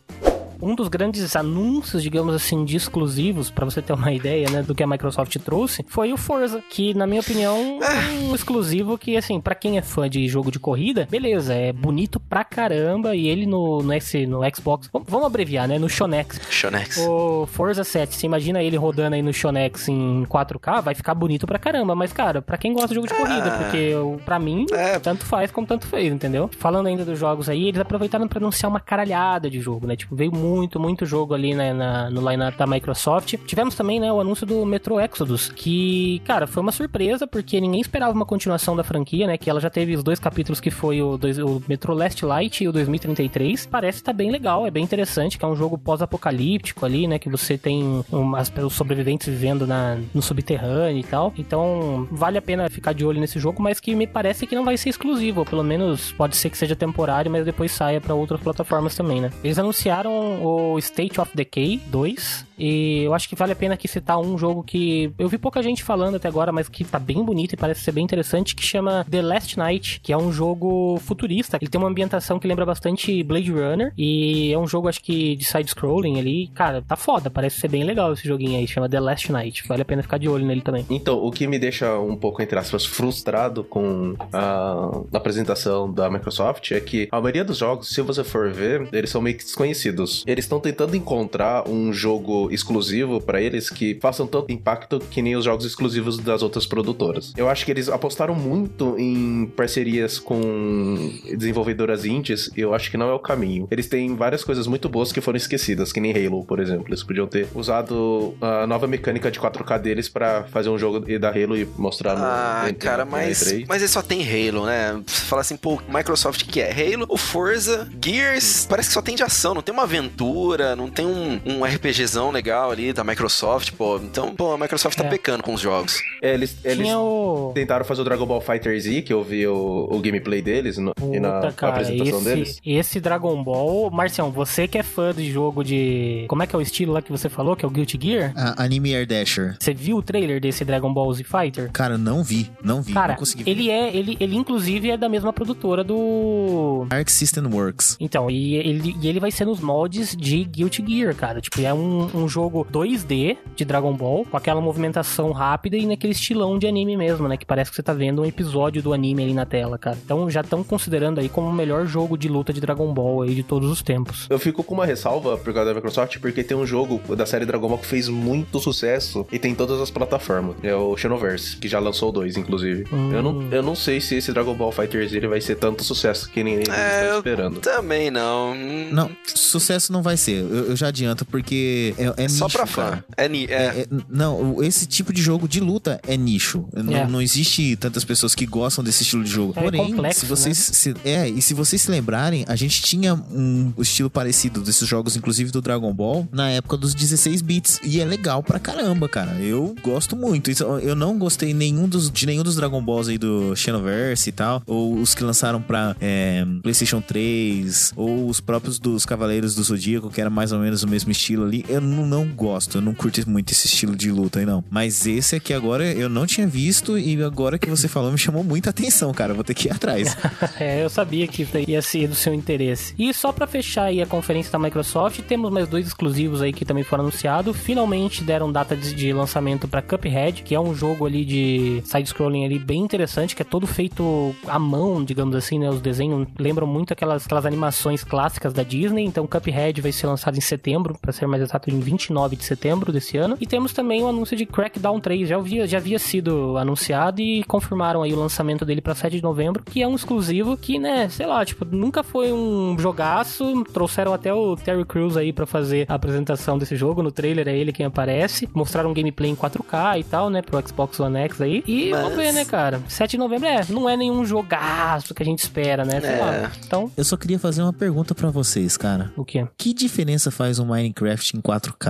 Um 0.62 0.76
dos 0.76 0.88
grandes 0.88 1.36
anúncios, 1.36 2.04
digamos 2.04 2.36
assim, 2.36 2.64
de 2.64 2.78
exclusivos, 2.78 3.50
pra 3.50 3.66
você 3.66 3.82
ter 3.82 3.94
uma 3.94 4.12
ideia, 4.14 4.50
né, 4.50 4.62
do 4.64 4.76
que 4.76 4.84
a 4.84 4.88
Microsoft 4.88 5.36
trouxe, 5.44 5.84
foi 5.88 6.14
o 6.14 6.18
Forza, 6.18 6.62
que 6.70 6.94
na 6.94 7.08
minha 7.08 7.22
opinião 7.22 7.80
é 7.82 8.24
um 8.30 8.36
exclusivo 8.36 8.98
que, 8.98 9.18
assim, 9.18 9.40
pra 9.40 9.56
quem 9.56 9.78
é 9.78 9.82
fã 9.82 10.10
de 10.10 10.28
jogo 10.28 10.52
de 10.52 10.60
corrida, 10.60 11.08
beleza, 11.10 11.54
é 11.54 11.72
bonito 11.74 12.20
pra 12.20 12.44
caramba 12.44 13.16
e 13.16 13.28
ele 13.28 13.46
no, 13.46 13.82
no, 13.82 13.92
S, 13.94 14.26
no 14.26 14.40
Xbox, 14.56 14.90
vamos- 14.92 15.26
abreviar, 15.26 15.68
né, 15.68 15.78
no 15.80 15.88
Shonex. 15.90 16.40
Shonex. 16.50 16.98
O 17.08 17.46
Forza 17.48 17.84
7, 17.84 18.16
você 18.16 18.26
imagina 18.26 18.62
ele 18.62 18.76
rodando 18.76 19.16
aí 19.16 19.22
no 19.22 19.32
Shonex 19.34 19.88
em 19.88 20.26
4K, 20.26 20.82
vai 20.82 20.94
ficar 20.96 21.14
bonito 21.16 21.46
pra 21.48 21.58
caramba. 21.60 21.96
Mas, 21.96 22.12
cara, 22.12 22.42
pra 22.42 22.58
quem 22.58 22.74
gosta 22.74 22.90
de 22.90 22.96
jogo 22.96 23.08
de 23.08 23.14
corrida, 23.14 23.46
Ah. 23.54 23.58
porque 23.60 23.78
eu- 23.78 24.20
pra 24.26 24.38
mim, 24.40 24.66
É. 24.74 25.00
tanto 25.00 25.26
faz 25.26 25.52
como 25.52 25.66
tanto 25.66 25.86
fez, 25.88 26.12
entendeu? 26.12 26.50
Falando 26.60 26.88
ainda 26.88 27.06
dos 27.06 27.18
jogos 27.20 27.48
aí, 27.50 27.68
eles 27.68 27.80
aproveitaram 27.80 28.28
pra 28.28 28.40
anunciar 28.40 28.70
uma 28.70 28.80
caralhada 28.80 29.50
de 29.50 29.60
jogo, 29.60 29.86
né? 29.88 29.96
Tipo, 29.96 30.16
veio 30.16 30.32
muito, 30.36 30.51
muito 30.80 31.06
jogo 31.06 31.34
ali 31.34 31.54
né, 31.54 31.74
na- 31.74 32.10
no 32.10 32.28
line-up 32.30 32.58
da 32.58 32.66
Microsoft. 32.68 33.36
Tivemos 33.46 33.76
também, 33.76 34.00
né, 34.00 34.12
o 34.12 34.20
anúncio 34.20 34.46
do 34.46 34.66
Metro 34.66 35.00
Exodus, 35.00 35.50
que, 35.50 36.22
cara, 36.26 36.48
foi 36.48 36.62
uma 36.62 36.72
surpresa, 36.72 37.26
porque 37.28 37.60
ninguém 37.62 37.82
esperava 37.82 38.12
uma 38.14 38.26
continuação 38.26 38.76
da 38.76 38.84
franquia, 38.84 39.28
né? 39.28 39.38
Que 39.38 39.50
ela 39.50 39.60
já 39.60 39.70
teve 39.70 39.96
os 39.96 40.04
dois 40.04 40.20
capítulos 40.20 40.60
que 40.60 40.70
foi 40.72 41.02
o, 41.02 41.18
dois- 41.18 41.38
o 41.38 41.62
Metro 41.68 41.94
Last 41.94 42.26
Light 42.26 42.64
e 42.64 42.68
o 42.68 42.72
2033. 42.72 43.66
Parece 43.66 44.00
estar 44.00 44.14
bem 44.14 44.32
legal, 44.32 44.66
é 44.66 44.72
bem 44.72 44.84
interessante, 44.84 45.38
que 45.38 45.46
é 45.46 45.48
um 45.48 45.56
jogo 45.56 45.78
pós-apocalíptico 45.78 46.86
ali, 46.86 47.08
né? 47.08 47.18
Que 47.20 47.30
você 47.30 47.58
tem 47.58 48.04
um, 48.12 48.36
as- 48.36 48.52
os 48.64 48.74
sobreviventes 48.74 49.28
vivendo 49.28 49.66
na, 49.66 49.98
no 50.14 50.22
subterrâneo 50.22 51.00
e 51.00 51.04
tal. 51.04 51.34
Então, 51.38 52.08
vale 52.12 52.38
a 52.38 52.42
pena 52.42 52.70
ficar 52.70 52.94
de 52.94 53.06
olho 53.06 53.20
nesse 53.20 53.40
jogo, 53.40 53.62
mas 53.62 53.80
que 53.80 53.96
me 53.96 54.06
parece 54.08 54.46
que 54.46 54.56
não 54.56 54.66
vai 54.66 54.78
ser 54.78 54.90
exclusivo, 54.90 55.40
ou 55.42 55.46
pelo 55.46 55.64
menos 55.64 56.12
pode 56.12 56.36
ser 56.36 56.50
que 56.50 56.58
seja 56.58 56.76
temporário, 56.76 57.32
mas 57.32 57.46
depois 57.46 57.72
saia 57.72 58.02
pra 58.02 58.14
outras 58.14 58.40
plataformas 58.42 58.96
também, 58.96 59.22
né? 59.22 59.32
Eles 59.44 59.58
anunciaram 59.58 60.41
o 60.42 60.80
State 60.82 61.20
of 61.20 61.30
Decay 61.34 61.80
2, 61.92 62.16
e 62.62 63.04
eu 63.04 63.14
acho 63.16 63.28
que 63.28 63.36
vale 63.36 63.54
a 63.54 63.56
pena 63.56 63.74
aqui 63.74 63.88
citar 63.88 64.20
um 64.20 64.38
jogo 64.38 64.62
que 64.62 65.12
eu 65.18 65.28
vi 65.28 65.40
pouca 65.40 65.64
gente 65.64 65.84
falando 65.84 66.16
até 66.16 66.28
agora, 66.28 66.52
mas 66.52 66.70
que 66.70 66.84
tá 66.84 67.00
bem 67.00 67.24
bonito 67.24 67.54
e 67.54 67.58
parece 67.58 67.82
ser 67.82 67.92
bem 67.92 68.04
interessante, 68.04 68.56
que 68.56 68.64
chama 68.64 69.04
The 69.10 69.22
Last 69.22 69.58
Night, 69.58 70.00
que 70.02 70.14
é 70.14 70.18
um 70.18 70.32
jogo 70.32 71.00
futurista. 71.00 71.58
Ele 71.60 71.72
tem 71.72 71.82
uma 71.82 71.90
ambientação 71.90 72.38
que 72.38 72.48
lembra 72.48 72.64
bastante 72.64 73.24
Blade 73.24 73.52
Runner, 73.52 73.92
e 73.98 74.54
é 74.54 74.58
um 74.60 74.68
jogo, 74.68 74.88
acho 74.88 75.02
que, 75.02 75.36
de 75.36 75.44
side-scrolling 75.44 76.20
ali. 76.20 76.48
Cara, 76.50 76.84
tá 76.84 76.96
foda, 76.96 77.32
parece 77.32 77.60
ser 77.60 77.68
bem 77.68 77.84
legal 77.84 78.14
esse 78.14 78.28
joguinho 78.28 78.60
aí, 78.60 78.68
chama 78.68 78.88
The 78.88 79.00
Last 79.00 79.32
Night. 79.32 79.68
Vale 79.68 79.82
a 79.82 79.86
pena 79.86 80.04
ficar 80.04 80.20
de 80.20 80.30
olho 80.30 80.46
nele 80.46 80.62
também. 80.62 80.86
Então, 80.90 81.18
o 81.18 81.32
que 81.32 81.48
me 81.48 81.58
deixa 81.58 81.98
um 81.98 82.16
pouco, 82.16 82.44
entre 82.44 82.60
aspas, 82.60 82.86
frustrado 82.86 83.64
com 83.64 84.16
a, 84.32 85.02
a 85.12 85.18
apresentação 85.18 85.92
da 85.92 86.12
Microsoft 86.12 86.72
é 86.72 86.80
que 86.80 87.08
a 87.12 87.20
maioria 87.20 87.44
dos 87.44 87.58
jogos, 87.58 87.90
se 87.90 88.02
você 88.02 88.24
for 88.24 88.52
ver, 88.52 88.88
eles 88.94 89.10
são 89.10 89.22
meio 89.22 89.36
que 89.36 89.44
desconhecidos. 89.44 90.24
Eles 90.28 90.46
estão 90.46 90.60
tentando 90.60 90.96
encontrar 90.96 91.68
um 91.68 91.92
jogo 91.92 92.51
exclusivo 92.54 93.20
pra 93.22 93.42
eles 93.42 93.70
que 93.70 93.98
façam 94.02 94.28
tanto 94.28 94.52
impacto 94.52 95.00
que 95.00 95.22
nem 95.22 95.36
os 95.36 95.46
jogos 95.46 95.66
exclusivos 95.66 96.18
das 96.18 96.42
outras 96.44 96.66
produtoras. 96.66 97.34
Eu 97.38 97.50
acho 97.50 97.66
que 97.66 97.72
eles 97.72 97.90
apostaram 97.90 98.36
muito 98.36 98.96
em 99.00 99.46
parcerias 99.56 100.20
com 100.20 101.12
desenvolvedoras 101.38 102.06
indies 102.06 102.50
eu 102.56 102.74
acho 102.74 102.92
que 102.92 102.98
não 102.98 103.10
é 103.10 103.14
o 103.14 103.20
caminho. 103.20 103.68
Eles 103.72 103.88
têm 103.88 104.16
várias 104.16 104.44
coisas 104.44 104.68
muito 104.68 104.88
boas 104.90 105.12
que 105.12 105.22
foram 105.22 105.38
esquecidas, 105.38 105.92
que 105.92 106.00
nem 106.00 106.12
Halo, 106.12 106.44
por 106.46 106.60
exemplo. 106.60 106.86
Eles 106.90 107.04
podiam 107.04 107.28
ter 107.28 107.48
usado 107.56 108.34
a 108.42 108.68
nova 108.68 108.88
mecânica 108.88 109.32
de 109.32 109.40
4K 109.40 109.80
deles 109.80 110.10
pra 110.10 110.44
fazer 110.46 110.70
um 110.70 110.78
jogo 110.78 111.00
da 111.20 111.30
Halo 111.30 111.58
e 111.58 111.66
mostrar 111.78 112.16
no 112.18 112.24
Ah, 112.24 112.66
no- 112.68 112.74
cara, 112.76 113.06
mas, 113.06 113.42
E3. 113.44 113.66
mas 113.68 113.82
ele 113.82 113.88
só 113.90 114.02
tem 114.02 114.22
Halo, 114.22 114.66
né? 114.66 115.02
Você 115.06 115.26
fala 115.26 115.42
assim, 115.42 115.56
pô, 115.56 115.80
Microsoft 115.88 116.46
que 116.46 116.60
é 116.60 116.72
Halo, 116.72 117.06
o 117.10 117.18
Forza, 117.18 117.90
Gears, 118.04 118.66
parece 118.70 118.90
que 118.90 118.94
só 118.94 119.02
tem 119.02 119.16
de 119.16 119.24
ação, 119.24 119.54
não 119.54 119.62
tem 119.62 119.74
uma 119.74 119.84
aventura, 119.84 120.76
não 120.76 120.90
tem 120.90 121.06
um, 121.06 121.40
um 121.46 121.64
RPGzão 121.66 122.32
legal 122.32 122.41
ali 122.50 122.94
da 122.94 123.04
Microsoft, 123.04 123.72
pô. 123.74 123.98
Então, 123.98 124.34
pô, 124.36 124.54
a 124.54 124.58
Microsoft 124.58 124.98
tá 124.98 125.06
É. 125.06 125.10
pecando 125.10 125.44
com 125.44 125.54
os 125.54 125.62
jogos. 125.62 126.02
É, 126.22 126.34
eles, 126.34 126.58
eles 126.64 126.88
o. 126.94 127.52
tentaram 127.54 127.86
fazer 127.86 128.02
o 128.02 128.04
Dragon 128.04 128.26
Ball 128.26 128.42
Fighter 128.42 128.80
Z, 128.80 129.02
que 129.04 129.14
eu 129.14 129.24
vi 129.24 129.46
o, 129.48 129.88
o 129.92 130.00
gameplay 130.00 130.42
deles 130.42 130.78
no- 130.78 130.94
e 131.14 131.20
na 131.20 131.34
Puta, 131.42 131.52
cara, 131.54 131.74
apresentação 131.74 132.18
esse, 132.20 132.26
deles. 132.26 132.62
esse 132.66 133.00
Dragon 133.00 133.44
Ball. 133.44 133.92
Marcião, 133.92 134.32
você 134.32 134.68
que 134.68 134.78
é 134.78 134.84
fã 134.84 135.14
de 135.14 135.30
jogo 135.32 135.64
de. 135.64 136.26
Como 136.28 136.42
é 136.42 136.48
que 136.48 136.56
é 136.56 136.60
o 136.60 136.62
estilo 136.62 136.94
lá 136.94 137.02
que 137.02 137.12
você 137.12 137.30
falou, 137.30 137.56
que 137.56 137.66
é 137.66 137.68
o 137.68 137.72
Guilty 137.72 138.00
Gear? 138.02 138.34
A 138.36 138.64
Anime 138.64 138.96
Air 138.96 139.06
Dasher. 139.08 139.56
Você 139.60 139.74
viu 139.74 139.98
o 139.98 140.02
trailer 140.02 140.40
desse 140.40 140.64
Dragon 140.66 140.92
Ball 140.94 141.14
Z 141.14 141.24
Fighter? 141.24 141.70
Cara, 141.72 141.98
não 141.98 142.24
vi, 142.24 142.50
não 142.64 142.82
vi, 142.82 142.94
Cara, 142.94 143.14
não 143.14 143.20
consegui 143.20 143.44
ver. 143.44 143.52
ele 143.52 143.70
é. 143.70 143.96
Ele, 143.96 144.16
ele 144.20 144.36
inclusive 144.36 144.90
é 144.90 144.98
da 144.98 145.10
mesma 145.10 145.34
produtora 145.34 145.84
do. 145.84 146.86
Arc 146.90 147.10
System 147.10 147.46
Works. 147.52 147.98
Então, 148.00 148.30
e 148.30 148.56
ele, 148.56 148.96
e 149.02 149.08
ele 149.08 149.20
vai 149.20 149.32
ser 149.32 149.46
nos 149.46 149.60
moldes 149.60 150.16
de 150.16 150.44
Guilty 150.44 150.84
Gear, 150.88 151.16
cara. 151.16 151.42
Tipo, 151.42 151.62
é 151.62 151.74
um, 151.74 152.10
um 152.14 152.21
jogo 152.28 152.66
2D 152.72 153.38
de 153.56 153.66
Dragon 153.66 153.94
Ball, 153.94 154.26
com 154.26 154.38
aquela 154.38 154.62
movimentação 154.62 155.32
rápida 155.32 155.78
e 155.78 155.86
naquele 155.86 156.14
estilão 156.14 156.58
de 156.58 156.68
anime 156.68 156.96
mesmo, 156.98 157.28
né? 157.28 157.38
Que 157.38 157.46
parece 157.46 157.70
que 157.70 157.76
você 157.76 157.84
tá 157.84 157.94
vendo 157.94 158.22
um 158.22 158.26
episódio 158.26 158.82
do 158.82 158.94
anime 158.94 159.24
ali 159.24 159.34
na 159.34 159.46
tela, 159.46 159.78
cara. 159.78 159.98
Então 160.04 160.30
já 160.30 160.42
estão 160.42 160.64
considerando 160.64 161.20
aí 161.20 161.30
como 161.30 161.48
o 161.48 161.54
melhor 161.54 161.86
jogo 161.86 162.18
de 162.18 162.28
luta 162.28 162.52
de 162.54 162.60
Dragon 162.62 162.94
Ball 162.94 163.24
aí 163.24 163.36
de 163.36 163.44
todos 163.44 163.70
os 163.70 163.82
tempos. 163.82 164.28
Eu 164.30 164.40
fico 164.40 164.64
com 164.64 164.74
uma 164.74 164.86
ressalva 164.86 165.38
por 165.38 165.54
causa 165.54 165.70
da 165.70 165.76
Microsoft, 165.76 166.18
porque 166.20 166.44
tem 166.44 166.56
um 166.58 166.66
jogo 166.66 167.00
da 167.16 167.26
série 167.26 167.46
Dragon 167.46 167.68
Ball 167.68 167.78
que 167.78 167.86
fez 167.86 168.08
muito 168.08 168.60
sucesso 168.60 169.26
e 169.32 169.40
tem 169.40 169.52
em 169.52 169.56
todas 169.56 169.80
as 169.82 169.90
plataformas. 169.92 170.56
É 170.64 170.76
o 170.76 170.96
Xenoverse, 170.98 171.58
que 171.58 171.68
já 171.68 171.80
lançou 171.80 172.12
2, 172.12 172.38
inclusive. 172.38 172.86
Hum. 172.92 173.12
Eu, 173.12 173.22
não, 173.24 173.42
eu 173.52 173.64
não 173.64 173.76
sei 173.76 174.00
se 174.02 174.16
esse 174.16 174.32
Dragon 174.34 174.54
Ball 174.54 174.72
Fighter 174.72 175.08
Z 175.08 175.18
ele 175.18 175.28
vai 175.28 175.42
ser 175.42 175.56
tanto 175.56 175.84
sucesso 175.84 176.30
que 176.30 176.44
nem 176.44 176.56
eles 176.56 176.70
É, 176.70 177.10
eu- 177.12 177.18
esperando. 177.18 177.60
Também 177.60 178.10
não. 178.12 178.54
Não, 178.92 179.10
sucesso 179.26 179.92
não 179.92 180.02
vai 180.02 180.18
ser. 180.18 180.42
Eu, 180.42 180.70
eu 180.70 180.76
já 180.76 180.88
adianto, 180.88 181.26
porque 181.26 181.94
é, 181.98 182.11
é 182.18 182.28
Só 182.30 182.46
nicho, 182.46 182.58
pra 182.58 182.66
fã. 182.66 182.82
cara. 182.84 183.06
É, 183.18 183.28
ni- 183.30 183.46
é. 183.46 183.52
É, 183.52 183.80
é- 183.82 183.88
não, 184.10 184.62
esse 184.64 184.86
tipo 184.86 185.14
de 185.14 185.22
jogo 185.22 185.48
de 185.48 185.60
luta 185.60 186.00
é 186.08 186.16
nicho. 186.18 186.66
Não, 186.74 186.94
É. 186.96 187.08
não 187.08 187.22
existe 187.22 187.76
tantas 187.76 188.04
pessoas 188.04 188.34
que 188.36 188.46
gostam 188.46 188.84
desse 188.84 189.04
estilo 189.04 189.24
de 189.24 189.30
jogo. 189.30 189.54
É 189.56 189.62
Porém, 189.62 189.86
complexo, 189.94 190.22
se 190.22 190.26
vocês 190.26 190.58
se, 190.58 190.94
é, 191.06 191.28
e 191.30 191.42
se 191.42 191.54
vocês 191.54 191.82
se 191.82 191.90
lembrarem, 191.92 192.46
a 192.48 192.56
gente 192.56 192.82
tinha 192.82 193.14
um 193.14 193.74
estilo 193.80 194.10
parecido 194.10 194.62
desses 194.62 194.88
jogos, 194.88 195.16
inclusive 195.16 195.52
do 195.52 195.62
Dragon 195.62 195.94
Ball, 195.94 196.28
na 196.32 196.50
época 196.50 196.78
dos 196.78 196.94
16 196.94 197.42
bits. 197.42 197.80
E 197.84 198.00
é 198.00 198.06
legal 198.06 198.42
pra 198.44 198.60
caramba, 198.60 199.08
cara. 199.10 199.32
Eu 199.40 199.76
gosto 199.84 200.16
muito. 200.16 200.52
Eu 200.82 200.96
não 200.96 201.18
gostei 201.18 201.54
nenhum 201.54 201.88
dos, 201.88 202.10
de 202.12 202.26
nenhum 202.26 202.44
dos 202.44 202.56
Dragon 202.56 202.82
Balls 202.84 203.08
aí 203.10 203.18
do 203.18 203.56
Xenoverse 203.56 204.30
e 204.30 204.32
tal, 204.32 204.62
ou 204.66 204.96
os 205.00 205.14
que 205.16 205.24
lançaram 205.24 205.62
pra 205.62 205.96
é, 206.00 206.46
PlayStation 206.62 207.02
3, 207.02 207.92
ou 207.96 208.28
os 208.28 208.40
próprios 208.40 208.80
dos 208.80 209.06
Cavaleiros 209.06 209.56
do 209.56 209.64
Zodíaco, 209.64 210.10
que 210.10 210.20
era 210.22 210.30
mais 210.30 210.52
ou 210.52 210.60
menos 210.60 210.84
o 210.84 210.88
mesmo 210.88 211.12
estilo 211.12 211.44
ali. 211.46 211.66
Eu 211.70 211.82
não, 211.82 212.01
não 212.06 212.28
gosto, 212.28 212.78
eu 212.78 212.82
não 212.82 212.94
curto 212.94 213.12
muito 213.30 213.52
esse 213.52 213.68
estilo 213.68 213.96
de 213.96 214.12
luta 214.12 214.40
aí, 214.40 214.46
não. 214.46 214.64
Mas 214.70 215.06
esse 215.06 215.36
aqui 215.36 215.54
agora 215.54 215.86
eu 215.86 216.10
não 216.10 216.26
tinha 216.26 216.48
visto 216.48 216.98
e 216.98 217.22
agora 217.24 217.60
que 217.60 217.70
você 217.70 217.88
falou 217.88 218.12
me 218.12 218.18
chamou 218.18 218.44
muita 218.44 218.70
atenção, 218.70 219.14
cara. 219.14 219.34
Vou 219.34 219.44
ter 219.44 219.54
que 219.54 219.68
ir 219.68 219.72
atrás. 219.72 220.18
É, 220.60 220.84
eu 220.84 220.90
sabia 220.90 221.28
que 221.28 221.48
ia 221.68 221.82
ser 221.82 222.08
do 222.08 222.16
seu 222.16 222.34
interesse. 222.34 222.94
E 223.00 223.12
só 223.14 223.32
pra 223.32 223.48
fechar 223.48 223.86
aí 223.86 224.02
a 224.02 224.06
conferência 224.06 224.52
da 224.52 224.60
Microsoft, 224.60 225.22
temos 225.22 225.52
mais 225.52 225.68
dois 225.68 225.88
exclusivos 225.88 226.42
aí 226.42 226.54
que 226.54 226.66
também 226.66 226.84
foram 226.84 227.04
anunciados. 227.04 227.56
Finalmente 227.58 228.24
deram 228.24 228.52
data 228.52 228.76
de, 228.76 229.14
lançamento 229.14 229.68
pra 229.68 229.82
Cuphead, 229.82 230.44
que 230.44 230.54
é 230.54 230.60
um 230.60 230.76
jogo 230.76 231.06
ali 231.06 231.26
de 231.26 231.82
side-scrolling 231.86 232.46
ali 232.46 232.60
bem 232.60 232.82
interessante, 232.82 233.36
que 233.36 233.42
é 233.42 233.46
todo 233.46 233.66
feito 233.66 234.36
à 234.48 234.60
mão, 234.60 235.04
digamos 235.04 235.36
assim, 235.36 235.58
né? 235.60 235.70
Os 235.70 235.82
desenhos 235.82 236.28
lembram 236.38 236.68
muito 236.68 236.94
aquelas, 236.94 237.26
aquelas 237.26 237.46
animações 237.46 238.04
clássicas 238.04 238.54
da 238.54 238.64
Disney. 238.64 239.06
Então 239.06 239.26
Cuphead 239.26 239.82
vai 239.82 239.92
ser 239.92 240.08
lançado 240.08 240.38
em 240.38 240.42
setembro, 240.42 240.98
pra 241.02 241.12
ser 241.12 241.28
mais 241.28 241.42
exato, 241.42 241.70
em 241.70 241.80
29 241.92 242.36
de 242.36 242.44
setembro 242.44 242.92
desse 242.92 243.18
ano. 243.18 243.38
E 243.40 243.46
temos 243.46 243.74
também 243.74 244.02
o 244.04 244.08
anúncio 244.08 244.36
de 244.36 244.46
Crackdown 244.46 245.00
3, 245.00 245.28
já 245.30 245.36
havia, 245.38 245.68
já 245.68 245.78
havia 245.78 246.00
sido 246.00 246.58
anunciado 246.58 247.22
e 247.22 247.44
confirmaram 247.44 248.02
aí 248.02 248.14
o 248.14 248.20
lançamento 248.20 248.66
dele 248.66 248.82
pra 248.82 248.96
7 248.96 249.18
de 249.18 249.22
novembro, 249.24 249.64
que 249.64 249.82
é 249.82 249.88
um 249.88 249.96
exclusivo 249.96 250.56
que, 250.58 250.80
né, 250.80 251.10
sei 251.10 251.26
lá, 251.26 251.44
tipo, 251.46 251.66
nunca 251.66 252.04
foi 252.04 252.32
um 252.32 252.76
jogaço. 252.80 253.64
Trouxeram 253.74 254.14
até 254.14 254.34
o 254.34 254.56
Terry 254.56 254.86
Crews 254.86 255.18
aí 255.18 255.34
pra 255.34 255.46
fazer 255.46 255.86
a 255.90 255.96
apresentação 255.96 256.58
desse 256.58 256.76
jogo. 256.76 257.04
No 257.04 257.12
trailer 257.12 257.48
é 257.48 257.56
ele 257.58 257.72
quem 257.74 257.86
aparece. 257.86 258.48
Mostraram 258.54 258.92
um 258.92 258.94
gameplay 258.94 259.30
em 259.32 259.36
4K 259.36 260.00
e 260.00 260.04
tal, 260.04 260.30
né, 260.30 260.42
pro 260.42 260.62
Xbox 260.68 261.00
One 261.00 261.18
X 261.18 261.42
aí. 261.42 261.64
E 261.68 261.90
Mas- 261.92 262.02
vamos 262.02 262.18
ver, 262.18 262.32
né, 262.34 262.46
cara. 262.46 262.82
7 262.88 263.12
de 263.12 263.18
novembro 263.18 263.48
é, 263.48 263.66
não 263.70 263.90
é 263.90 263.98
nenhum 263.98 264.24
jogaço 264.26 265.14
que 265.14 265.22
a 265.22 265.26
gente 265.26 265.40
espera, 265.40 265.84
né? 265.86 266.00
Sei 266.02 266.10
É. 266.12 266.18
lá. 266.20 266.52
Então, 266.66 266.92
Eu 266.96 267.04
só 267.04 267.18
queria 267.18 267.40
fazer 267.40 267.62
uma 267.62 267.74
pergunta 267.74 268.14
pra 268.16 268.30
vocês, 268.30 268.78
cara. 268.78 269.12
o 269.18 269.26
quê? 269.26 269.46
Que 269.58 269.74
diferença 269.74 270.30
faz 270.32 270.60
um 270.60 270.66
Minecraft 270.66 271.36
em 271.38 271.42
4K? 271.42 271.81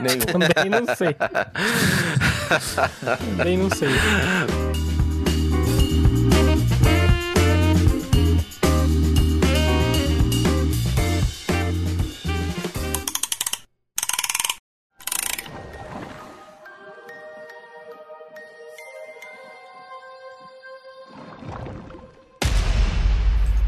Nenhum. 0.00 0.20
Também 0.26 0.70
não 0.70 0.96
sei. 0.96 1.14
Também 3.36 3.56
não 3.58 3.70
sei. 3.70 3.88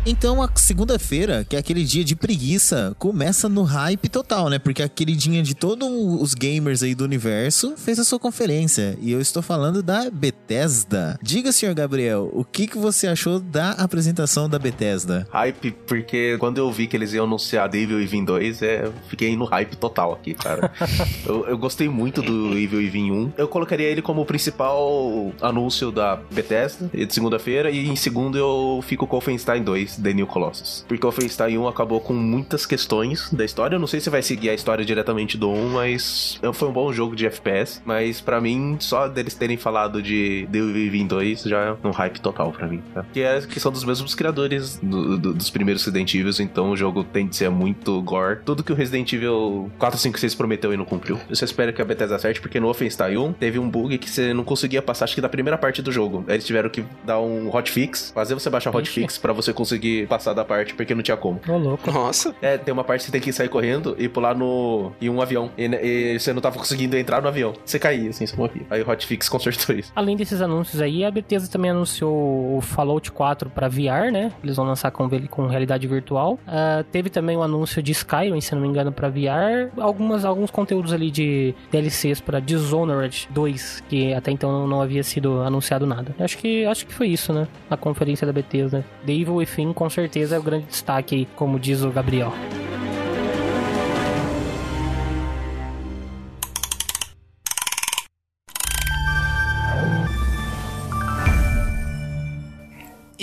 Então 0.07 0.43
a 0.43 0.51
segunda-feira, 0.55 1.47
que 1.49 1.57
é 1.57 1.59
aquele 1.59 1.83
dia 1.83 2.05
de 2.05 2.15
preguiça, 2.15 2.95
começa 2.99 3.49
no 3.49 3.63
hype 3.63 4.07
total, 4.11 4.51
né? 4.51 4.59
Porque 4.59 4.83
a 4.83 4.89
queridinha 4.89 5.43
de 5.43 5.55
todos 5.55 5.89
os 6.21 6.35
gamers 6.35 6.83
aí 6.83 6.95
do 6.95 7.05
universo 7.05 7.75
fez 7.79 7.99
a 7.99 8.05
sua 8.05 8.19
conferência. 8.19 8.99
E 9.01 9.11
eu 9.11 9.21
estou 9.21 9.43
falando 9.43 9.83
da 9.83 10.11
Bethesda. 10.11 11.19
Diga, 11.23 11.51
senhor 11.53 11.75
Gabriel, 11.75 12.31
o 12.35 12.45
que, 12.45 12.67
que 12.67 12.77
você 12.77 13.07
achou 13.07 13.41
da 13.41 13.71
apresentação 13.71 14.47
da 14.47 14.59
Bethesda? 14.59 15.27
Hype, 15.31 15.71
porque 15.87 16.37
quando 16.39 16.59
eu 16.59 16.71
vi 16.71 16.87
que 16.87 16.97
eles 16.97 17.15
iam 17.15 17.25
anunciar 17.25 17.67
Devil 17.67 18.03
Even 18.03 18.27
2, 18.27 18.61
é, 18.61 18.85
eu 18.85 18.93
fiquei 19.09 19.35
no 19.35 19.47
hype 19.47 19.75
total 19.77 20.13
aqui, 20.13 20.35
cara. 20.35 20.71
eu, 21.25 21.47
eu 21.47 21.57
gostei 21.57 21.89
muito 21.89 22.21
do 22.21 22.53
Evil 22.59 22.83
Even 22.83 23.11
1. 23.11 23.33
Eu 23.39 23.49
colocaria 23.49 23.87
ele 23.87 24.03
como 24.03 24.21
o 24.21 24.27
principal 24.27 25.33
anúncio 25.41 25.91
da 25.91 26.17
Bethesda, 26.31 26.91
de 26.93 27.15
segunda-feira, 27.15 27.71
e 27.71 27.89
em 27.89 27.97
segundo 27.97 28.37
eu 28.37 28.81
fico 28.83 29.07
com 29.07 29.17
o 29.17 29.21
Wolfenstein 29.21 29.63
2, 29.63 29.94
The 29.97 30.13
New 30.13 30.27
Colossus. 30.27 30.85
Porque 30.89 31.05
o 31.05 31.11
Wolfenstein 31.11 31.59
1 31.59 31.69
acabou 31.69 32.01
com 32.01 32.13
muitas 32.13 32.67
questões 32.67 33.31
da 33.33 33.45
história. 33.45 33.77
Eu 33.77 33.81
não 33.81 33.87
sei 33.87 34.01
se 34.01 34.11
vai 34.11 34.23
seguir 34.23 34.51
a 34.51 34.55
história 34.55 34.85
diretamente 34.85 35.37
do 35.37 35.51
1, 35.51 35.69
mas 35.71 36.41
foi 36.53 36.69
um 36.69 36.73
bom 36.73 36.93
jogo 36.93 37.17
de 37.17 37.27
FPS. 37.27 37.81
Mas 37.85 38.21
para 38.21 38.41
mim, 38.41 38.77
só 38.81 39.09
deles 39.09 39.35
terem 39.35 39.57
falado 39.57 40.03
de 40.03 40.49
The 40.51 40.59
Evil 40.59 41.07
2 41.07 41.43
já 41.43 41.77
é 41.83 41.87
um 41.87 41.91
hype 41.91 42.21
total 42.21 42.53
para 42.53 42.67
mim. 42.67 42.83
Tá? 42.93 43.05
Que, 43.13 43.21
é, 43.21 43.41
que 43.41 43.61
são 43.61 43.71
dos 43.73 43.85
mesmos 43.85 44.15
criadores 44.15 44.79
do, 44.83 45.19
do, 45.19 45.35
dos 45.35 45.51
primeiros 45.51 45.85
Resident 45.85 46.15
Evil, 46.15 46.33
então 46.41 46.71
o 46.71 46.77
jogo 46.77 47.05
tem 47.05 47.27
de 47.27 47.37
ser 47.37 47.51
muito 47.51 48.01
gore. 48.03 48.41
Tudo 48.45 48.63
que 48.63 48.73
o 48.73 48.75
Resident 48.75 49.13
Evil 49.13 49.71
4, 49.79 49.99
5, 49.99 50.19
6 50.19 50.35
prometeu 50.35 50.73
e 50.73 50.77
não 50.77 50.85
cumpriu. 50.85 51.19
Eu 51.29 51.37
só 51.37 51.45
espero 51.45 51.73
que 51.73 51.83
a 51.83 51.85
Bethesda 51.85 52.17
acerte, 52.17 52.41
porque 52.41 52.59
no 52.59 52.67
Wolfenstein 52.67 53.17
1 53.17 53.33
teve 53.35 53.59
um 53.59 53.69
bug 53.69 53.99
que 53.99 54.11
você 54.11 54.33
não 54.33 54.45
conseguia 54.45 54.83
passar, 54.83 55.05
acho 55.05 55.15
que 55.15 55.21
da 55.21 55.29
primeira 55.29 55.59
parte 55.59 55.83
do 55.83 55.93
jogo. 55.93 56.25
Eles 56.29 56.45
tiveram 56.45 56.71
que 56.71 56.85
dar 57.05 57.21
um 57.21 57.55
hotfix, 57.55 58.11
fazer 58.15 58.35
você 58.35 58.51
baixar 58.51 58.75
hotfix 58.75 59.19
para 59.19 59.33
você 59.33 59.53
conseguir 59.53 59.84
passar 60.09 60.33
da 60.33 60.45
parte, 60.45 60.75
porque 60.75 60.95
não 60.95 61.03
tinha 61.03 61.17
como. 61.17 61.41
Ô, 61.49 61.57
louco. 61.57 61.91
Nossa. 61.91 62.35
É, 62.41 62.57
tem 62.59 62.73
uma 62.73 62.85
parte 62.85 63.01
que 63.01 63.07
você 63.07 63.13
tem 63.13 63.21
que 63.21 63.33
sair 63.33 63.49
correndo 63.49 63.95
e 63.99 64.09
pular 64.09 64.35
no 64.35 64.93
em 65.01 65.09
um 65.09 65.21
avião. 65.21 65.51
E, 65.57 65.65
e 65.65 66.19
você 66.19 66.33
não 66.33 66.41
tava 66.41 66.59
conseguindo 66.59 66.97
entrar 66.97 67.21
no 67.21 67.29
avião. 67.29 67.53
Você 67.65 67.79
caía, 67.79 68.11
assim, 68.11 68.27
você 68.27 68.37
morria. 68.37 68.63
Aí 68.71 68.83
o 68.83 68.89
hotfix 68.89 69.29
consertou 69.31 69.75
isso. 69.75 69.93
Além 69.95 70.17
desses 70.17 70.41
anúncios 70.41 70.81
aí, 70.81 71.05
a 71.05 71.11
Bethesda 71.11 71.49
também 71.49 71.71
anunciou 71.71 72.57
o 72.57 72.61
Fallout 72.61 73.11
4 73.13 73.51
para 73.51 73.69
VR, 73.69 74.11
né? 74.13 74.33
Eles 74.43 74.57
vão 74.57 74.67
lançar 74.67 74.91
com, 74.91 75.09
com 75.29 75.47
realidade 75.47 75.87
virtual. 75.87 76.35
Uh, 76.47 76.85
teve 76.91 77.11
também 77.11 77.37
o 77.37 77.43
anúncio 77.43 77.83
de 77.83 77.93
Skyrim, 77.93 78.41
se 78.41 78.55
não 78.55 78.63
me 78.63 78.69
engano, 78.69 78.93
para 78.93 79.09
VR. 79.09 79.71
Algumas, 79.79 80.25
alguns 80.25 80.51
conteúdos 80.51 80.93
ali 80.93 81.11
de 81.11 81.55
DLCs 81.71 82.21
para 82.21 82.41
Dishonored 82.41 83.29
2, 83.31 83.85
que 83.89 84.15
até 84.15 84.31
então 84.31 84.51
não, 84.51 84.67
não 84.67 84.81
havia 84.81 85.03
sido 85.03 85.43
anunciado 85.43 85.87
nada. 85.87 86.15
Acho 86.19 86.39
que, 86.39 86.65
acho 86.65 86.87
que 86.87 86.95
foi 86.95 87.09
isso, 87.09 87.33
né? 87.33 87.47
Na 87.69 87.77
conferência 87.77 88.27
da 88.27 88.33
Bethesda. 88.33 88.85
The 89.05 89.13
Evil 89.13 89.35
Within, 89.37 89.73
com 89.75 89.91
certeza, 89.91 90.37
é 90.37 90.39
o 90.39 90.43
grande 90.43 90.67
destaque 90.67 91.15
aí, 91.15 91.29
como 91.37 91.59
diz 91.59 91.83
o 91.83 91.91
Gabriel. 91.91 92.33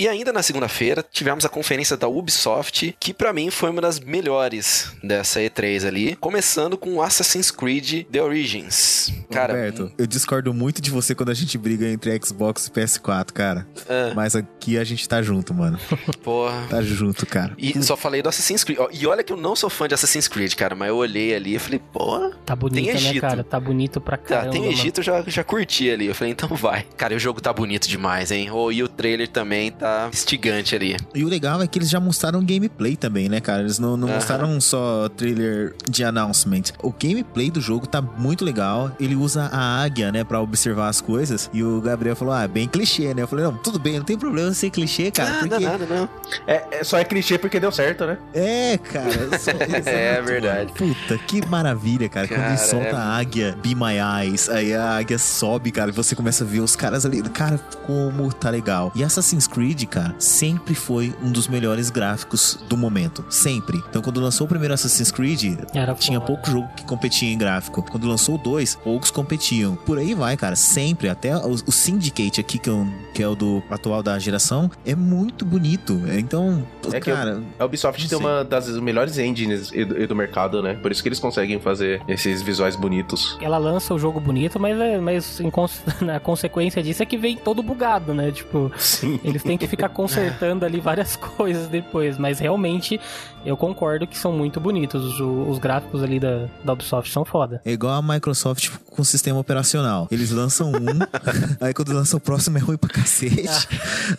E 0.02 0.08
ainda 0.08 0.32
na 0.32 0.42
segunda-feira 0.42 1.04
tivemos 1.12 1.44
a 1.44 1.48
conferência 1.48 1.96
da 1.96 2.08
Ubisoft, 2.08 2.92
que 2.98 3.14
para 3.14 3.32
mim 3.32 3.52
foi 3.52 3.70
uma 3.70 3.80
das 3.80 4.00
melhores 4.00 4.90
dessa 5.00 5.38
E3 5.38 5.86
ali, 5.86 6.16
começando 6.16 6.76
com 6.76 7.00
Assassin's 7.00 7.52
Creed 7.52 8.04
The 8.10 8.20
Origins. 8.20 9.12
Cara, 9.30 9.52
Roberto, 9.54 9.92
eu 9.96 10.04
discordo 10.04 10.52
muito 10.52 10.82
de 10.82 10.90
você 10.90 11.14
quando 11.14 11.28
a 11.28 11.34
gente 11.34 11.56
briga 11.56 11.86
entre 11.88 12.18
Xbox 12.20 12.66
e 12.66 12.70
PS4, 12.72 13.30
cara. 13.30 13.64
É. 13.88 14.12
Mas 14.12 14.34
aqui 14.34 14.76
a 14.76 14.82
gente 14.82 15.08
tá 15.08 15.22
junto, 15.22 15.54
mano. 15.54 15.78
porra. 16.20 16.66
Tá 16.68 16.82
junto, 16.82 17.24
cara. 17.24 17.54
E 17.56 17.80
só 17.80 17.96
falei 17.96 18.22
do 18.22 18.28
Assassin's 18.28 18.64
Creed. 18.64 18.80
E 18.92 19.06
olha 19.06 19.22
que 19.22 19.32
eu 19.32 19.36
não 19.36 19.54
sou 19.54 19.70
fã 19.70 19.86
de 19.86 19.94
Assassin's 19.94 20.26
Creed, 20.26 20.52
cara, 20.56 20.74
mas 20.74 20.88
eu 20.88 20.96
olhei 20.96 21.32
ali 21.32 21.54
e 21.54 21.58
falei, 21.60 21.78
porra, 21.92 22.32
Tá 22.44 22.56
bonito, 22.56 22.86
né, 22.86 22.94
Egito. 22.94 23.20
cara? 23.20 23.44
Tá 23.44 23.60
bonito 23.60 24.00
pra 24.00 24.16
Tá, 24.16 24.24
caramba. 24.24 24.50
tem 24.50 24.62
mano. 24.62 24.72
Egito, 24.72 24.98
eu 24.98 25.04
já, 25.04 25.22
já 25.28 25.44
curti 25.44 25.88
ali. 25.88 26.06
Eu 26.06 26.14
falei, 26.16 26.32
então 26.32 26.48
vai. 26.56 26.84
Cara, 26.96 27.12
e 27.14 27.16
o 27.16 27.20
jogo 27.20 27.40
tá 27.40 27.52
bonito 27.52 27.86
demais, 27.86 28.32
hein? 28.32 28.50
Oh, 28.50 28.72
e 28.72 28.82
o 28.82 28.88
trailer 28.88 29.28
também 29.28 29.70
tá 29.70 29.91
instigante 30.12 30.74
ali. 30.74 30.96
E 31.14 31.24
o 31.24 31.28
legal 31.28 31.60
é 31.62 31.66
que 31.66 31.78
eles 31.78 31.88
já 31.90 32.00
mostraram 32.00 32.44
gameplay 32.44 32.96
também, 32.96 33.28
né, 33.28 33.40
cara? 33.40 33.60
Eles 33.62 33.78
não, 33.78 33.96
não 33.96 34.08
Aham. 34.08 34.16
mostraram 34.16 34.60
só 34.60 35.08
trailer 35.08 35.74
de 35.88 36.04
announcement. 36.04 36.62
O 36.82 36.92
gameplay 36.92 37.50
do 37.50 37.60
jogo 37.60 37.86
tá 37.86 38.00
muito 38.02 38.44
legal. 38.44 38.90
Ele 39.00 39.14
usa 39.14 39.48
a 39.52 39.82
águia, 39.82 40.10
né, 40.12 40.24
pra 40.24 40.40
observar 40.40 40.88
as 40.88 41.00
coisas. 41.00 41.50
E 41.52 41.62
o 41.62 41.80
Gabriel 41.80 42.16
falou, 42.16 42.34
ah, 42.34 42.46
bem 42.46 42.68
clichê, 42.68 43.12
né? 43.14 43.22
Eu 43.22 43.28
falei, 43.28 43.44
não, 43.44 43.56
tudo 43.56 43.78
bem, 43.78 43.98
não 43.98 44.04
tem 44.04 44.16
problema 44.18 44.52
ser 44.52 44.70
clichê, 44.70 45.10
cara. 45.10 45.30
nada, 45.30 45.48
porque... 45.48 45.64
nada, 45.64 45.86
não. 45.86 46.08
É, 46.46 46.64
é- 46.80 46.84
só 46.84 46.98
é 46.98 47.04
clichê 47.04 47.38
porque 47.38 47.58
deu 47.60 47.72
certo, 47.72 48.06
né? 48.06 48.18
É, 48.34 48.78
cara. 48.78 49.38
só- 49.38 49.50
É 49.62 50.14
exato, 50.14 50.26
verdade. 50.26 50.72
Puta, 50.72 51.18
que 51.26 51.46
maravilha, 51.46 52.08
cara. 52.08 52.26
Quando 52.28 52.38
Cara, 52.40 52.50
ele 52.54 52.58
solta 52.58 52.86
é- 52.88 52.92
a 52.94 53.02
águia, 53.18 53.56
Be 53.62 53.74
My 53.74 53.94
Eyes, 54.22 54.48
aí 54.48 54.74
a 54.74 54.96
águia 54.98 55.18
sobe, 55.18 55.70
cara, 55.70 55.90
e 55.90 55.92
você 55.94 56.14
começa 56.14 56.44
a 56.44 56.46
ver 56.46 56.60
os 56.60 56.74
caras 56.76 57.04
ali. 57.06 57.22
Cara, 57.22 57.58
como 57.86 58.32
tá 58.32 58.50
legal. 58.50 58.92
E 58.94 59.02
Assassin's 59.04 59.46
Creed, 59.46 59.81
cara, 59.86 60.14
sempre 60.18 60.74
foi 60.74 61.14
um 61.22 61.30
dos 61.30 61.48
melhores 61.48 61.90
gráficos 61.90 62.58
do 62.68 62.76
momento. 62.76 63.24
Sempre. 63.30 63.82
Então, 63.88 64.02
quando 64.02 64.20
lançou 64.20 64.44
o 64.46 64.48
primeiro 64.48 64.74
Assassin's 64.74 65.10
Creed, 65.10 65.58
Era 65.74 65.94
tinha 65.94 66.18
foda. 66.20 66.26
pouco 66.32 66.50
jogo 66.50 66.68
que 66.76 66.84
competia 66.84 67.30
em 67.32 67.38
gráfico. 67.38 67.82
Quando 67.82 68.06
lançou 68.08 68.34
o 68.34 68.38
2, 68.38 68.76
poucos 68.76 69.10
competiam. 69.10 69.76
Por 69.76 69.98
aí 69.98 70.14
vai, 70.14 70.36
cara. 70.36 70.56
Sempre. 70.56 71.08
Até 71.08 71.36
o, 71.36 71.50
o 71.52 71.72
Syndicate 71.72 72.40
aqui, 72.40 72.58
que 72.58 72.68
é, 72.68 72.72
o, 72.72 72.86
que 73.14 73.22
é 73.22 73.28
o 73.28 73.34
do 73.34 73.62
atual 73.70 74.02
da 74.02 74.18
geração, 74.18 74.70
é 74.84 74.94
muito 74.94 75.44
bonito. 75.44 76.00
Então, 76.18 76.62
É 76.92 77.00
que 77.00 77.10
cara. 77.12 77.42
A 77.58 77.64
Ubisoft 77.64 78.08
tem 78.08 78.18
uma 78.18 78.44
das 78.44 78.68
melhores 78.78 79.18
engines 79.18 79.70
do, 79.70 80.06
do 80.08 80.16
mercado, 80.16 80.62
né? 80.62 80.74
Por 80.74 80.90
isso 80.92 81.02
que 81.02 81.08
eles 81.08 81.18
conseguem 81.18 81.58
fazer 81.60 82.02
esses 82.08 82.42
visuais 82.42 82.76
bonitos. 82.76 83.36
Ela 83.40 83.58
lança 83.58 83.94
o 83.94 83.98
jogo 83.98 84.20
bonito, 84.20 84.58
mas, 84.60 84.78
é- 84.78 84.98
mas 85.00 85.40
em 85.40 85.50
cons- 85.50 85.82
na 86.00 86.18
consequência 86.20 86.82
disso 86.82 87.02
é 87.02 87.06
que 87.06 87.16
vem 87.16 87.36
todo 87.36 87.62
bugado, 87.62 88.12
né? 88.14 88.30
Tipo, 88.30 88.70
Sim. 88.76 89.18
eles 89.24 89.42
têm 89.42 89.56
que 89.58 89.66
ficar 89.72 89.88
consertando 89.88 90.66
ali 90.66 90.80
várias 90.80 91.16
coisas 91.36 91.66
depois. 91.66 92.18
Mas 92.18 92.38
realmente, 92.38 93.00
eu 93.44 93.56
concordo 93.56 94.06
que 94.06 94.16
são 94.18 94.32
muito 94.32 94.60
bonitos. 94.60 95.18
O- 95.20 95.48
Os, 95.48 95.58
gráficos 95.58 96.02
ali 96.02 96.18
da, 96.20 96.46
da 96.64 96.72
Ubisoft 96.72 97.12
são 97.12 97.24
foda. 97.24 97.60
É 97.64 97.72
igual 97.72 97.94
a 97.94 98.02
Microsoft 98.02 98.70
com 98.86 99.02
sistema 99.04 99.38
operacional. 99.38 100.06
Eles 100.10 100.30
lançam 100.30 100.70
um, 100.70 100.98
aí 101.60 101.72
quando 101.74 101.92
lançam 101.92 102.18
o 102.18 102.20
próximo 102.20 102.58
é 102.58 102.60
ruim 102.60 102.76
pra 102.76 102.88
cacete. 102.90 103.68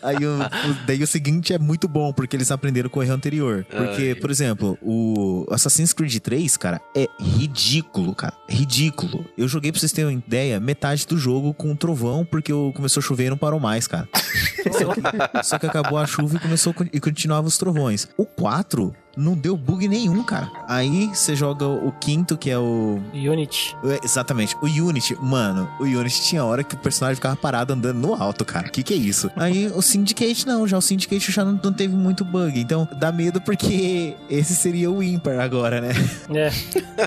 Aí 0.02 0.18
o, 0.26 0.40
o- 0.40 0.86
daí 0.86 1.02
o 1.04 1.08
seguinte 1.08 1.54
é 1.54 1.60
muito 1.60 1.88
bom, 1.88 2.12
porque 2.14 2.36
eles 2.36 2.52
aprenderam 2.52 2.90
com 2.90 3.00
o 3.00 3.04
erro 3.04 3.14
anterior. 3.14 3.66
Porque, 3.70 4.14
Ai. 4.14 4.16
por 4.16 4.30
exemplo, 4.32 4.78
o 4.82 5.46
Assassin's 5.52 5.94
Creed 5.94 6.18
3, 6.20 6.58
cara, 6.58 6.82
é 6.96 7.08
ridículo, 7.20 8.16
cara. 8.16 8.34
Ridículo. 8.50 9.26
Eu 9.38 9.48
joguei 9.48 9.72
pra 9.72 9.80
vocês 9.80 9.92
terem 9.92 10.16
uma 10.16 10.24
ideia, 10.26 10.60
metade 10.60 11.06
do 11.08 11.18
jogo 11.18 11.54
com 11.54 11.70
um 11.72 11.76
trovão, 11.76 12.26
porque 12.26 12.52
eu- 12.52 12.72
começou 12.76 13.02
a 13.02 13.04
chover 13.04 13.26
e 13.28 13.30
não 13.30 13.38
parou 13.38 13.60
mais, 13.60 13.88
cara. 13.88 14.08
Só 14.64 14.94
que, 14.94 15.44
só 15.44 15.60
que 15.60 15.66
acabou 15.68 15.98
a 16.00 16.06
chuva 16.08 16.38
e 16.38 16.40
começou 16.40 16.74
a- 16.80 16.86
e 16.94 17.00
continuava 17.00 17.46
os 17.48 17.58
trovões. 17.58 18.08
O 18.18 18.26
4 18.26 18.96
não 19.16 19.34
deu 19.36 19.56
bug 19.56 19.88
nenhum, 19.88 20.24
cara. 20.24 20.50
Aí 20.68 21.08
você 21.08 21.36
joga 21.36 21.68
o 21.68 21.92
quinto, 22.00 22.38
que 22.38 22.50
é 22.50 22.58
o 22.58 23.00
Unity. 23.14 23.76
é, 23.84 24.00
Exatamente. 24.04 24.56
O 24.62 24.66
Unity, 24.66 25.16
mano, 25.22 25.70
o 25.80 25.84
Unity 25.84 26.22
tinha 26.24 26.44
hora 26.44 26.64
que 26.64 26.76
o 26.76 26.78
personagem 26.78 27.16
ficava 27.16 27.36
parado 27.36 27.74
andando 27.74 27.98
no 28.00 28.14
alto, 28.16 28.44
cara. 28.44 28.70
Que 28.70 28.82
que 28.84 28.94
é 28.94 28.98
isso? 28.98 29.30
Aí 29.36 29.68
o 29.68 29.82
Syndicate 29.82 30.48
não, 30.48 30.68
já 30.68 30.78
o 30.78 30.82
Syndicate 30.82 31.32
já 31.32 31.46
não, 31.46 31.60
não 31.64 31.72
teve 31.74 31.96
muito 31.96 32.26
bug. 32.26 32.60
Então 32.60 32.88
dá 33.00 33.12
medo 33.12 33.40
porque 33.42 34.16
esse 34.30 34.56
seria 34.56 34.90
o 34.90 35.04
ímpar 35.04 35.40
agora, 35.40 35.80
né? 35.80 35.92
É. 36.34 36.50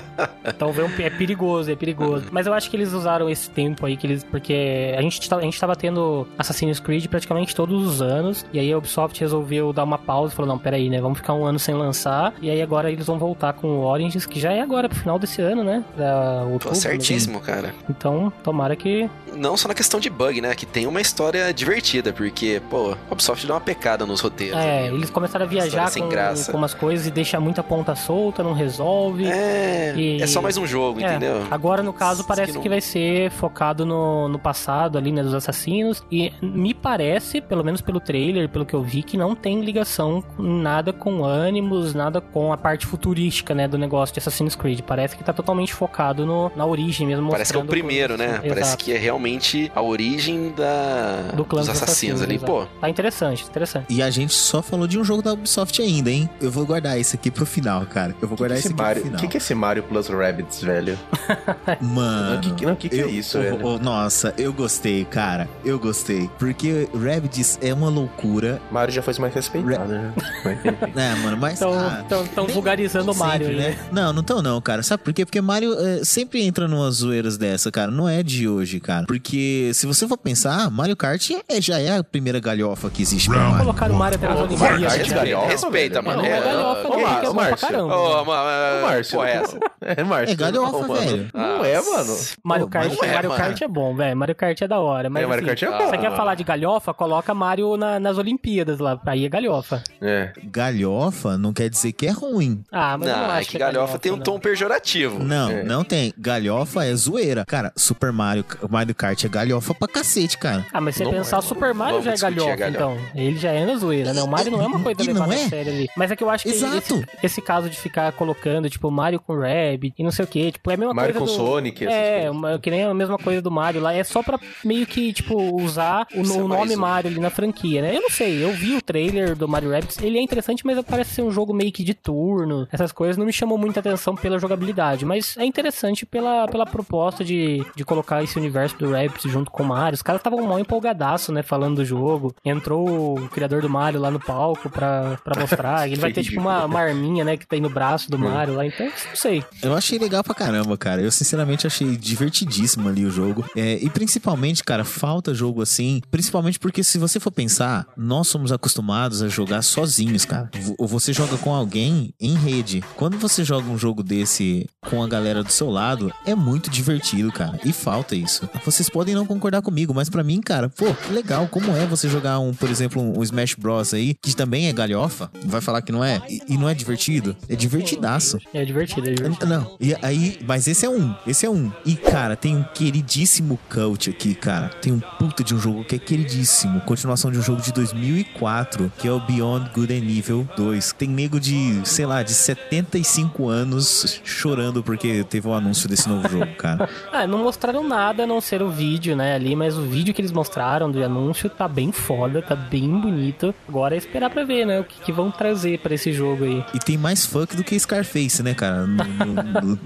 então 0.47 0.71
é 0.99 1.09
perigoso, 1.09 1.71
é 1.71 1.75
perigoso. 1.75 2.25
Mas 2.31 2.47
eu 2.47 2.53
acho 2.53 2.69
que 2.69 2.77
eles 2.77 2.93
usaram 2.93 3.29
esse 3.29 3.49
tempo 3.49 3.85
aí, 3.85 3.97
que 3.97 4.07
eles. 4.07 4.23
Porque 4.23 4.95
a 4.97 5.01
gente, 5.01 5.27
tá- 5.27 5.37
a 5.37 5.41
gente 5.41 5.59
tava 5.59 5.75
tendo 5.75 6.27
Assassin's 6.37 6.79
Creed 6.79 7.07
praticamente 7.07 7.55
todos 7.55 7.85
os 7.85 8.01
anos. 8.01 8.45
E 8.53 8.59
aí 8.59 8.71
a 8.71 8.77
Ubisoft 8.77 9.19
resolveu 9.19 9.73
dar 9.73 9.83
uma 9.83 9.97
pausa 9.97 10.33
e 10.33 10.35
falou: 10.35 10.49
não, 10.49 10.59
peraí, 10.59 10.89
né? 10.89 11.01
Vamos 11.01 11.17
ficar 11.17 11.33
um 11.33 11.45
ano 11.45 11.59
sem 11.59 11.75
lançar. 11.75 11.96
E 12.41 12.49
aí 12.49 12.61
agora 12.61 12.91
eles 12.91 13.05
vão 13.05 13.17
voltar 13.17 13.53
com 13.53 13.67
o 13.67 13.83
Origins, 13.85 14.25
que 14.25 14.39
já 14.39 14.51
é 14.51 14.61
agora 14.61 14.87
pro 14.89 14.97
final 14.97 15.17
desse 15.19 15.41
ano, 15.41 15.63
né? 15.63 15.83
Pra 15.95 16.41
Pô, 16.45 16.51
outubro, 16.53 16.75
certíssimo, 16.75 17.39
cara. 17.39 17.73
Então, 17.89 18.31
tomara 18.43 18.75
que. 18.75 19.09
Não 19.35 19.55
só 19.57 19.67
na 19.67 19.73
questão 19.73 19.99
de 19.99 20.09
bug, 20.09 20.41
né? 20.41 20.53
Que 20.55 20.65
tem 20.65 20.87
uma 20.87 21.01
história 21.01 21.53
divertida, 21.53 22.11
porque, 22.13 22.61
pô, 22.69 22.95
a 23.09 23.13
Ubisoft 23.13 23.45
dá 23.47 23.53
uma 23.55 23.61
pecada 23.61 24.05
nos 24.05 24.19
roteiros. 24.21 24.57
É, 24.57 24.87
ali. 24.87 24.95
eles 24.97 25.09
começaram 25.09 25.45
a 25.45 25.47
viajar 25.49 25.91
com, 25.93 26.09
graça. 26.09 26.51
com 26.51 26.57
umas 26.57 26.73
coisas 26.73 27.07
e 27.07 27.11
deixa 27.11 27.39
muita 27.39 27.61
ponta 27.63 27.95
solta, 27.95 28.43
não 28.43 28.53
resolve. 28.53 29.25
É, 29.27 29.93
E- 29.95 30.21
é 30.21 30.27
só 30.27 30.41
mais 30.41 30.57
um 30.57 30.65
jogo, 30.65 30.99
É, 31.01 31.03
entendeu? 31.09 31.43
Agora, 31.51 31.81
no 31.83 31.93
caso, 31.93 32.21
Que 32.23 32.27
parece 32.27 32.53
não- 32.53 32.61
que 32.61 32.69
vai 32.69 32.81
ser 32.81 33.29
focado 33.31 33.85
no, 33.85 34.27
no 34.27 34.39
passado 34.39 34.97
ali, 34.97 35.11
né, 35.11 35.21
dos 35.23 35.33
assassinos. 35.33 36.03
E 36.11 36.31
me 36.41 36.73
parece, 36.73 37.41
pelo 37.41 37.63
menos 37.63 37.81
pelo 37.81 37.99
trailer, 37.99 38.49
pelo 38.49 38.65
que 38.65 38.73
eu 38.73 38.81
vi, 38.81 39.03
que 39.03 39.17
não 39.17 39.35
tem 39.35 39.61
ligação 39.61 40.23
nada 40.37 40.91
com 40.93 41.25
Animus, 41.25 41.86
nada 41.93 42.21
com 42.21 42.51
a 42.53 42.57
parte 42.57 42.85
futurística, 42.85 43.53
né, 43.53 43.67
do 43.67 43.77
negócio 43.77 44.13
de 44.13 44.19
Assassin's 44.19 44.55
Creed. 44.55 44.81
Parece 44.81 45.15
que 45.15 45.23
tá 45.23 45.33
totalmente 45.33 45.73
focado 45.73 46.25
no, 46.25 46.51
na 46.55 46.65
origem 46.65 47.05
mesmo. 47.07 47.29
Parece 47.29 47.51
que 47.53 47.57
é 47.59 47.61
o 47.61 47.65
primeiro, 47.65 48.15
coisas 48.17 48.27
né? 48.31 48.37
assim. 48.39 48.47
Parece 48.49 48.67
Exato. 48.69 48.83
que 48.85 48.93
é 48.93 48.97
realmente 48.97 49.71
a 49.75 49.81
origem 49.81 50.53
da... 50.55 51.31
do 51.33 51.43
clã 51.45 51.59
dos 51.61 51.69
assassinos 51.69 52.21
ali. 52.21 52.35
exato. 52.35 52.51
Pô, 52.51 52.65
Tá 52.79 52.89
interessante, 52.89 53.43
interessante. 53.45 53.85
E 53.89 54.01
a 54.01 54.09
gente 54.09 54.33
só 54.33 54.61
falou 54.61 54.87
de 54.87 54.97
um 54.99 55.03
jogo 55.03 55.21
da 55.21 55.33
Ubisoft 55.33 55.81
ainda, 55.81 56.09
hein? 56.11 56.29
Eu 56.41 56.51
vou 56.51 56.65
guardar 56.65 56.99
isso 56.99 57.15
aqui 57.15 57.29
pro 57.31 57.45
final, 57.45 57.85
cara. 57.85 58.15
Eu 58.21 58.27
vou 58.27 58.37
guardar 58.37 58.57
esse 58.57 58.67
isso 58.67 58.73
aqui 58.73 58.81
Mario, 58.83 59.01
pro 59.01 59.07
o 59.07 59.11
final. 59.11 59.21
que, 59.21 59.27
que 59.27 59.37
é 59.37 59.39
esse 59.39 59.55
Mario 59.55 59.83
Plus 59.83 60.07
Rabbids, 60.07 60.61
velho? 60.61 60.97
Mano. 61.81 62.33
Não, 62.35 62.41
que, 62.41 62.51
que- 62.51 62.65
não, 62.65 62.75
que, 62.75 62.89
que 62.89 63.01
é 63.01 63.07
isso, 63.07 63.37
eu- 63.37 63.57
velho? 63.57 63.65
oh, 63.67 63.77
nossa, 63.79 64.33
eu 64.37 64.51
gostei, 64.53 65.05
cara. 65.05 65.47
Eu 65.63 65.79
gostei. 65.79 66.29
Porque 66.39 66.87
Rabbids 66.93 67.57
é 67.61 67.73
uma 67.73 67.89
loucura. 67.89 68.61
Mario 68.71 68.93
já 68.93 69.01
foi 69.01 69.13
mais 69.19 69.33
respeitado, 69.33 69.87
né? 69.91 70.13
Mas, 70.43 70.57
enfim. 70.65 70.77
É, 70.97 71.15
mano, 71.23 71.37
mas. 71.37 71.59
Estão 72.01 72.45
ah, 72.45 72.51
vulgarizando 72.51 73.11
o 73.11 73.15
Mario, 73.15 73.47
sempre, 73.47 73.61
né? 73.61 73.69
né? 73.69 73.77
Não, 73.91 74.13
não 74.13 74.23
tão 74.23 74.41
não, 74.41 74.59
cara. 74.61 74.81
Sabe 74.83 75.03
por 75.03 75.13
quê? 75.13 75.25
Porque 75.25 75.41
Mario 75.41 75.73
é, 75.79 76.03
sempre 76.03 76.41
entra 76.43 76.67
numas 76.67 76.95
zoeiras 76.95 77.37
dessa, 77.37 77.71
cara. 77.71 77.91
Não 77.91 78.07
é 78.07 78.21
de 78.23 78.47
hoje, 78.47 78.79
cara. 78.79 79.05
Porque 79.05 79.71
se 79.73 79.85
você 79.85 80.07
for 80.07 80.17
pensar, 80.17 80.69
Mario 80.71 80.95
Kart 80.95 81.29
é- 81.49 81.61
já 81.61 81.79
é 81.79 81.97
a 81.97 82.03
primeira 82.03 82.39
galhofa 82.39 82.89
que 82.89 83.01
existe 83.01 83.29
pra 83.29 83.39
Mario. 83.39 83.57
Colocaram 83.59 83.95
o 83.95 83.97
Mario 83.97 84.17
até 84.17 84.27
nas 84.27 84.39
Olimpíadas. 84.39 85.07
Galhofa, 85.11 85.47
respeita, 85.47 86.01
mano. 86.01 86.21
Não, 86.21 86.27
é 86.29 86.41
galhofa, 86.41 86.87
Ô, 86.89 86.93
é 86.99 87.33
Márcio. 87.33 87.67
caramba. 87.67 87.95
Ô, 87.95 88.25
Márcio. 88.25 89.23
É 89.23 89.31
essa? 89.35 89.59
É, 89.81 90.03
Márcio. 90.03 90.33
É 90.33 90.35
galhofa, 90.35 90.93
velho. 90.93 91.29
Não 91.33 91.65
é, 91.65 91.81
mano. 91.81 92.17
Mario 92.43 92.67
Kart, 92.67 92.93
não 92.95 93.03
é, 93.03 93.13
Mario 93.13 93.29
mano. 93.29 93.41
Kart 93.43 93.61
é 93.61 93.67
bom, 93.67 93.95
velho. 93.95 94.17
Mario 94.17 94.35
Kart 94.35 94.61
é 94.61 94.67
da 94.67 94.79
hora. 94.79 95.09
Mas 95.09 95.23
É, 95.23 95.25
Mario 95.27 95.43
assim, 95.43 95.47
Kart 95.55 95.63
é 95.63 95.77
bom. 95.77 95.89
Você 95.89 95.97
quer 95.97 96.15
falar 96.15 96.35
de 96.35 96.43
galhofa? 96.43 96.93
Coloca 96.93 97.33
Mario 97.33 97.77
na- 97.77 97.99
nas 97.99 98.17
Olimpíadas 98.17 98.79
lá. 98.79 98.99
Aí 99.05 99.25
é 99.25 99.29
galhofa. 99.29 99.83
É. 100.01 100.31
Galhofa 100.43 101.37
não 101.37 101.53
quer 101.53 101.66
dizer 101.69 101.91
que 101.93 102.05
é 102.07 102.11
ruim. 102.11 102.63
Ah, 102.71 102.97
mas 102.97 103.07
eu 103.09 103.15
Não, 103.15 103.23
não 103.27 103.33
é 103.33 103.37
acho 103.39 103.49
que 103.49 103.57
galhofa 103.57 103.99
tem 103.99 104.11
um 104.11 104.15
não. 104.17 104.23
tom 104.23 104.39
pejorativo. 104.39 105.23
Não, 105.23 105.49
É. 105.49 105.63
não 105.63 105.83
tem. 105.83 106.13
Galhofa 106.17 106.85
é 106.85 106.95
zoeira. 106.95 107.45
Cara, 107.45 107.71
Super 107.75 108.11
Mario, 108.11 108.45
Mario 108.69 108.93
Kart 108.95 109.23
é 109.23 109.27
galhofa 109.29 109.73
pra 109.73 109.87
cacete, 109.87 110.37
cara. 110.37 110.65
Ah, 110.73 110.81
mas 110.81 110.95
se 110.95 111.03
você 111.03 111.11
pensar, 111.11 111.37
é. 111.37 111.41
Super 111.41 111.73
Mario 111.73 112.01
já 112.01 112.13
é 112.13 112.17
galhofa, 112.17 112.55
galhofa. 112.55 112.69
então. 112.95 112.97
Ele 113.15 113.37
já 113.37 113.51
é 113.51 113.65
na 113.65 113.75
zoeira, 113.75 114.13
né? 114.13 114.21
O 114.21 114.27
Mario 114.27 114.51
não 114.51 114.61
é 114.61 114.67
uma 114.67 114.79
coisa 114.79 115.03
levada 115.03 115.33
é? 115.35 115.43
a 115.45 115.49
sério 115.49 115.71
ali. 115.73 115.87
Mas 115.95 116.11
é 116.11 116.15
que 116.15 116.23
eu 116.23 116.29
acho 116.29 116.43
que 116.43 116.49
Exato. 116.51 116.75
esse, 116.77 117.05
esse 117.23 117.41
caso 117.41 117.69
de 117.69 117.77
ficar 117.77 118.11
colocando, 118.13 118.69
tipo, 118.69 118.89
Mario 118.91 119.19
com 119.19 119.33
Rabbit 119.37 119.93
e 119.97 120.03
não 120.03 120.11
sei 120.11 120.25
o 120.25 120.27
que, 120.27 120.51
tipo, 120.51 120.69
é 120.71 120.73
a 120.73 120.77
mesma 120.77 120.93
Mario 120.93 121.13
coisa 121.15 121.31
com 121.37 121.43
do... 121.43 121.47
Sonic, 121.49 121.85
É, 121.85 122.29
uma- 122.29 122.59
que 122.59 122.69
nem 122.69 122.83
a 122.83 122.93
mesma 122.93 123.17
coisa 123.17 123.41
do 123.41 123.51
Mario 123.51 123.81
lá. 123.81 123.93
É 123.93 124.03
só 124.03 124.21
pra 124.23 124.39
meio 124.63 124.85
que, 124.85 125.11
tipo, 125.13 125.35
usar 125.61 126.07
o, 126.13 126.19
é 126.19 126.21
o 126.41 126.47
nome 126.47 126.75
um. 126.75 126.79
Mario 126.79 127.09
ali 127.11 127.19
na 127.19 127.29
franquia, 127.29 127.81
né? 127.81 127.95
Eu 127.95 128.01
não 128.01 128.09
sei, 128.09 128.43
eu 128.43 128.51
vi 128.53 128.75
o 128.75 128.81
trailer 128.81 129.35
do 129.35 129.47
Mario 129.47 129.71
Rabbids, 129.71 129.97
ele 130.01 130.17
é 130.17 130.21
interessante, 130.21 130.65
mas 130.65 130.77
parece 130.85 131.15
ser 131.15 131.21
um 131.21 131.31
jogo 131.31 131.53
meio 131.57 131.71
que 131.71 131.83
de 131.83 131.93
turno. 131.93 132.67
Essas 132.71 132.91
coisas 132.91 133.17
não 133.17 133.25
me 133.25 133.33
chamam 133.33 133.57
muita 133.57 133.79
atenção 133.79 134.15
pela 134.15 134.39
jogabilidade, 134.39 135.05
mas 135.05 135.35
é 135.37 135.45
interessante 135.45 136.05
pela, 136.05 136.47
pela 136.47 136.65
proposta 136.65 137.23
de, 137.23 137.65
de 137.75 137.83
colocar 137.83 138.23
esse 138.23 138.37
universo 138.37 138.77
do 138.77 138.91
Rabbids 138.91 139.31
junto 139.31 139.51
com 139.51 139.63
o 139.63 139.65
Mario. 139.65 139.95
Os 139.95 140.01
caras 140.01 140.19
estavam 140.19 140.41
mal 140.45 140.59
empolgadaço, 140.59 141.31
né, 141.31 141.41
falando 141.41 141.77
do 141.77 141.85
jogo. 141.85 142.35
Entrou 142.45 143.17
o 143.17 143.29
criador 143.29 143.61
do 143.61 143.69
Mario 143.69 143.99
lá 143.99 144.11
no 144.11 144.19
palco 144.19 144.69
pra, 144.69 145.17
pra 145.23 145.39
mostrar. 145.39 145.87
Ele 145.89 145.99
vai 145.99 146.13
ter, 146.13 146.23
tipo, 146.23 146.39
uma, 146.39 146.65
uma 146.65 146.79
arminha, 146.79 147.23
né, 147.23 147.37
que 147.37 147.47
tem 147.47 147.59
no 147.59 147.69
braço 147.69 148.09
do 148.09 148.17
Mario 148.17 148.55
lá, 148.55 148.65
então, 148.65 148.85
não 148.85 149.15
sei. 149.15 149.43
Eu 149.61 149.73
achei 149.73 149.97
legal 149.97 150.23
pra 150.23 150.35
caramba, 150.35 150.77
cara. 150.77 151.01
Eu 151.01 151.11
sinceramente 151.11 151.65
achei 151.65 151.97
divertidíssimo 151.97 152.87
ali 152.87 153.05
o 153.05 153.11
jogo. 153.11 153.45
É, 153.55 153.73
e 153.81 153.89
principalmente, 153.89 154.63
cara, 154.63 154.83
falta 154.83 155.33
jogo 155.33 155.61
assim. 155.61 156.01
Principalmente 156.11 156.59
porque 156.59 156.83
se 156.83 156.97
você 156.97 157.19
for 157.19 157.31
pensar, 157.31 157.87
nós 157.95 158.27
somos 158.27 158.51
acostumados 158.51 159.21
a 159.21 159.27
jogar 159.27 159.61
sozinhos, 159.61 160.25
cara. 160.25 160.49
Ou 160.77 160.87
você 160.87 161.13
joga 161.13 161.37
com 161.37 161.46
alguém 161.53 162.13
em 162.19 162.35
rede. 162.35 162.83
Quando 162.95 163.17
você 163.17 163.43
joga 163.43 163.69
um 163.69 163.77
jogo 163.77 164.03
desse 164.03 164.67
com 164.89 165.03
a 165.03 165.07
galera 165.07 165.43
do 165.43 165.51
seu 165.51 165.69
lado, 165.69 166.11
é 166.25 166.33
muito 166.33 166.69
divertido, 166.69 167.31
cara. 167.31 167.59
E 167.65 167.73
falta 167.73 168.15
isso. 168.15 168.49
Vocês 168.63 168.89
podem 168.89 169.15
não 169.15 169.25
concordar 169.25 169.61
comigo, 169.61 169.93
mas 169.93 170.09
pra 170.09 170.23
mim, 170.23 170.41
cara, 170.41 170.69
pô, 170.69 170.93
que 170.93 171.13
legal. 171.13 171.47
Como 171.47 171.71
é 171.75 171.85
você 171.85 172.09
jogar 172.09 172.39
um, 172.39 172.53
por 172.53 172.69
exemplo, 172.69 173.01
um 173.01 173.21
Smash 173.23 173.55
Bros 173.55 173.93
aí, 173.93 174.15
que 174.21 174.35
também 174.35 174.67
é 174.67 174.73
galhofa? 174.73 175.29
Vai 175.45 175.61
falar 175.61 175.81
que 175.81 175.91
não 175.91 176.03
é? 176.03 176.21
E, 176.29 176.41
e 176.49 176.57
não 176.57 176.69
é 176.69 176.73
divertido? 176.73 177.35
É 177.49 177.55
divertidaço. 177.55 178.37
É 178.53 178.63
divertido, 178.63 179.09
é 179.09 179.13
divertido. 179.13 179.45
Não, 179.45 179.75
e 179.79 179.95
aí, 180.01 180.39
mas 180.45 180.67
esse 180.67 180.85
é 180.85 180.89
um, 180.89 181.13
esse 181.25 181.45
é 181.45 181.49
um. 181.49 181.71
E 181.85 181.95
cara, 181.95 182.35
tem 182.35 182.55
um 182.55 182.63
queridíssimo 182.63 183.59
cult 183.69 184.09
aqui, 184.09 184.33
cara. 184.35 184.69
Tem 184.69 184.93
um 184.93 184.99
puta 184.99 185.43
de 185.43 185.53
um 185.53 185.59
jogo 185.59 185.83
que 185.83 185.95
é 185.95 185.99
queridíssimo. 185.99 186.81
Continuação 186.81 187.31
de 187.31 187.39
um 187.39 187.41
jogo 187.41 187.61
de 187.61 187.71
2004, 187.71 188.91
que 188.97 189.07
é 189.07 189.11
o 189.11 189.19
Beyond 189.19 189.71
Good 189.73 189.93
and 189.93 190.17
Evil 190.17 190.47
2. 190.55 190.93
Tem 190.93 191.07
nego 191.07 191.36
de, 191.39 191.81
sei 191.85 192.05
lá, 192.05 192.23
de 192.23 192.33
75 192.33 193.47
anos 193.49 194.21
chorando 194.23 194.83
porque 194.83 195.23
teve 195.23 195.47
o 195.47 195.53
anúncio 195.53 195.87
desse 195.89 196.07
novo 196.09 196.27
jogo, 196.27 196.53
cara. 196.57 196.89
Ah, 197.11 197.25
não 197.25 197.39
mostraram 197.39 197.87
nada 197.87 198.23
a 198.23 198.27
não 198.27 198.39
ser 198.41 198.61
o 198.61 198.69
vídeo, 198.69 199.15
né, 199.15 199.33
ali, 199.35 199.55
mas 199.55 199.77
o 199.77 199.81
vídeo 199.83 200.13
que 200.13 200.21
eles 200.21 200.31
mostraram 200.31 200.91
do 200.91 201.03
anúncio 201.03 201.49
tá 201.49 201.67
bem 201.67 201.91
foda, 201.91 202.41
tá 202.41 202.55
bem 202.55 202.87
bonito. 202.99 203.53
Agora 203.67 203.95
é 203.95 203.97
esperar 203.97 204.29
pra 204.29 204.43
ver, 204.43 204.65
né, 204.65 204.79
o 204.79 204.83
que, 204.83 204.99
que 205.01 205.11
vão 205.11 205.31
trazer 205.31 205.79
pra 205.79 205.95
esse 205.95 206.11
jogo 206.13 206.43
aí. 206.43 206.63
E 206.73 206.79
tem 206.79 206.97
mais 206.97 207.25
fuck 207.25 207.55
do 207.55 207.63
que 207.63 207.79
Scarface, 207.79 208.43
né, 208.43 208.53
cara? 208.53 208.85
No, 208.85 209.03
no- 209.03 209.33
no- 209.61 209.79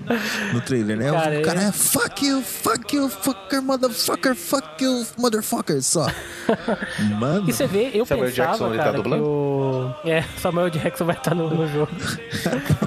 no 0.54 0.62
trailer, 0.62 0.98
né? 0.98 1.12
Cara, 1.12 1.40
o 1.40 1.42
cara 1.42 1.62
é 1.64 1.72
fuck 1.72 2.26
you, 2.26 2.42
fuck 2.42 2.96
you, 2.96 3.08
fucker, 3.10 3.62
motherfucker, 3.62 4.36
fuck 4.36 4.84
you, 4.84 5.06
motherfucker, 5.18 5.82
só. 5.82 6.08
Mano. 7.20 7.50
E 7.50 7.54
você 7.54 7.68
vê, 7.68 7.92
eu 7.94 8.06
Samuel 8.06 8.30
pensava, 8.30 8.48
Jackson, 8.52 8.70
tá 8.72 8.76
cara, 8.78 8.92
que 8.92 8.98
dublando? 8.98 9.24
o... 9.26 9.96
É, 10.06 10.24
Samuel 10.38 10.70
Jackson 10.70 11.06
vai 11.06 11.16
estar 11.16 11.31
no, 11.34 11.50
no 11.50 11.68
jogo. 11.68 11.92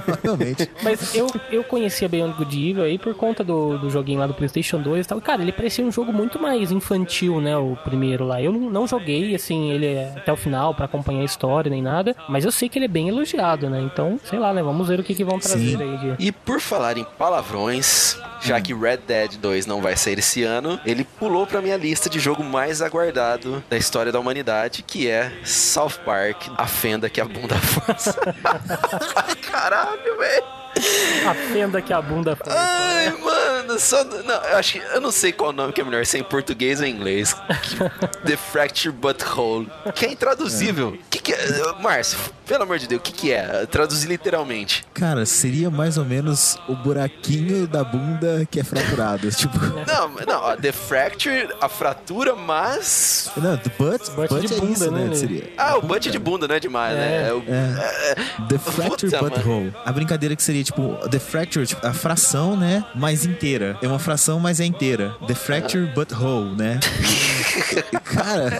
Provavelmente. 0.05 0.69
Mas 0.83 1.15
eu, 1.15 1.27
eu 1.51 1.63
conhecia 1.63 2.07
Beyond 2.07 2.37
Good 2.37 2.69
Evil 2.69 2.83
aí 2.83 2.97
por 2.97 3.13
conta 3.15 3.43
do, 3.43 3.77
do 3.77 3.89
joguinho 3.89 4.19
lá 4.19 4.27
do 4.27 4.33
PlayStation 4.33 4.81
2 4.81 5.05
e 5.05 5.09
tal. 5.09 5.21
Cara, 5.21 5.41
ele 5.41 5.51
parecia 5.51 5.83
um 5.83 5.91
jogo 5.91 6.11
muito 6.11 6.39
mais 6.39 6.71
infantil, 6.71 7.41
né? 7.41 7.57
O 7.57 7.75
primeiro 7.83 8.25
lá. 8.25 8.41
Eu 8.41 8.51
não, 8.51 8.69
não 8.69 8.87
joguei, 8.87 9.35
assim, 9.35 9.71
ele 9.71 9.99
até 10.15 10.31
o 10.31 10.37
final 10.37 10.73
pra 10.73 10.85
acompanhar 10.85 11.21
a 11.21 11.25
história 11.25 11.69
nem 11.69 11.81
nada. 11.81 12.15
Mas 12.29 12.45
eu 12.45 12.51
sei 12.51 12.69
que 12.69 12.77
ele 12.77 12.85
é 12.85 12.89
bem 12.89 13.09
elogiado, 13.09 13.69
né? 13.69 13.81
Então, 13.81 14.19
sei 14.23 14.39
lá, 14.39 14.53
né? 14.53 14.61
Vamos 14.61 14.87
ver 14.87 14.99
o 14.99 15.03
que, 15.03 15.13
que 15.13 15.23
vão 15.23 15.39
trazer 15.39 15.77
Sim. 15.77 15.83
aí 15.83 15.97
de. 15.97 16.27
E 16.27 16.31
por 16.31 16.59
falar 16.59 16.97
em 16.97 17.05
palavrões, 17.17 18.17
já 18.45 18.61
que 18.61 18.73
Red 18.73 18.97
Dead 18.97 19.37
2 19.37 19.65
não 19.65 19.81
vai 19.81 19.97
sair 19.97 20.19
esse 20.19 20.43
ano, 20.43 20.79
ele 20.85 21.03
pulou 21.03 21.47
pra 21.47 21.61
minha 21.61 21.75
lista 21.77 22.09
de 22.09 22.19
jogo 22.19 22.43
mais 22.43 22.81
aguardado 22.81 23.63
da 23.69 23.75
história 23.75 24.11
da 24.11 24.19
humanidade, 24.19 24.83
que 24.83 25.09
é 25.09 25.31
South 25.43 25.99
Park, 26.05 26.47
a 26.55 26.67
fenda 26.67 27.09
que 27.09 27.19
a 27.19 27.25
bunda 27.25 27.55
força. 27.55 28.15
Caralho, 29.51 30.17
velho. 30.17 30.43
A 31.27 31.33
fenda 31.33 31.81
que 31.81 31.93
a 31.93 32.01
bunda 32.01 32.35
foi. 32.35 32.53
Ai, 32.53 33.09
mano, 33.11 33.54
só. 33.79 34.03
Não, 34.03 34.35
eu 34.35 34.57
acho 34.57 34.73
que. 34.73 34.79
Eu 34.79 35.01
não 35.01 35.11
sei 35.11 35.31
qual 35.31 35.51
nome 35.51 35.73
que 35.73 35.81
é 35.81 35.83
melhor, 35.83 36.05
se 36.05 36.17
é 36.17 36.19
em 36.19 36.23
português 36.23 36.79
ou 36.79 36.85
em 36.85 36.91
inglês. 36.95 37.35
The 38.25 38.37
Fracture 38.37 38.93
Butthole. 38.93 39.69
Que 39.93 40.05
é 40.05 40.11
intraduzível. 40.11 40.89
O 40.89 40.97
que, 41.09 41.19
que 41.19 41.33
é. 41.33 41.45
Márcio, 41.81 42.17
pelo 42.45 42.63
amor 42.63 42.77
de 42.79 42.87
Deus, 42.87 42.99
o 42.99 43.03
que, 43.03 43.11
que 43.11 43.31
é? 43.31 43.65
Traduzir 43.65 44.07
literalmente. 44.07 44.85
Cara, 44.93 45.25
seria 45.25 45.69
mais 45.69 45.97
ou 45.97 46.05
menos 46.05 46.57
o 46.67 46.75
buraquinho 46.75 47.67
da 47.67 47.83
bunda 47.83 48.47
que 48.49 48.59
é 48.59 48.63
fraturado. 48.63 49.29
tipo. 49.35 49.57
Não, 49.87 50.09
não, 50.27 50.41
ó, 50.41 50.55
The 50.55 50.71
Fracture, 50.71 51.49
a 51.61 51.69
fratura, 51.69 52.35
mas. 52.35 53.31
Não, 53.37 53.57
the 53.57 53.71
butt, 53.77 54.11
Butt 54.11 54.29
butt, 54.33 54.47
de 54.47 54.53
é 54.53 54.57
bunda, 54.57 54.71
isso, 54.73 54.91
né, 54.91 54.99
né? 55.01 55.07
né? 55.07 55.15
Seria. 55.15 55.43
Ah, 55.57 55.77
o 55.77 55.81
butt 55.81 56.09
de 56.09 56.19
bunda 56.19 56.47
não 56.47 56.55
é 56.55 56.59
demais, 56.59 56.95
né? 56.95 57.27
É 57.29 57.33
o- 57.33 57.43
É. 57.47 58.15
The 58.49 58.57
Fracture 58.57 59.11
Puta, 59.11 59.19
Butthole. 59.23 59.73
A 59.85 59.91
brincadeira 59.91 60.35
que 60.35 60.43
seria, 60.43 60.63
tipo, 60.63 60.95
The 61.09 61.19
Fracture, 61.19 61.65
tipo, 61.65 61.85
a 61.85 61.93
fração, 61.93 62.55
né? 62.57 62.83
Mais 62.95 63.25
inteira. 63.25 63.54
É 63.81 63.87
uma 63.87 63.99
fração, 63.99 64.39
mas 64.39 64.59
é 64.59 64.65
inteira. 64.65 65.15
The 65.27 65.33
Fracture 65.35 65.85
Butthole, 65.93 66.55
né? 66.55 66.79
Cara. 68.03 68.59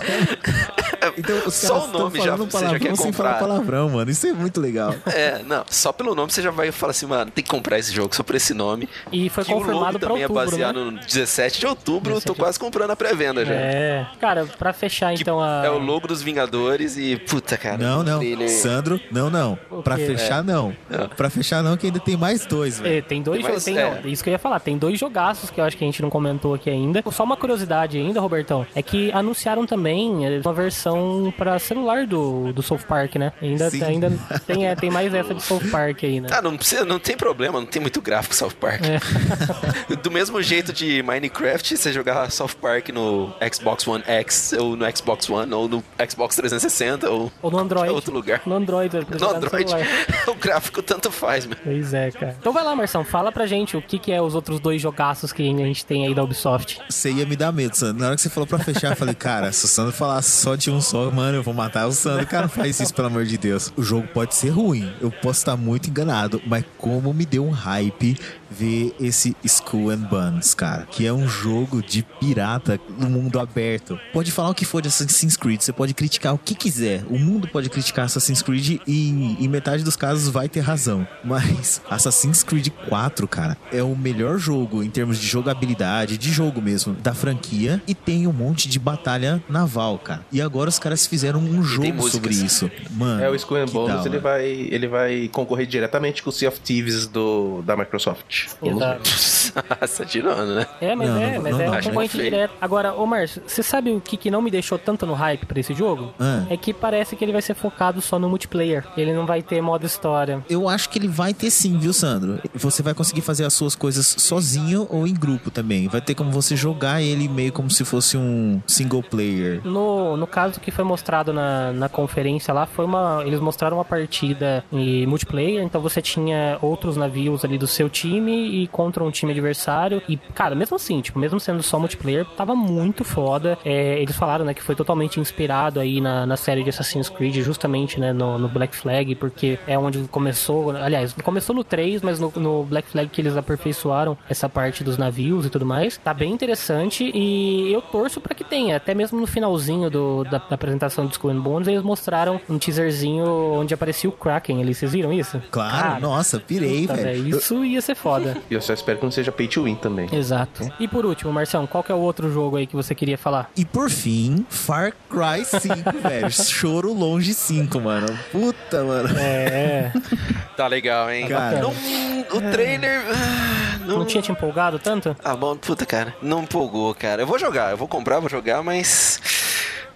Então 1.18 1.38
os 1.46 1.54
Só 1.54 1.80
caras 1.80 1.84
o 1.90 1.92
nome 1.98 2.18
estão 2.18 2.26
já 2.26 2.32
falando 2.38 2.52
você 2.52 2.66
já 2.66 2.80
quer 2.80 2.80
palavrão 2.80 2.96
sem 2.96 3.12
falar 3.14 3.30
comprar. 3.34 3.48
palavrão, 3.48 3.90
mano. 3.90 4.12
Isso 4.12 4.28
é 4.28 4.34
muito 4.34 4.60
legal. 4.60 4.94
É, 5.06 5.42
não, 5.44 5.64
só 5.70 5.92
pelo 5.92 6.16
nome 6.16 6.32
você 6.32 6.42
já 6.42 6.52
vai 6.52 6.72
falar 6.72 6.92
assim, 6.92 7.06
mano, 7.06 7.32
tem 7.32 7.44
que 7.44 7.50
comprar 7.50 7.78
esse 7.80 7.94
jogo 7.94 8.16
só 8.16 8.24
por 8.24 8.36
esse 8.36 8.54
nome. 8.54 8.90
E 9.12 9.30
foi 9.30 9.44
que 9.44 9.54
confirmado 9.54 10.00
também 10.00 10.24
outubro, 10.24 10.42
é 10.42 10.46
baseado 10.46 10.86
né? 10.86 10.92
no 10.92 11.00
17 11.00 11.60
de 11.60 11.68
outubro, 11.68 12.10
17 12.14 12.26
tô 12.26 12.36
quase 12.36 12.60
comprando 12.60 12.92
a 12.92 12.96
pré-venda 12.96 13.46
já. 13.46 13.54
É. 13.54 14.08
Cara, 14.20 14.46
pra 14.58 14.74
fechar 14.74 15.14
Que 15.14 15.22
então 15.22 15.40
a. 15.40 15.64
É 15.66 15.70
o 15.70 15.78
logo 15.78 16.08
dos 16.08 16.22
Vingadores 16.22 16.98
e, 16.98 17.18
puta, 17.18 17.58
cara. 17.58 17.78
Não, 17.78 18.04
não. 18.04 18.22
Sandro, 18.50 19.00
não, 19.12 19.30
não. 19.30 19.58
Quê? 19.96 20.06
fechar, 20.06 20.44
não. 20.44 20.76
Não. 20.90 21.08
Pra 21.10 21.30
fechar, 21.30 21.64
não, 21.64 21.78
que 21.78 21.88
ainda 21.88 22.00
tem 22.00 22.18
mais 22.18 22.46
dois, 22.46 22.80
velho. 22.80 22.98
É, 22.98 23.02
tem 23.02 23.22
dois 23.22 23.38
Tem 23.38 23.44
mais- 23.44 23.54
jogos. 23.54 23.64
Tem, 23.64 23.78
é. 23.78 24.02
não, 24.04 24.10
isso 24.10 24.24
que 24.24 24.30
eu 24.30 24.34
ia 24.34 24.40
falar. 24.40 24.60
Tem 24.60 24.78
dois 24.78 24.85
jogaços 24.94 25.50
que 25.50 25.60
eu 25.60 25.64
acho 25.64 25.76
que 25.78 25.84
a 25.84 25.88
gente 25.88 26.02
não 26.02 26.10
comentou 26.10 26.54
aqui 26.54 26.70
ainda. 26.70 27.04
Só 27.12 27.24
uma 27.24 27.38
curiosidade 27.38 27.98
ainda, 27.98 28.20
Robertão. 28.20 28.66
É 28.76 28.82
que 28.82 29.12
anunciaram 29.12 29.66
também 29.66 30.26
é, 30.26 30.42
uma 30.44 30.54
versão 30.54 31.34
pra 31.38 31.58
celular 31.58 32.06
do, 32.06 32.52
do 32.54 32.62
South 32.62 32.80
Park, 32.88 33.16
né? 33.16 33.32
Ainda, 33.42 33.70
Sim. 33.70 33.84
ainda 33.84 34.12
tem, 34.46 34.68
é, 34.68 34.76
tem 34.76 34.92
mais 34.92 35.14
essa 35.14 35.34
de 35.34 35.42
South 35.42 35.62
Park 35.72 36.04
aí, 36.04 36.20
né? 36.20 36.28
Ah, 36.32 36.42
não 36.42 36.58
precisa, 36.58 36.84
não 36.86 37.00
tem 37.00 37.16
problema, 37.18 37.60
não 37.60 37.68
tem 37.68 37.82
muito 37.82 38.02
gráfico 38.02 38.36
South 38.36 38.52
Park. 38.60 38.82
É. 38.84 39.96
Do 39.96 40.12
mesmo 40.12 40.42
jeito 40.42 40.74
de 40.74 41.02
Minecraft, 41.04 41.78
você 41.78 41.92
jogar 41.94 42.30
South 42.32 42.56
Park 42.62 42.90
no 42.90 43.34
Xbox 43.54 43.88
One 43.88 44.04
X, 44.06 44.54
ou 44.60 44.76
no 44.76 44.86
Xbox 44.96 45.30
One, 45.30 45.54
ou 45.54 45.68
no 45.68 45.84
Xbox 46.10 46.36
360, 46.36 47.10
ou 47.10 47.32
Ou 47.42 47.52
no 47.52 47.58
Android. 47.60 47.90
outro 47.92 48.14
lugar. 48.14 48.42
No 48.46 48.56
Android, 48.56 48.94
No 48.96 49.30
Android, 49.30 49.70
celular. 49.70 49.88
o 50.28 50.36
gráfico 50.36 50.82
tanto 50.82 51.12
faz, 51.12 51.46
meu. 51.46 51.58
Pois 51.64 51.94
é, 51.94 52.12
cara. 52.12 52.36
Então 52.40 52.52
vai 52.52 52.64
lá, 52.64 52.76
Marção, 52.76 53.04
fala 53.04 53.32
pra 53.32 53.46
gente 53.46 53.78
o 53.78 53.82
que, 53.82 53.98
que 53.98 54.12
é 54.12 54.22
os 54.22 54.36
outros 54.36 54.60
dois 54.60 54.75
jogaços 54.82 55.32
que 55.32 55.42
a 55.42 55.46
gente 55.46 55.86
tem 55.86 56.06
aí 56.06 56.14
da 56.14 56.24
Ubisoft. 56.24 56.80
Você 56.90 57.12
ia 57.12 57.26
me 57.26 57.36
dar 57.36 57.52
medo, 57.52 57.76
Sandro. 57.76 58.02
Na 58.02 58.08
hora 58.08 58.16
que 58.16 58.22
você 58.22 58.30
falou 58.30 58.48
pra 58.48 58.60
fechar, 58.60 58.92
eu 58.92 58.96
falei, 58.96 59.16
cara, 59.16 59.52
se 59.52 59.66
o 59.66 59.68
Sandro 59.68 59.94
falasse 59.94 60.30
só 60.42 60.56
de 60.56 60.70
um 60.72 60.82
só, 60.82 61.10
mano, 61.12 61.38
eu 61.38 61.44
vou 61.44 61.54
matar 61.54 61.88
o 61.88 61.92
Sandro. 61.92 62.26
Cara, 62.28 62.44
não 62.44 62.50
faz 62.50 62.80
isso, 62.80 62.94
pelo 62.94 63.08
amor 63.08 63.26
de 63.26 63.38
Deus. 63.38 63.72
O 63.76 63.84
jogo 63.84 64.08
pode 64.14 64.36
ser 64.36 64.50
ruim, 64.50 64.92
eu 65.02 65.12
posso 65.12 65.40
estar 65.40 65.58
muito 65.58 65.90
enganado, 65.90 66.42
mas 66.46 66.64
como 66.78 67.14
me 67.14 67.26
deu 67.26 67.46
um 67.46 67.52
hype 67.52 68.18
ver 68.58 68.96
esse 69.00 69.36
Skull 69.44 69.90
and 69.92 70.08
Buns, 70.10 70.54
cara, 70.54 70.88
que 70.90 71.06
é 71.06 71.12
um 71.14 71.28
jogo 71.28 71.82
de 71.82 72.04
pirata 72.20 72.80
no 72.98 73.10
mundo 73.10 73.40
aberto. 73.40 74.00
Pode 74.14 74.32
falar 74.32 74.50
o 74.50 74.54
que 74.56 74.66
for 74.66 74.82
de 74.82 74.88
Assassin's 74.88 75.36
Creed, 75.36 75.62
você 75.62 75.74
pode 75.74 75.94
criticar 75.94 76.34
o 76.34 76.38
que 76.38 76.56
quiser. 76.56 77.04
O 77.10 77.20
mundo 77.20 77.48
pode 77.48 77.70
criticar 77.70 78.06
Assassin's 78.06 78.42
Creed 78.42 78.80
e 78.88 79.36
em 79.40 79.48
metade 79.48 79.84
dos 79.84 79.96
casos 79.96 80.30
vai 80.30 80.48
ter 80.48 80.62
razão. 80.62 81.08
Mas 81.24 81.82
Assassin's 81.90 82.44
Creed 82.44 82.70
4, 82.88 83.28
cara, 83.28 83.58
é 83.72 83.84
o 83.84 83.96
melhor 83.96 84.38
jogo 84.38 84.84
em 84.84 84.90
termos 84.90 85.20
de 85.20 85.28
jogabilidade, 85.28 86.18
de 86.18 86.32
jogo 86.32 86.62
mesmo, 86.62 86.94
da 86.94 87.14
franquia 87.14 87.82
e 87.88 87.94
tem 87.94 88.28
um 88.28 88.34
monte 88.34 88.70
de 88.70 88.80
batalha 88.80 89.44
naval, 89.50 90.00
cara. 90.00 90.26
E 90.32 90.42
agora 90.42 90.70
os 90.70 90.80
caras 90.80 91.06
fizeram 91.06 91.40
um 91.40 91.64
jogo 91.64 92.10
sobre 92.10 92.34
isso. 92.34 92.70
Mano, 92.92 93.24
É, 93.24 93.30
o 93.30 93.36
Skull 93.36 93.58
and 93.58 93.66
Bones, 93.68 94.06
ele 94.06 94.20
vai, 94.20 94.46
ele 94.46 94.88
vai 94.88 95.30
concorrer 95.32 95.66
diretamente 95.66 96.24
com 96.24 96.30
o 96.30 96.34
Sea 96.34 96.50
of 96.50 96.60
Thieves 96.60 97.08
do, 97.08 97.62
da 97.64 97.76
Microsoft. 97.76 98.45
Exato. 98.62 99.02
Nossa, 99.82 100.06
tirando, 100.06 100.56
né? 100.56 100.66
É, 100.82 100.96
mas 100.96 101.10
Não, 101.10 101.18
é, 101.22 101.36
não- 101.36 101.44
mas 101.44 101.52
não 101.54 101.62
é 101.62 101.66
dá, 101.66 101.72
um 101.78 101.82
concorrente 101.82 102.18
direto. 102.18 102.54
Agora, 102.60 102.94
ô 102.94 103.06
Márcio, 103.06 103.42
você 103.46 103.64
sabe 103.64 103.92
o 103.92 104.02
que, 104.02 104.18
que 104.18 104.30
não 104.32 104.42
me 104.42 104.52
deixou 104.52 104.78
tanto 104.78 105.06
no 105.06 105.14
hype 105.14 105.46
pra 105.46 105.60
esse 105.60 105.74
jogo? 105.74 106.14
Ah. 106.20 106.44
É 106.50 106.58
que 106.58 106.74
parece 106.74 107.16
que 107.16 107.24
ele 107.24 107.32
vai 107.32 107.42
ser 107.42 107.54
focado 107.54 108.02
só 108.02 108.20
no 108.20 108.30
multiplayer. 108.30 108.86
Ele 108.98 109.14
não 109.14 109.26
vai 109.26 109.42
ter 109.42 109.62
modo 109.62 109.86
história. 109.86 110.44
Eu 110.50 110.68
acho 110.68 110.90
que 110.90 111.00
ele 111.00 111.08
vai 111.08 111.34
ter 111.34 111.50
sim, 111.52 111.78
viu, 111.78 111.94
Sandro? 111.94 112.40
Você 112.54 112.82
vai 112.84 112.94
conseguir 112.94 113.22
fazer 113.22 113.46
as 113.46 113.54
suas 113.54 113.76
coisas 113.76 114.16
sozinho 114.20 114.88
ou 114.90 115.08
em 115.08 115.14
grupo 115.14 115.50
também. 115.52 115.88
Vai 115.88 116.02
ter 116.02 116.16
como 116.16 116.32
você 116.32 116.56
jogar 116.56 117.02
ele 117.02 117.28
meio 117.28 117.52
como 117.54 117.70
se 117.70 117.86
fosse 117.86 118.18
um 118.18 118.62
single 118.68 119.04
player. 119.04 119.62
No, 119.64 120.18
no 120.18 120.28
caso 120.28 120.60
que 120.60 120.72
foi 120.72 120.84
mostrado 120.84 121.32
na, 121.32 121.72
na 121.72 121.88
conferência 121.90 122.54
lá, 122.54 122.66
foi 122.66 122.86
uma. 122.86 123.24
Eles 123.26 123.40
mostraram 123.40 123.78
uma 123.78 123.86
partida 123.86 124.64
em 124.72 125.06
multiplayer, 125.06 125.64
então 125.64 125.80
você 125.82 126.02
tinha 126.02 126.58
outros 126.62 126.98
navios 126.98 127.46
ali 127.46 127.58
do 127.58 127.68
seu 127.68 127.90
time 127.90 128.25
e 128.34 128.68
contra 128.68 129.04
um 129.04 129.12
time 129.12 129.32
adversário. 129.32 130.02
E, 130.08 130.18
cara, 130.18 130.56
mesmo 130.56 130.76
assim, 130.76 131.02
tipo, 131.02 131.20
mesmo 131.20 131.40
sendo 131.40 131.62
só 131.64 131.80
multiplayer, 131.80 132.26
tava 132.38 132.56
muito 132.56 133.04
foda. 133.04 133.58
É, 133.64 134.00
eles 134.02 134.16
falaram, 134.16 134.46
né, 134.46 134.54
que 134.54 134.64
foi 134.64 134.76
totalmente 134.76 135.20
inspirado 135.20 135.80
aí 135.80 136.02
na, 136.02 136.26
na 136.26 136.38
série 136.38 136.64
de 136.64 136.70
Assassin's 136.70 137.10
Creed, 137.10 137.36
justamente, 137.38 138.00
né, 138.00 138.14
no, 138.14 138.38
no 138.38 138.48
Black 138.48 138.76
Flag, 138.76 139.16
porque 139.16 139.60
é 139.68 139.78
onde 139.78 140.00
começou. 140.10 140.72
Aliás, 140.72 141.14
começou 141.24 141.56
no 141.56 141.64
3, 141.64 142.02
mas 142.02 142.20
no, 142.20 142.32
no 142.36 142.64
Black 142.64 142.90
Flag 142.90 143.10
que 143.10 143.22
eles 143.22 143.38
aperfeiçoaram 143.38 144.18
essa 144.30 144.48
parte 144.50 144.84
dos 144.84 144.98
navios 144.98 145.46
e 145.46 145.50
tudo 145.50 145.66
mais. 145.66 145.98
Tá 145.98 146.14
bem 146.14 146.32
interessante 146.32 147.12
e 147.14 147.72
eu 147.72 147.82
torço 147.82 148.20
pra 148.22 148.36
que 148.36 148.44
tenha. 148.44 148.78
Até 148.78 148.94
mesmo 148.94 149.20
no 149.20 149.28
finalzinho 149.28 149.90
do, 149.90 150.24
da, 150.24 150.38
da 150.38 150.56
apresentação 150.56 151.06
do 151.06 151.12
Skull 151.12 151.32
and 151.32 151.40
Bones, 151.40 151.68
eles 151.68 151.84
mostraram 151.84 152.40
um 152.50 152.58
teaserzinho 152.58 153.26
onde 153.26 153.74
aparecia 153.74 154.10
o 154.10 154.14
Kraken 154.14 154.62
ali. 154.62 154.74
Vocês 154.74 154.92
viram 154.92 155.12
isso? 155.14 155.42
Claro, 155.52 155.76
Cara, 155.76 156.00
nossa, 156.00 156.40
pirei, 156.40 156.88
velho, 156.88 157.38
Isso 157.38 157.64
ia 157.64 157.82
ser 157.82 157.96
foda. 157.96 158.15
E 158.50 158.54
eu 158.54 158.62
só 158.62 158.74
espero 158.74 158.98
que 159.00 159.04
não 159.06 159.12
seja 159.12 159.32
pay 159.32 159.48
to 159.48 159.64
win 159.64 159.76
também. 159.76 160.08
Exato. 160.12 160.72
E 160.80 160.88
por 160.88 161.06
último, 161.06 161.32
Marcião, 161.34 161.66
qual 161.68 161.84
que 161.84 161.92
é 161.92 161.96
o 161.96 162.00
outro 162.00 162.32
jogo 162.32 162.58
aí 162.58 162.68
que 162.68 162.76
você 162.76 162.94
queria 162.96 163.18
falar? 163.18 163.50
E 163.56 163.66
por 163.66 163.90
fim, 163.90 164.46
Far 164.50 164.94
Cry 165.10 165.44
5, 165.46 165.92
velho. 166.02 166.32
Choro 166.32 166.94
longe 166.94 167.34
5, 167.34 167.80
mano. 167.82 168.08
Puta, 168.32 168.84
mano. 168.84 169.10
É. 169.18 169.92
Tá 170.56 170.68
legal, 170.68 171.12
hein? 171.12 171.28
Cara. 171.28 171.60
Não, 171.60 171.72
o 171.72 172.52
trailer. 172.52 173.02
ah, 173.10 173.80
Não, 173.86 174.00
Não 174.00 174.06
tinha 174.06 174.22
te 174.22 174.32
empolgado 174.32 174.80
tanto? 174.80 175.14
Ah, 175.22 175.36
bom, 175.36 175.58
puta, 175.58 175.86
cara. 175.86 176.16
Não 176.22 176.44
empolgou, 176.44 176.96
cara. 176.96 177.24
Eu 177.24 177.28
vou 177.28 177.38
jogar, 177.38 177.72
eu 177.72 177.78
vou 177.78 177.90
comprar, 177.90 178.22
vou 178.22 178.30
jogar, 178.30 178.64
mas. 178.64 179.20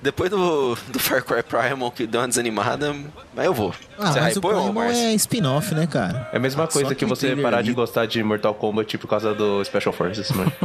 Depois 0.01 0.29
do, 0.29 0.75
do 0.88 0.97
Far 0.99 1.21
Cry 1.23 1.43
Primal, 1.43 1.91
que 1.91 2.07
deu 2.07 2.21
uma 2.21 2.27
desanimada, 2.27 2.95
aí 3.35 3.45
eu 3.45 3.53
vou. 3.53 3.73
Ah, 3.97 4.13
Você 4.13 4.21
mas 4.21 4.38
o 4.38 4.41
Primal 4.41 4.83
é 4.83 5.13
spin-off, 5.15 5.75
né, 5.75 5.85
cara? 5.88 6.29
É 6.31 6.38
a 6.38 6.39
mesma 6.39 6.67
coisa 6.67 6.88
Só 6.89 6.95
que 6.95 7.03
aquele 7.05 7.09
você 7.09 7.35
parar 7.35 7.57
ali. 7.57 7.67
de 7.67 7.73
gostar 7.73 8.05
de 8.05 8.23
Mortal 8.23 8.53
Kombat 8.53 8.97
por 8.97 9.07
causa 9.07 9.33
do 9.33 9.62
Special 9.65 9.93
Forces, 9.93 10.31
mano. 10.31 10.51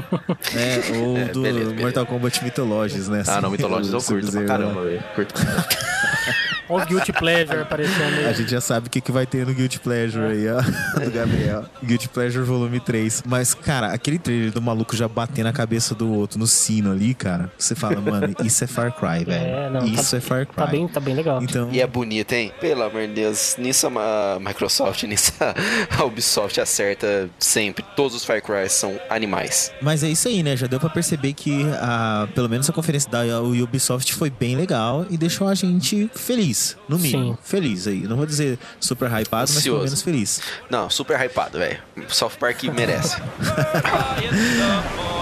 É, 0.54 0.96
ou 0.98 1.16
É, 1.18 1.24
do 1.26 1.42
beleza, 1.42 1.64
beleza. 1.66 1.82
Mortal 1.82 2.06
Kombat 2.06 2.44
Mythologies, 2.44 3.08
né? 3.08 3.24
ah, 3.26 3.40
não, 3.40 3.50
Mythologies 3.52 3.92
eu 3.92 3.98
curto 4.00 4.12
pra 4.12 4.22
Sub-Zero, 4.22 4.46
caramba, 4.46 4.80
né? 4.84 4.90
velho. 4.90 5.04
Curto. 5.16 5.34
Olha 6.68 6.82
os 6.84 6.88
Guilty 6.88 7.12
Pleasure 7.12 7.58
aparecendo 7.60 8.24
A 8.24 8.28
aí. 8.28 8.34
gente 8.34 8.50
já 8.50 8.60
sabe 8.60 8.86
o 8.86 8.90
que, 8.90 9.00
que 9.00 9.12
vai 9.12 9.26
ter 9.26 9.46
no 9.46 9.54
Guilty 9.54 9.80
Pleasure 9.80 10.24
aí, 10.24 10.46
ó. 10.48 10.60
Do 11.00 11.10
Gabriel. 11.10 11.64
Guilty 11.84 12.08
Pleasure 12.08 12.44
volume 12.44 12.80
3. 12.80 13.22
Mas, 13.26 13.54
cara, 13.54 13.88
aquele 13.92 14.18
trailer 14.18 14.50
do 14.52 14.62
maluco 14.62 14.96
já 14.96 15.06
batendo 15.08 15.46
a 15.48 15.52
cabeça 15.52 15.94
do 15.94 16.12
outro 16.12 16.38
no 16.38 16.46
sino 16.46 16.92
ali, 16.92 17.14
cara. 17.14 17.50
Você 17.58 17.74
fala, 17.74 18.00
mano, 18.00 18.34
isso 18.44 18.64
é 18.64 18.66
Far 18.66 18.92
Cry, 18.92 19.24
velho. 19.26 19.44
É, 19.44 19.70
não, 19.70 19.84
isso 19.84 20.10
tá- 20.12 20.16
é 20.16 20.20
Far 20.20 20.46
Cry. 20.46 20.56
Tá 20.56 20.66
bem, 20.66 20.88
tá 20.88 21.00
bem 21.00 21.14
legal. 21.14 21.42
Então, 21.42 21.68
E 21.72 21.80
é 21.80 21.86
bonito, 21.86 22.32
hein? 22.32 22.52
Pelo 22.60 22.82
amor 22.82 23.06
de 23.06 23.14
Deus. 23.14 23.56
Nisso 23.58 23.86
a 23.86 24.38
Microsoft, 24.40 25.02
nisso 25.04 25.32
a 25.40 26.04
Ubisoft 26.04 26.60
acerta 26.60 27.28
sempre. 27.38 27.84
Todos 27.96 28.14
os 28.16 28.24
Far 28.24 28.40
Cry 28.42 28.68
são 28.68 28.98
animais. 29.10 29.72
Mas 29.82 30.02
é 30.02 30.08
isso 30.08 30.28
aí, 30.28 30.42
né? 30.42 30.56
Já 30.56 30.66
deu 30.66 30.80
pra 30.80 30.88
perceber 30.90 31.32
que 31.32 31.64
a, 31.80 32.26
pelo 32.34 32.48
menos 32.48 32.68
a 32.68 32.72
conferência 32.72 33.10
da 33.10 33.40
Ubisoft 33.42 34.14
foi 34.14 34.30
bem 34.30 34.56
legal 34.56 35.06
e 35.10 35.16
deixou 35.16 35.48
a 35.48 35.54
gente 35.54 36.10
feliz, 36.14 36.53
no 36.88 36.98
mínimo. 36.98 37.32
Sim. 37.34 37.38
Feliz 37.42 37.86
aí. 37.86 38.00
Não 38.02 38.16
vou 38.16 38.26
dizer 38.26 38.58
super 38.80 39.10
hypado, 39.10 39.50
mas 39.52 39.62
pelo 39.62 39.78
menos 39.78 40.02
feliz. 40.02 40.40
Não, 40.70 40.88
super 40.90 41.18
hypado, 41.20 41.58
velho. 41.58 41.78
South 42.08 42.32
Park 42.38 42.64
merece. 42.64 43.16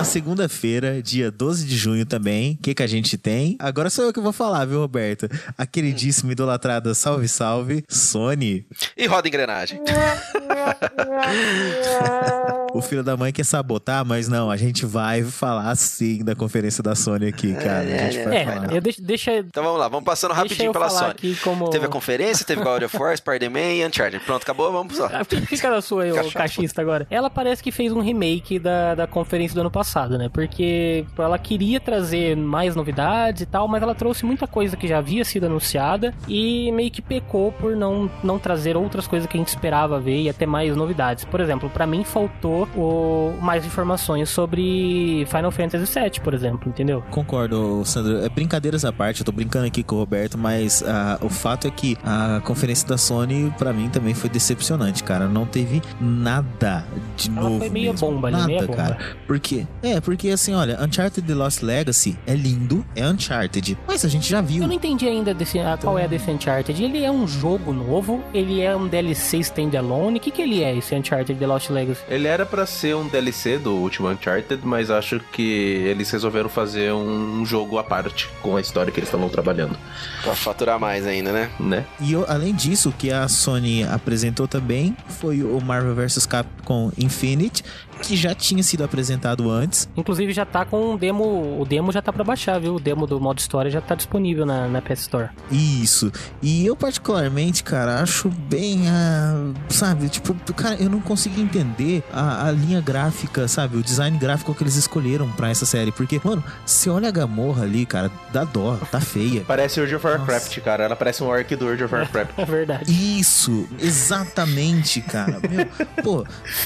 Na 0.00 0.04
segunda-feira, 0.04 1.02
dia 1.02 1.30
12 1.30 1.66
de 1.66 1.76
junho 1.76 2.06
também, 2.06 2.54
o 2.54 2.62
que, 2.62 2.74
que 2.74 2.82
a 2.82 2.86
gente 2.86 3.18
tem? 3.18 3.54
Agora 3.58 3.90
sou 3.90 4.06
eu 4.06 4.14
que 4.14 4.18
vou 4.18 4.32
falar, 4.32 4.64
viu, 4.64 4.80
Roberto? 4.80 5.28
A 5.58 5.66
queridíssima 5.66 6.32
idolatrada 6.32 6.94
Salve 6.94 7.28
Salve, 7.28 7.84
Sony. 7.86 8.64
E 8.96 9.06
roda 9.06 9.28
engrenagem. 9.28 9.78
O 12.74 12.82
filho 12.82 13.02
da 13.02 13.16
mãe 13.16 13.32
quer 13.32 13.44
sabotar, 13.44 14.04
mas 14.04 14.28
não, 14.28 14.50
a 14.50 14.56
gente 14.56 14.86
vai 14.86 15.22
falar 15.22 15.74
sim 15.76 16.24
da 16.24 16.34
conferência 16.34 16.82
da 16.82 16.94
Sony 16.94 17.26
aqui, 17.26 17.52
cara. 17.54 17.80
A 17.80 18.10
gente 18.10 18.24
vai 18.24 18.36
É, 18.36 18.44
falar. 18.44 18.72
eu 18.74 18.80
deixo, 18.80 19.02
deixa, 19.02 19.36
Então 19.38 19.62
vamos 19.64 19.78
lá, 19.78 19.88
vamos 19.88 20.04
passando 20.04 20.32
rapidinho 20.32 20.68
eu 20.68 20.72
pela 20.72 20.88
Sony. 20.88 21.10
aqui 21.10 21.36
como- 21.36 21.68
Teve 21.70 21.86
a 21.86 21.88
conferência, 21.88 22.44
teve 22.44 22.62
God 22.62 22.82
of 22.82 22.96
War, 22.96 23.16
Spider-Man 23.16 23.60
e 23.74 23.86
Uncharted. 23.86 24.24
Pronto, 24.24 24.42
acabou, 24.42 24.70
vamos 24.72 24.98
lá. 24.98 25.10
Ah, 25.12 25.24
Fica 25.24 25.70
na 25.70 25.80
sua 25.80 26.04
aí, 26.04 26.12
o 26.12 26.14
Cachaça. 26.14 26.38
cachista 26.38 26.80
agora. 26.80 27.06
Ela 27.10 27.28
parece 27.30 27.62
que 27.62 27.70
fez 27.72 27.92
um 27.92 28.00
remake 28.00 28.58
da, 28.58 28.94
da 28.94 29.06
conferência 29.06 29.54
do 29.54 29.60
ano 29.60 29.70
passado, 29.70 30.16
né? 30.18 30.28
Porque 30.32 31.04
ela 31.18 31.38
queria 31.38 31.80
trazer 31.80 32.36
mais 32.36 32.74
novidades 32.76 33.42
e 33.42 33.46
tal, 33.46 33.66
mas 33.68 33.82
ela 33.82 33.94
trouxe 33.94 34.24
muita 34.24 34.46
coisa 34.46 34.76
que 34.76 34.86
já 34.88 34.98
havia 34.98 35.24
sido 35.24 35.46
anunciada 35.46 36.14
e 36.28 36.70
meio 36.72 36.90
que 36.90 37.02
pecou 37.02 37.52
por 37.52 37.76
não, 37.76 38.10
não 38.22 38.38
trazer 38.38 38.76
outras 38.76 39.06
coisas 39.06 39.28
que 39.28 39.36
a 39.36 39.40
gente 39.40 39.48
esperava 39.48 39.98
ver 40.00 40.20
e 40.22 40.28
até 40.28 40.46
mais 40.46 40.76
novidades. 40.76 41.24
Por 41.24 41.40
exemplo, 41.40 41.68
pra 41.70 41.86
mim 41.86 42.04
faltou 42.04 42.59
o, 42.76 43.36
mais 43.40 43.64
informações 43.66 44.28
sobre 44.28 45.26
Final 45.30 45.50
Fantasy 45.50 45.98
VII, 46.00 46.20
por 46.22 46.34
exemplo, 46.34 46.68
entendeu? 46.68 47.02
Concordo, 47.10 47.82
Sandro. 47.84 48.24
É 48.24 48.28
brincadeiras 48.28 48.84
à 48.84 48.92
parte, 48.92 49.20
eu 49.20 49.24
tô 49.24 49.32
brincando 49.32 49.66
aqui 49.66 49.82
com 49.82 49.96
o 49.96 49.98
Roberto, 49.98 50.38
mas 50.38 50.82
ah, 50.86 51.18
o 51.20 51.28
fato 51.28 51.66
é 51.66 51.70
que 51.70 51.96
a 52.04 52.40
conferência 52.44 52.86
da 52.88 52.96
Sony, 52.96 53.52
pra 53.58 53.72
mim, 53.72 53.88
também 53.88 54.14
foi 54.14 54.30
decepcionante, 54.30 55.02
cara. 55.04 55.26
Não 55.28 55.44
teve 55.44 55.82
nada 56.00 56.84
de 57.16 57.30
Ela 57.30 57.42
novo. 57.42 57.58
foi 57.58 57.68
meio 57.68 57.92
mesmo. 57.92 58.08
bomba 58.08 58.28
ali, 58.28 58.36
nada, 58.36 58.46
meia 58.46 58.62
bomba. 58.62 58.76
cara. 58.76 58.98
Porque 59.26 59.50
porque. 59.50 59.66
É, 59.82 60.00
porque 60.00 60.28
assim, 60.28 60.54
olha, 60.54 60.78
Uncharted 60.82 61.26
The 61.26 61.34
Lost 61.34 61.62
Legacy 61.62 62.16
é 62.26 62.34
lindo, 62.34 62.84
é 62.94 63.06
Uncharted. 63.06 63.76
Mas 63.86 64.04
a 64.04 64.08
gente 64.08 64.28
já 64.28 64.40
viu. 64.40 64.62
Eu 64.62 64.68
não 64.68 64.74
entendi 64.74 65.06
ainda 65.08 65.34
desse, 65.34 65.58
ah, 65.58 65.78
qual 65.80 65.98
é 65.98 66.06
desse 66.06 66.30
Uncharted. 66.30 66.82
Ele 66.82 67.02
é 67.02 67.10
um 67.10 67.26
jogo 67.26 67.72
novo? 67.72 68.22
Ele 68.32 68.60
é 68.60 68.74
um 68.76 68.86
DLC 68.86 69.38
standalone? 69.38 70.18
O 70.18 70.20
que, 70.20 70.30
que 70.30 70.42
ele 70.42 70.62
é, 70.62 70.76
esse 70.76 70.94
Uncharted 70.94 71.38
The 71.38 71.46
Lost 71.46 71.70
Legacy? 71.70 72.02
Ele 72.08 72.28
era 72.28 72.46
pra 72.50 72.66
ser 72.66 72.96
um 72.96 73.06
DLC 73.06 73.58
do 73.58 73.72
último 73.74 74.08
Uncharted, 74.08 74.60
mas 74.64 74.90
acho 74.90 75.20
que 75.32 75.42
eles 75.42 76.10
resolveram 76.10 76.48
fazer 76.48 76.92
um 76.92 77.44
jogo 77.46 77.78
à 77.78 77.84
parte 77.84 78.28
com 78.42 78.56
a 78.56 78.60
história 78.60 78.92
que 78.92 78.98
eles 78.98 79.08
estavam 79.08 79.28
trabalhando, 79.28 79.76
Pra 80.22 80.34
faturar 80.34 80.78
mais 80.78 81.06
ainda, 81.06 81.32
né? 81.32 81.50
né? 81.60 81.86
E 82.00 82.12
eu- 82.12 82.24
além 82.28 82.54
disso, 82.54 82.88
o 82.88 82.92
que 82.92 83.10
a 83.12 83.28
Sony 83.28 83.84
apresentou 83.84 84.48
também 84.48 84.96
foi 85.08 85.42
o 85.42 85.60
Marvel 85.60 85.94
vs 85.94 86.26
Capcom 86.26 86.90
Infinite, 86.98 87.62
que 88.02 88.16
já 88.16 88.34
tinha 88.34 88.62
sido 88.62 88.82
apresentado 88.84 89.50
antes. 89.50 89.88
Inclusive 89.96 90.32
já 90.32 90.44
tá 90.44 90.64
com 90.64 90.92
um 90.94 90.96
demo. 90.96 91.60
O 91.60 91.64
demo 91.64 91.92
já 91.92 92.02
tá 92.02 92.12
pra 92.12 92.24
baixar, 92.24 92.58
viu? 92.60 92.74
O 92.76 92.80
demo 92.80 93.06
do 93.06 93.20
modo 93.20 93.38
história 93.38 93.70
já 93.70 93.80
tá 93.80 93.94
disponível 93.94 94.44
na, 94.46 94.68
na 94.68 94.80
PS 94.82 95.00
Store. 95.02 95.28
Isso. 95.50 96.10
E 96.42 96.64
eu, 96.66 96.74
particularmente, 96.76 97.62
cara, 97.62 98.00
acho 98.00 98.28
bem. 98.28 98.88
ah, 98.88 99.52
sabe, 99.68 100.08
tipo, 100.08 100.34
cara, 100.54 100.76
eu 100.76 100.88
não 100.88 101.00
consigo 101.00 101.40
entender 101.40 102.02
a, 102.12 102.46
a 102.48 102.50
linha 102.50 102.80
gráfica, 102.80 103.46
sabe? 103.48 103.76
O 103.76 103.82
design 103.82 104.16
gráfico 104.18 104.54
que 104.54 104.62
eles 104.62 104.76
escolheram 104.76 105.30
pra 105.32 105.50
essa 105.50 105.66
série. 105.66 105.92
Porque, 105.92 106.20
mano, 106.22 106.42
você 106.64 106.88
olha 106.90 107.08
a 107.08 107.12
Gamorra 107.12 107.64
ali, 107.64 107.84
cara, 107.86 108.10
dá 108.32 108.44
dó, 108.44 108.76
tá 108.90 109.00
feia. 109.00 109.42
Parece 109.46 109.80
World 109.80 109.96
of 109.96 110.06
Warcraft, 110.06 110.60
cara. 110.60 110.84
Ela 110.84 110.96
parece 110.96 111.22
um 111.22 111.26
orc 111.26 111.54
do 111.56 111.64
World 111.66 111.84
of 111.84 111.94
Warcraft. 111.94 112.30
É 112.38 112.44
verdade. 112.44 113.18
Isso, 113.20 113.68
exatamente, 113.78 115.00
cara. 115.00 115.40
Meu, 115.48 115.66
pô, 116.02 116.24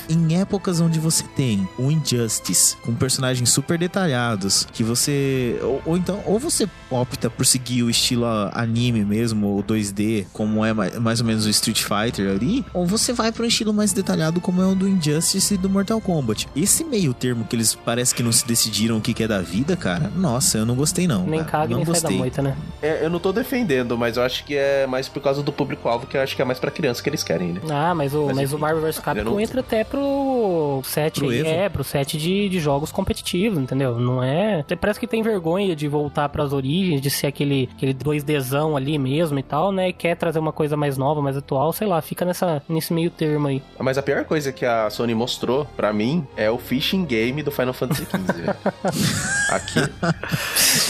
em 0.09 0.41
épocas 0.41 0.81
onde 0.81 0.99
você 1.01 1.24
tem 1.29 1.69
o 1.79 1.91
Injustice 1.91 2.77
com 2.83 2.95
personagens 2.95 3.51
super 3.51 3.79
detalhados, 3.79 4.67
que 4.73 4.83
você. 4.83 5.59
Ou, 5.63 5.83
ou 5.87 5.97
então, 5.97 6.23
ou 6.27 6.39
você 6.39 6.69
opta 6.91 7.29
por 7.31 7.45
seguir 7.47 7.83
o 7.83 7.91
estilo 7.91 8.25
anime 8.53 9.05
mesmo, 9.05 9.59
o 9.59 9.63
2D, 9.63 10.27
como 10.33 10.65
é 10.65 10.73
ma- 10.73 10.91
mais 11.01 11.21
ou 11.21 11.27
menos 11.27 11.45
o 11.47 11.51
Street 11.51 11.83
Fighter 11.83 12.31
ali, 12.31 12.65
ou 12.73 12.87
você 12.87 13.13
vai 13.13 13.33
para 13.33 13.43
um 13.43 13.47
estilo 13.47 13.73
mais 13.73 13.93
detalhado, 13.93 14.41
como 14.41 14.63
é 14.63 14.67
o 14.67 14.75
do 14.75 14.89
Injustice 14.89 15.55
e 15.55 15.57
do 15.57 15.69
Mortal 15.69 16.01
Kombat. 16.01 16.49
Esse 16.55 16.85
meio 16.85 17.13
termo 17.15 17.45
que 17.45 17.57
eles 17.57 17.75
parece 17.75 18.15
que 18.15 18.23
não 18.23 18.33
se 18.33 18.47
decidiram 18.47 18.99
o 18.99 19.01
que, 19.01 19.13
que 19.15 19.23
é 19.25 19.29
da 19.29 19.41
vida, 19.41 19.77
cara, 19.77 20.11
nossa, 20.17 20.59
eu 20.59 20.67
não 20.67 20.75
gostei 20.75 21.07
não. 21.07 21.25
Nem 21.27 21.41
cara. 21.45 21.67
caga 21.67 21.69
não 21.71 21.77
nem 21.79 21.85
sai 21.87 21.95
da 21.95 22.01
gostei. 22.01 22.19
moita, 22.19 22.43
né? 22.43 22.57
É, 22.83 23.05
eu 23.05 23.11
não 23.11 23.19
tô 23.19 23.33
defendendo, 23.33 23.97
mas 23.99 24.17
eu 24.17 24.23
acho 24.23 24.45
que 24.45 24.55
é 24.57 24.87
mais 24.87 25.09
por 25.09 25.23
causa 25.23 25.43
do 25.43 25.53
público-alvo, 25.53 26.07
que 26.07 26.17
eu 26.17 26.21
acho 26.21 26.37
que 26.37 26.43
é 26.43 26.45
mais 26.45 26.59
pra 26.59 26.71
criança 26.71 27.03
que 27.03 27.09
eles 27.09 27.23
querem, 27.23 27.53
né? 27.55 27.61
Ah, 27.71 27.95
mas 27.95 28.15
o, 28.15 28.27
Mas 28.27 28.37
mas 28.37 28.53
o 28.53 28.59
Marvel 28.59 28.83
vs 28.83 28.99
Capcom 28.99 29.25
não- 29.25 29.41
entra 29.41 29.61
até 29.61 29.83
pro 29.85 30.81
set 31.15 31.21
Pro 31.21 31.31
aí, 31.31 31.41
Evo. 31.41 31.49
é, 31.49 31.69
pro 31.69 31.85
set 31.85 32.19
de, 32.19 32.49
de 32.49 32.61
jogos 32.61 32.91
competitivos, 32.93 33.59
entendeu? 33.59 33.99
Não 33.99 34.23
é. 34.23 34.65
Parece 34.81 34.99
que 35.01 35.07
tem 35.07 35.23
vergonha 35.23 35.75
de 35.77 35.87
voltar 35.89 36.29
pras 36.29 36.53
origens, 36.53 37.01
de 37.01 37.11
ser 37.11 37.27
aquele, 37.29 37.69
aquele 37.77 37.95
2Dzão 37.95 38.77
ali 38.77 38.99
mesmo 38.99 39.39
e 39.39 39.43
tal, 39.43 39.73
né? 39.73 39.89
E 39.89 39.93
quer 39.93 40.17
trazer 40.17 40.39
uma 40.39 40.53
coisa 40.53 40.77
mais 40.77 40.97
nova, 40.99 41.21
mais 41.23 41.37
atual, 41.37 41.73
sei 41.73 41.87
lá, 41.87 42.01
fica 42.03 42.25
nessa, 42.25 42.63
nesse 42.69 42.93
meio 42.93 43.11
termo 43.11 43.47
aí. 43.49 43.63
Mas 43.79 43.97
a 43.99 44.03
pior 44.03 44.25
coisa 44.25 44.53
que 44.53 44.65
a 44.65 44.89
Sony 44.91 45.15
mostrou 45.15 45.65
pra 45.77 45.93
mim 45.93 46.27
é 46.37 46.51
o 46.51 46.59
fishing 46.59 47.05
game 47.05 47.43
do 47.43 47.51
Final 47.51 47.73
Fantasy 47.75 48.05
XV. 48.05 48.33
velho. 48.33 48.55
Aqui, 49.51 49.81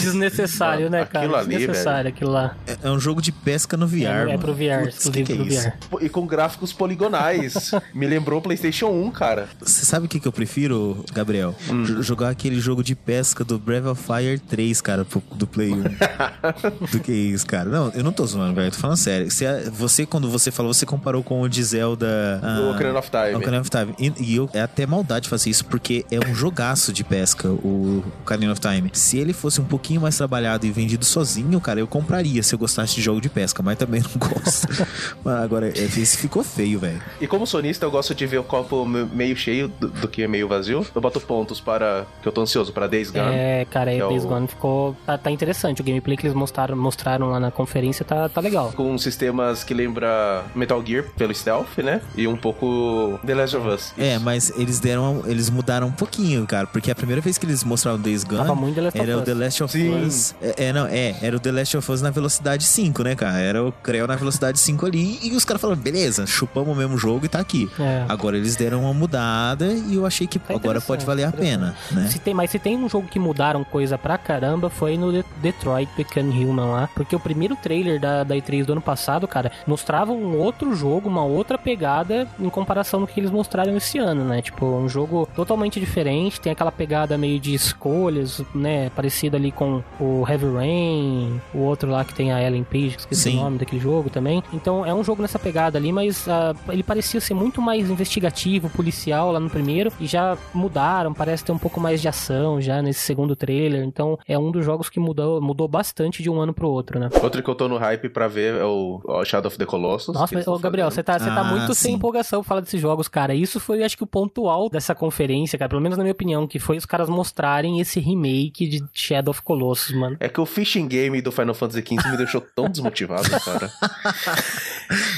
Desnecessário, 0.01 0.89
né, 0.91 1.05
cara? 1.05 1.25
Aquilo 1.25 1.37
ali, 1.37 1.57
Desnecessário 1.57 2.09
aquilo 2.09 2.31
lá. 2.31 2.57
É, 2.67 2.89
é 2.89 2.91
um 2.91 2.99
jogo 2.99 3.21
de 3.21 3.33
pesca 3.33 3.77
no 3.77 3.87
VR, 3.87 4.03
É, 4.05 4.07
é 4.07 4.25
mano. 4.27 4.39
pro 4.39 4.55
VR, 4.55 4.83
Putz, 4.85 4.97
exclusivo 4.99 5.13
que 5.13 5.25
que 5.25 5.33
é 5.33 5.37
pro 5.37 5.47
isso? 5.47 5.71
VR. 5.99 6.05
e 6.05 6.09
com 6.09 6.27
gráficos 6.27 6.73
poligonais. 6.73 7.71
Me 7.95 8.07
lembrou 8.07 8.39
o 8.39 8.43
PlayStation 8.43 8.87
1, 8.89 9.11
cara. 9.11 9.49
Você 9.61 9.85
sabe 9.85 10.07
o 10.07 10.09
que, 10.15 10.21
que 10.21 10.29
eu 10.29 10.33
prefiro, 10.33 11.05
Gabriel? 11.13 11.55
Hum. 11.69 12.03
Jogar 12.03 12.29
aquele 12.29 12.61
jogo 12.61 12.85
de 12.85 12.95
pesca 12.95 13.43
do 13.45 13.59
Breath 13.59 13.87
of 13.87 14.03
Fire 14.03 14.39
3, 14.39 14.81
cara, 14.81 15.05
do 15.35 15.47
Play 15.47 15.73
1. 15.73 15.83
do 16.93 17.01
que 17.01 17.13
isso, 17.13 17.45
cara? 17.47 17.69
Não, 17.69 17.91
eu 17.91 18.05
não 18.05 18.13
tô 18.13 18.25
zoando, 18.25 18.55
velho. 18.55 18.71
Tô 18.71 18.79
falando 18.79 18.97
sério. 18.97 19.29
Você, 19.31 19.71
você, 19.71 20.07
quando 20.07 20.31
você 20.31 20.51
falou, 20.53 20.73
você 20.73 20.87
comparou 20.87 21.23
com 21.23 21.41
o 21.43 21.49
de 21.49 21.63
Zelda. 21.65 22.41
O 22.63 22.71
Ocarina 22.71 22.99
of 22.99 23.11
Time. 23.11 23.35
Ocarina 23.35 23.61
of 23.61 23.71
Time. 23.71 23.95
E, 23.99 24.13
e 24.33 24.37
eu, 24.37 24.49
é 24.53 24.61
até 24.61 24.87
maldade 24.87 25.29
fazer 25.29 25.51
isso, 25.51 25.65
porque 25.65 26.05
é 26.11 26.21
um 26.21 26.35
jogaço 26.35 26.93
de 26.93 27.03
pesca, 27.03 27.49
o 27.49 28.05
Ocarina 28.23 28.53
of 28.53 28.61
Time. 28.61 28.91
Se 28.93 29.19
ele 29.19 29.33
fosse 29.33 29.61
um 29.61 29.65
pouquinho 29.65 30.01
mais 30.01 30.17
trabalhado 30.17 30.65
e 30.65 30.71
vendido 30.71 31.05
sozinho, 31.05 31.61
cara, 31.61 31.81
eu 31.81 31.87
compraria 31.89 32.43
se 32.43 32.55
eu 32.55 32.59
gostasse 32.59 32.95
de 32.95 33.03
jogo 33.03 33.21
de 33.21 33.29
pesca, 33.29 33.63
mas 33.63 33.77
também 33.77 34.01
não 34.01 34.11
gosto. 34.29 34.69
Mas 35.25 35.43
agora, 35.43 35.69
é, 35.69 35.85
esse 35.85 36.17
ficou 36.19 36.45
feio, 36.45 36.79
velho. 36.79 37.01
E 37.21 37.27
como 37.27 37.47
sonista, 37.47 37.85
eu 37.87 37.91
gosto 37.91 38.15
de 38.15 38.27
ver 38.27 38.39
o 38.39 38.45
copo 38.45 38.85
me- 38.85 39.05
meio 39.07 39.35
cheio 39.37 39.69
do, 39.69 39.89
do 40.01 40.09
que 40.09 40.27
meio 40.27 40.49
vazio. 40.49 40.87
Eu 40.95 41.01
boto 41.01 41.21
pontos 41.21 41.61
para. 41.61 42.07
que 42.23 42.29
eu 42.29 42.33
tô 42.33 42.41
ansioso 42.43 42.73
para 42.73 42.87
Days 42.87 43.11
Gone. 43.11 43.35
É, 43.35 43.67
cara, 43.71 43.91
aí 43.91 43.97
Que 43.99 44.03
é 44.05 44.09
Days 44.09 44.25
o- 44.25 44.29
Gone 44.29 44.47
ficou. 44.49 44.97
Tá, 45.07 45.17
tá 45.19 45.31
interessante. 45.31 45.81
O 45.81 45.85
gameplay 45.85 46.17
que 46.17 46.27
eles 46.27 46.35
mostraram, 46.37 46.77
mostraram 46.77 47.31
lá 47.31 47.41
na 47.41 47.51
conferência 47.51 48.05
tá, 48.05 48.29
tá 48.29 48.41
legal. 48.41 48.73
Com 48.75 48.97
sistemas 48.99 49.63
que 49.65 49.75
lembra 49.75 50.45
Metal 50.55 50.83
Gear 50.85 51.05
pelo 51.17 51.35
stealth, 51.35 51.79
né? 51.79 52.01
E 52.17 52.27
um 52.27 52.37
pouco 52.37 53.19
The 53.25 53.35
Last 53.35 53.57
of 53.57 53.69
Us. 53.69 53.93
É, 53.99 54.19
mas 54.19 54.51
eles 54.57 54.81
deram. 54.81 55.23
Eles 55.27 55.49
mudaram 55.51 55.87
um 55.89 55.93
pouquinho, 55.93 56.47
cara. 56.47 56.67
Porque 56.67 56.91
a 56.91 56.95
primeira 56.95 57.21
vez 57.21 57.39
que 57.39 57.47
eles 57.47 57.63
mostraram 57.65 57.99
o 57.99 58.01
Days 58.01 58.25
Gone. 58.25 58.39
Tava 58.43 58.55
muito 58.55 58.75
The 58.75 58.81
Last 58.83 58.99
of 58.99 59.09
Era 59.09 59.17
o 59.17 59.21
Us. 59.21 59.25
The 59.27 59.35
Last 59.35 59.63
of 59.65 59.73
Sim. 59.73 60.05
Us. 60.07 60.35
É, 60.43 60.65
é, 60.67 60.73
não, 60.73 60.87
é. 60.87 61.17
Era 61.23 61.37
o 61.37 61.41
The 61.41 61.53
Last 61.53 61.77
of 61.77 61.91
Us 61.93 62.03
na 62.03 62.11
velocidade 62.11 62.65
5, 62.65 63.03
né, 63.03 63.15
cara? 63.15 63.39
Era 63.39 63.65
o 63.65 63.73
Creu 63.73 64.07
na 64.07 64.17
velocidade 64.17 64.59
5 64.59 64.87
ali. 64.87 65.19
E 65.23 65.35
os 65.35 65.45
caras 65.45 65.61
falaram, 65.61 65.81
beleza, 65.81 66.27
chupamos 66.27 66.75
o 66.75 66.79
mesmo 66.79 66.97
jogo 66.99 67.27
e 67.27 67.29
tá 67.29 67.39
aqui. 67.41 67.71
É. 67.79 68.05
Agora 68.09 68.37
eles 68.37 68.57
deram 68.57 68.83
uma 68.83 68.95
mudada 68.95 69.67
e 69.87 69.95
eu 69.97 70.07
achei 70.07 70.27
que 70.27 70.39
Tá 70.39 70.55
agora 70.55 70.81
pode 70.81 71.05
valer 71.07 71.25
a 71.25 71.33
pena, 71.33 71.75
né? 71.91 72.07
Se 72.09 72.19
tem, 72.19 72.35
mas 72.35 72.51
se 72.51 72.59
tem 72.59 72.77
um 72.77 72.89
jogo 72.89 73.09
que 73.09 73.19
mudaram 73.19 73.65
coisa 73.65 73.97
pra 73.97 74.19
caramba, 74.19 74.69
foi 74.69 74.97
no 74.97 75.13
De- 75.13 75.25
Detroit 75.41 75.89
Become 75.97 76.45
Human 76.45 76.67
lá. 76.71 76.89
Porque 76.95 77.15
o 77.17 77.21
primeiro 77.21 77.57
trailer 77.57 77.99
da, 78.01 78.25
da 78.25 78.35
E3 78.37 78.65
do 78.65 78.73
ano 78.73 78.81
passado, 78.81 79.27
cara, 79.29 79.51
mostrava 79.67 80.13
um 80.13 80.39
outro 80.39 80.75
jogo, 80.75 81.09
uma 81.09 81.25
outra 81.25 81.57
pegada 81.57 82.29
em 82.39 82.49
comparação 82.49 83.01
do 83.01 83.07
que 83.07 83.19
eles 83.21 83.31
mostraram 83.31 83.77
esse 83.77 83.99
ano, 83.99 84.25
né? 84.25 84.43
Tipo, 84.43 84.67
um 84.67 84.89
jogo 84.89 85.29
totalmente 85.35 85.79
diferente, 85.81 86.41
tem 86.41 86.53
aquela 86.53 86.73
pegada 86.73 87.17
meio 87.17 87.39
de 87.41 87.55
escolhas, 87.55 88.41
né? 88.55 88.91
Parecido 88.91 89.37
ali 89.37 89.51
com 89.53 89.83
o 90.01 90.25
Heavy 90.29 90.47
Rain, 90.55 91.41
o 91.55 91.59
outro 91.59 91.91
lá 91.91 92.05
que 92.05 92.15
tem 92.15 92.33
a 92.33 92.43
Ellen 92.43 92.65
Page, 92.65 92.97
esqueci 92.99 93.23
Sim. 93.31 93.39
o 93.39 93.43
nome 93.43 93.59
daquele 93.59 93.81
jogo 93.81 94.11
também. 94.11 94.43
Então 94.53 94.85
é 94.85 94.93
um 94.95 95.03
jogo 95.05 95.23
nessa 95.23 95.39
pegada 95.39 95.79
ali, 95.79 95.93
mas 95.93 96.29
ah, 96.29 96.55
ele 96.69 96.83
parecia 96.83 97.21
ser 97.21 97.35
muito 97.35 97.61
mais 97.61 97.89
investigativo, 97.91 98.69
policial 98.71 99.33
lá 99.33 99.41
no 99.41 99.51
primeiro, 99.51 99.65
e 100.01 100.07
já 100.07 100.37
mudaram, 100.53 101.13
parece 101.15 101.45
ter 101.45 101.53
um 101.53 101.59
pouco 101.59 101.81
mais 101.81 102.01
de 102.01 102.09
ação 102.09 102.61
já 102.61 102.81
nesse 102.83 103.01
segundo 103.01 103.35
trailer. 103.37 103.83
Então 103.85 104.19
é 104.27 104.39
um 104.39 104.51
dos 104.51 104.65
jogos 104.65 104.89
que 104.89 104.99
mudou, 105.01 105.41
mudou 105.41 105.67
bastante 105.69 106.23
de 106.23 106.31
um 106.31 106.41
ano 106.41 106.53
pro 106.55 106.69
outro, 106.69 106.99
né? 106.99 107.09
Outro 107.23 107.43
que 107.43 107.49
eu 107.51 107.55
tô 107.55 107.69
no 107.69 107.77
hype 107.79 108.09
pra 108.09 108.29
ver 108.29 108.55
é 108.61 108.65
o, 108.65 109.01
Shadow 109.25 109.49
of 109.49 109.59
the 109.59 109.65
Colossus. 109.67 110.15
Nossa, 110.15 110.35
mas, 110.35 110.47
ô, 110.47 110.59
Gabriel, 110.59 110.91
você 110.91 111.03
tá, 111.03 111.19
você 111.19 111.27
tá 111.27 111.41
Ah, 111.41 111.45
muito 111.45 111.75
sem 111.75 111.91
sim. 111.93 111.97
empolgação 111.97 112.41
pra 112.41 112.49
falar 112.49 112.61
desses 112.61 112.81
jogos, 112.81 113.09
cara. 113.09 113.35
Isso 113.35 113.59
foi, 113.61 113.83
acho 113.83 113.97
que, 113.97 114.05
o 114.05 114.07
ponto 114.07 114.49
alto 114.49 114.73
dessa 114.73 114.95
conferência, 114.95 115.59
cara. 115.59 115.69
Pelo 115.69 115.81
menos 115.81 115.97
na 115.99 116.05
minha 116.05 116.13
opinião, 116.13 116.47
que 116.47 116.59
foi 116.59 116.77
os 116.77 116.87
caras 116.87 117.09
mostrarem 117.09 117.81
esse 117.81 117.99
remake 118.01 118.67
de 118.69 118.85
Shadow 118.93 119.31
of 119.31 119.43
Colossus, 119.43 119.95
mano. 119.95 120.17
É 120.21 120.29
que 120.29 120.41
o 120.41 120.47
fishing 120.47 120.87
game 120.87 121.21
do 121.21 121.33
Final 121.33 121.55
Fantasy 121.55 121.81
XV 121.83 122.11
me 122.11 122.17
deixou 122.17 122.41
tão 122.41 122.69
desmotivado, 122.69 123.29
cara. 123.45 123.71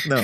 Não. 0.06 0.22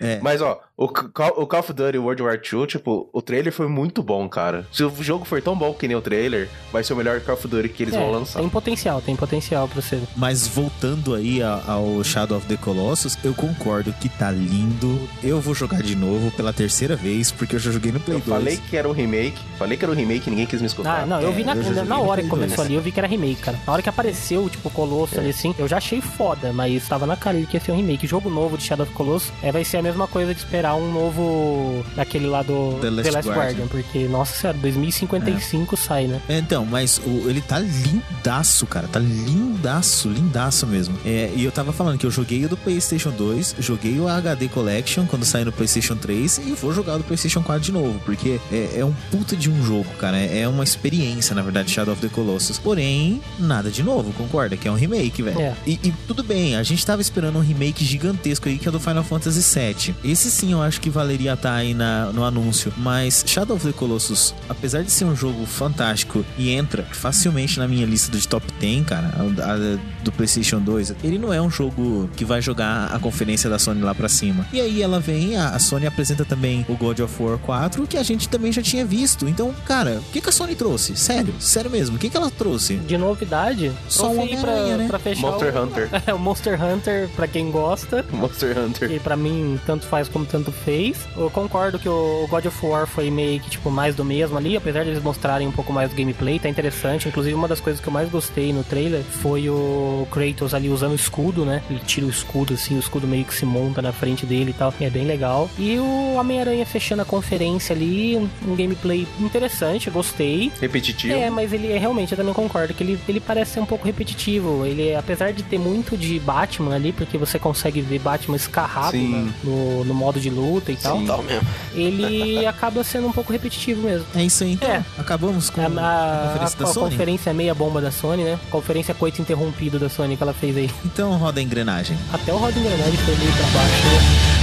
É. 0.00 0.18
Mas, 0.20 0.40
ó, 0.40 0.60
o 0.76 0.88
Call, 0.88 1.32
o 1.40 1.46
Call 1.46 1.60
of 1.60 1.72
Duty 1.72 1.98
World 1.98 2.22
War 2.22 2.34
II, 2.34 2.66
tipo, 2.66 3.03
o 3.12 3.22
trailer 3.22 3.52
foi 3.52 3.68
muito 3.68 4.02
bom, 4.02 4.28
cara. 4.28 4.66
Se 4.72 4.82
o 4.84 4.92
jogo 5.02 5.24
for 5.24 5.40
tão 5.42 5.56
bom 5.56 5.72
que 5.72 5.86
nem 5.88 5.96
o 5.96 6.00
trailer, 6.00 6.48
vai 6.72 6.82
ser 6.84 6.92
o 6.92 6.96
melhor 6.96 7.20
Call 7.20 7.34
of 7.34 7.46
Duty 7.48 7.68
que 7.68 7.82
eles 7.84 7.94
É, 7.94 7.98
vão 7.98 8.10
lançar. 8.10 8.40
Tem 8.40 8.48
potencial, 8.48 9.00
tem 9.00 9.16
potencial 9.16 9.68
pra 9.68 9.80
ser. 9.82 10.00
Mas 10.16 10.46
voltando 10.46 11.14
aí 11.14 11.42
ao 11.42 12.02
Shadow 12.04 12.38
of 12.38 12.46
the 12.46 12.56
Colossus, 12.56 13.16
eu 13.24 13.34
concordo 13.34 13.92
que 13.94 14.08
tá 14.08 14.30
lindo. 14.30 14.98
Eu 15.22 15.40
vou 15.40 15.54
jogar 15.54 15.82
de 15.82 15.94
novo 15.96 16.30
pela 16.32 16.52
terceira 16.52 16.96
vez, 16.96 17.30
porque 17.30 17.54
eu 17.56 17.58
já 17.60 17.70
joguei 17.70 17.92
no 17.92 18.00
Play 18.00 18.16
Eu 18.18 18.20
2. 18.20 18.38
falei 18.38 18.56
que 18.68 18.76
era 18.76 18.88
um 18.88 18.92
remake, 18.92 19.38
falei 19.58 19.76
que 19.76 19.84
era 19.84 19.92
um 19.92 19.96
remake, 19.96 20.30
ninguém 20.30 20.46
quis 20.46 20.60
me 20.60 20.66
escutar. 20.66 21.02
Ah, 21.02 21.06
não, 21.06 21.20
eu 21.20 21.30
É, 21.30 21.32
vi 21.32 21.44
na, 21.44 21.54
eu 21.54 21.84
na- 21.84 21.98
hora 22.00 22.22
que 22.22 22.28
começou 22.28 22.56
2. 22.58 22.66
ali, 22.66 22.74
eu 22.74 22.82
vi 22.82 22.92
que 22.92 23.00
era 23.00 23.06
remake, 23.08 23.40
cara. 23.40 23.58
Na 23.66 23.72
hora 23.72 23.82
que 23.82 23.88
apareceu, 23.88 24.48
tipo, 24.48 24.68
o 24.68 24.70
Colosso 24.70 25.18
ali 25.18 25.30
assim, 25.30 25.54
eu 25.58 25.66
já 25.68 25.76
achei 25.78 26.00
foda, 26.00 26.52
mas 26.52 26.86
tava 26.88 27.06
na 27.06 27.16
cara 27.16 27.40
que 27.42 27.56
ia 27.56 27.60
ser 27.60 27.72
um 27.72 27.76
remake. 27.76 28.06
Jogo 28.06 28.28
novo 28.30 28.56
de 28.56 28.64
Shadow 28.64 28.84
of 28.84 28.94
Colossus 28.94 29.32
é, 29.42 29.50
vai 29.52 29.64
ser 29.64 29.78
a 29.78 29.82
mesma 29.82 30.06
coisa 30.06 30.32
de 30.34 30.40
esperar 30.40 30.74
um 30.74 30.92
novo 30.92 31.84
daquele 31.96 32.26
lá 32.26 32.42
do 32.42 32.78
The 32.80 32.90
Last 33.02 33.28
Guardian. 33.28 33.66
porque, 33.68 34.06
nossa 34.08 34.34
senhora, 34.34 34.58
2055 34.58 35.76
sai, 35.76 36.06
né? 36.06 36.20
É, 36.28 36.38
Então, 36.38 36.64
mas 36.66 36.98
o- 37.04 37.28
ele 37.28 37.40
tá 37.40 37.58
lindaço, 37.58 38.66
cara. 38.66 38.86
Tá 38.88 38.98
lindaço, 38.98 40.08
lindaço 40.08 40.66
mesmo. 40.66 40.96
É, 41.04 41.30
e 41.34 41.44
eu 41.44 41.50
tava 41.52 41.72
falando 41.72 41.98
que 41.98 42.06
eu 42.06 42.10
joguei 42.10 42.44
o 42.44 42.48
do 42.48 42.56
PlayStation 42.56 43.10
2, 43.10 43.56
joguei 43.58 43.98
o 43.98 44.08
HD 44.08 44.48
Collection 44.48 45.06
quando 45.06 45.24
sair 45.24 45.44
no 45.44 45.52
PlayStation 45.52 45.96
3 45.96 46.38
e 46.38 46.52
vou 46.52 46.72
jogar 46.72 46.94
o 46.96 46.98
do 46.98 47.04
PlayStation 47.04 47.42
4 47.42 47.62
de 47.62 47.72
novo, 47.72 47.98
porque 48.04 48.40
é, 48.52 48.78
é 48.80 48.84
um 48.84 48.92
puta 49.10 49.36
de 49.36 49.50
um 49.50 49.64
jogo, 49.64 49.88
cara. 49.98 50.16
É, 50.18 50.40
é 50.40 50.48
uma 50.48 50.64
experiência 50.64 51.34
na 51.34 51.42
verdade, 51.42 51.70
Shadow 51.70 51.92
of 51.94 52.00
the 52.02 52.08
Colossus. 52.08 52.58
Porém, 52.58 53.20
nada 53.38 53.70
de 53.70 53.82
novo, 53.82 54.12
concorda? 54.12 54.56
Que 54.56 54.68
é 54.68 54.70
um 54.70 54.74
remake, 54.76 55.22
velho. 55.22 55.40
É. 55.40 55.54
E, 55.66 55.78
e 55.82 55.92
tudo 56.06 56.22
bem, 56.22 56.56
a 56.56 56.62
gente 56.62 56.84
tava 56.84 57.00
esperando 57.02 57.36
um 57.38 57.42
remake 57.42 57.84
gigantesco 57.84 58.48
aí, 58.48 58.58
que 58.58 58.68
é 58.68 58.70
do 58.70 58.80
Final 58.80 59.04
Fantasy 59.04 59.40
VII. 59.40 59.94
Esse 60.04 60.30
sim 60.30 60.52
eu 60.52 60.62
acho 60.62 60.80
que 60.80 60.90
valeria 60.90 61.32
estar 61.34 61.54
aí 61.54 61.74
na, 61.74 62.06
no 62.12 62.24
anúncio. 62.24 62.72
Mas 62.84 63.24
Shadow 63.26 63.56
of 63.56 63.66
the 63.66 63.72
Colossus, 63.72 64.34
apesar 64.46 64.82
de 64.82 64.90
ser 64.90 65.06
um 65.06 65.16
jogo 65.16 65.46
fantástico 65.46 66.22
e 66.36 66.50
entra 66.50 66.82
facilmente 66.92 67.58
na 67.58 67.66
minha 67.66 67.86
lista 67.86 68.14
de 68.14 68.28
top 68.28 68.44
10, 68.60 68.84
cara, 68.84 69.10
a- 69.16 69.52
a- 69.54 69.78
do 70.04 70.12
PlayStation 70.12 70.60
2, 70.60 70.94
ele 71.02 71.18
não 71.18 71.32
é 71.32 71.40
um 71.40 71.50
jogo 71.50 72.10
que 72.14 72.26
vai 72.26 72.42
jogar 72.42 72.90
a 72.92 72.98
conferência 72.98 73.48
da 73.48 73.58
Sony 73.58 73.80
lá 73.80 73.94
pra 73.94 74.06
cima. 74.06 74.46
E 74.52 74.60
aí 74.60 74.82
ela 74.82 75.00
vem, 75.00 75.34
a, 75.34 75.48
a 75.50 75.58
Sony 75.58 75.86
apresenta 75.86 76.26
também 76.26 76.66
o 76.68 76.74
God 76.76 77.00
of 77.00 77.22
War 77.22 77.38
4, 77.38 77.86
que 77.86 77.96
a 77.96 78.02
gente 78.02 78.28
também 78.28 78.52
já 78.52 78.60
tinha 78.60 78.84
visto. 78.84 79.26
Então, 79.26 79.54
cara, 79.64 80.02
o 80.06 80.12
que, 80.12 80.20
que 80.20 80.28
a 80.28 80.32
Sony 80.32 80.54
trouxe? 80.54 80.94
Sério, 80.94 81.32
sério 81.40 81.70
mesmo, 81.70 81.96
o 81.96 81.98
que, 81.98 82.10
que 82.10 82.16
ela 82.18 82.30
trouxe? 82.30 82.74
De 82.76 82.98
novidade, 82.98 83.72
Só 83.88 84.10
aí 84.10 84.36
pra, 84.36 84.76
né? 84.76 84.86
pra 84.86 84.98
fechar 84.98 85.22
Monster 85.22 85.56
o... 85.56 85.62
Hunter. 85.62 85.88
É, 86.06 86.12
o 86.12 86.18
Monster 86.18 86.62
Hunter, 86.62 87.08
pra 87.16 87.26
quem 87.26 87.50
gosta. 87.50 88.04
Monster 88.12 88.58
Hunter. 88.58 88.88
Que 88.90 89.00
pra 89.00 89.16
mim, 89.16 89.58
tanto 89.64 89.86
faz 89.86 90.06
como 90.06 90.26
tanto 90.26 90.52
fez. 90.52 90.98
Eu 91.16 91.30
concordo 91.30 91.78
que 91.78 91.88
o 91.88 92.26
God 92.28 92.44
of 92.44 92.66
War 92.66 92.73
foi 92.86 93.10
meio 93.10 93.40
que, 93.40 93.50
tipo, 93.50 93.70
mais 93.70 93.94
do 93.94 94.04
mesmo 94.04 94.36
ali, 94.36 94.56
apesar 94.56 94.82
de 94.84 94.90
eles 94.90 95.02
mostrarem 95.02 95.46
um 95.46 95.52
pouco 95.52 95.72
mais 95.72 95.90
do 95.90 95.96
gameplay, 95.96 96.38
tá 96.38 96.48
interessante. 96.48 97.08
Inclusive, 97.08 97.34
uma 97.34 97.48
das 97.48 97.60
coisas 97.60 97.80
que 97.80 97.88
eu 97.88 97.92
mais 97.92 98.08
gostei 98.10 98.52
no 98.52 98.62
trailer 98.64 99.02
foi 99.02 99.48
o 99.48 100.06
Kratos 100.10 100.54
ali 100.54 100.68
usando 100.68 100.92
o 100.92 100.96
escudo, 100.96 101.44
né? 101.44 101.62
Ele 101.70 101.80
tira 101.86 102.06
o 102.06 102.10
escudo, 102.10 102.54
assim, 102.54 102.76
o 102.76 102.78
escudo 102.78 103.06
meio 103.06 103.24
que 103.24 103.34
se 103.34 103.46
monta 103.46 103.80
na 103.80 103.92
frente 103.92 104.26
dele 104.26 104.50
e 104.50 104.54
tal. 104.54 104.72
É 104.80 104.90
bem 104.90 105.04
legal. 105.04 105.48
E 105.58 105.78
o 105.78 106.14
Homem-Aranha 106.14 106.66
fechando 106.66 107.02
a 107.02 107.04
conferência 107.04 107.74
ali, 107.74 108.16
um 108.46 108.56
gameplay 108.56 109.06
interessante, 109.20 109.90
gostei. 109.90 110.52
Repetitivo. 110.60 111.14
É, 111.14 111.30
mas 111.30 111.52
ele 111.52 111.72
é 111.72 111.78
realmente, 111.78 112.12
eu 112.12 112.18
também 112.18 112.34
concordo 112.34 112.74
que 112.74 112.82
ele, 112.82 112.98
ele 113.08 113.20
parece 113.20 113.52
ser 113.52 113.60
um 113.60 113.66
pouco 113.66 113.86
repetitivo. 113.86 114.64
Ele, 114.66 114.94
apesar 114.94 115.32
de 115.32 115.42
ter 115.42 115.58
muito 115.58 115.96
de 115.96 116.18
Batman 116.20 116.74
ali, 116.74 116.92
porque 116.92 117.16
você 117.18 117.38
consegue 117.38 117.80
ver 117.80 117.98
Batman 117.98 118.36
escarrado 118.36 118.92
Sim. 118.92 119.08
né, 119.08 119.32
no, 119.42 119.84
no 119.84 119.94
modo 119.94 120.20
de 120.20 120.30
luta 120.30 120.72
e 120.72 120.76
tal, 120.76 120.98
Total 121.00 121.22
mesmo. 121.22 121.48
ele 121.74 122.44
acaba 122.46 122.63
sendo 122.84 123.06
um 123.08 123.12
pouco 123.12 123.32
repetitivo 123.32 123.82
mesmo. 123.82 124.06
É 124.14 124.22
isso 124.22 124.44
aí, 124.44 124.52
então. 124.52 124.68
É. 124.70 124.84
Acabamos 124.98 125.50
com 125.50 125.60
A, 125.60 125.64
a, 125.64 125.68
a- 125.68 126.26
conferência 126.28 126.58
da 126.58 126.64
a 126.64 126.72
Sony? 126.72 126.90
conferência 126.90 127.34
meia 127.34 127.54
bomba 127.54 127.80
da 127.80 127.90
Sony, 127.90 128.24
né? 128.24 128.38
Conferência 128.50 128.94
coito 128.94 129.20
interrompido 129.20 129.78
da 129.78 129.88
Sony 129.88 130.16
que 130.16 130.22
ela 130.22 130.32
fez 130.34 130.56
aí. 130.56 130.70
Então 130.84 131.16
roda 131.16 131.40
a 131.40 131.42
engrenagem. 131.42 131.96
Até 132.12 132.32
o 132.32 132.36
Rod 132.36 132.56
Engrenagem 132.56 132.96
foi 132.96 133.16
meio 133.16 133.32
pra 133.32 133.46
baixo. 133.46 133.86
né? 133.86 134.33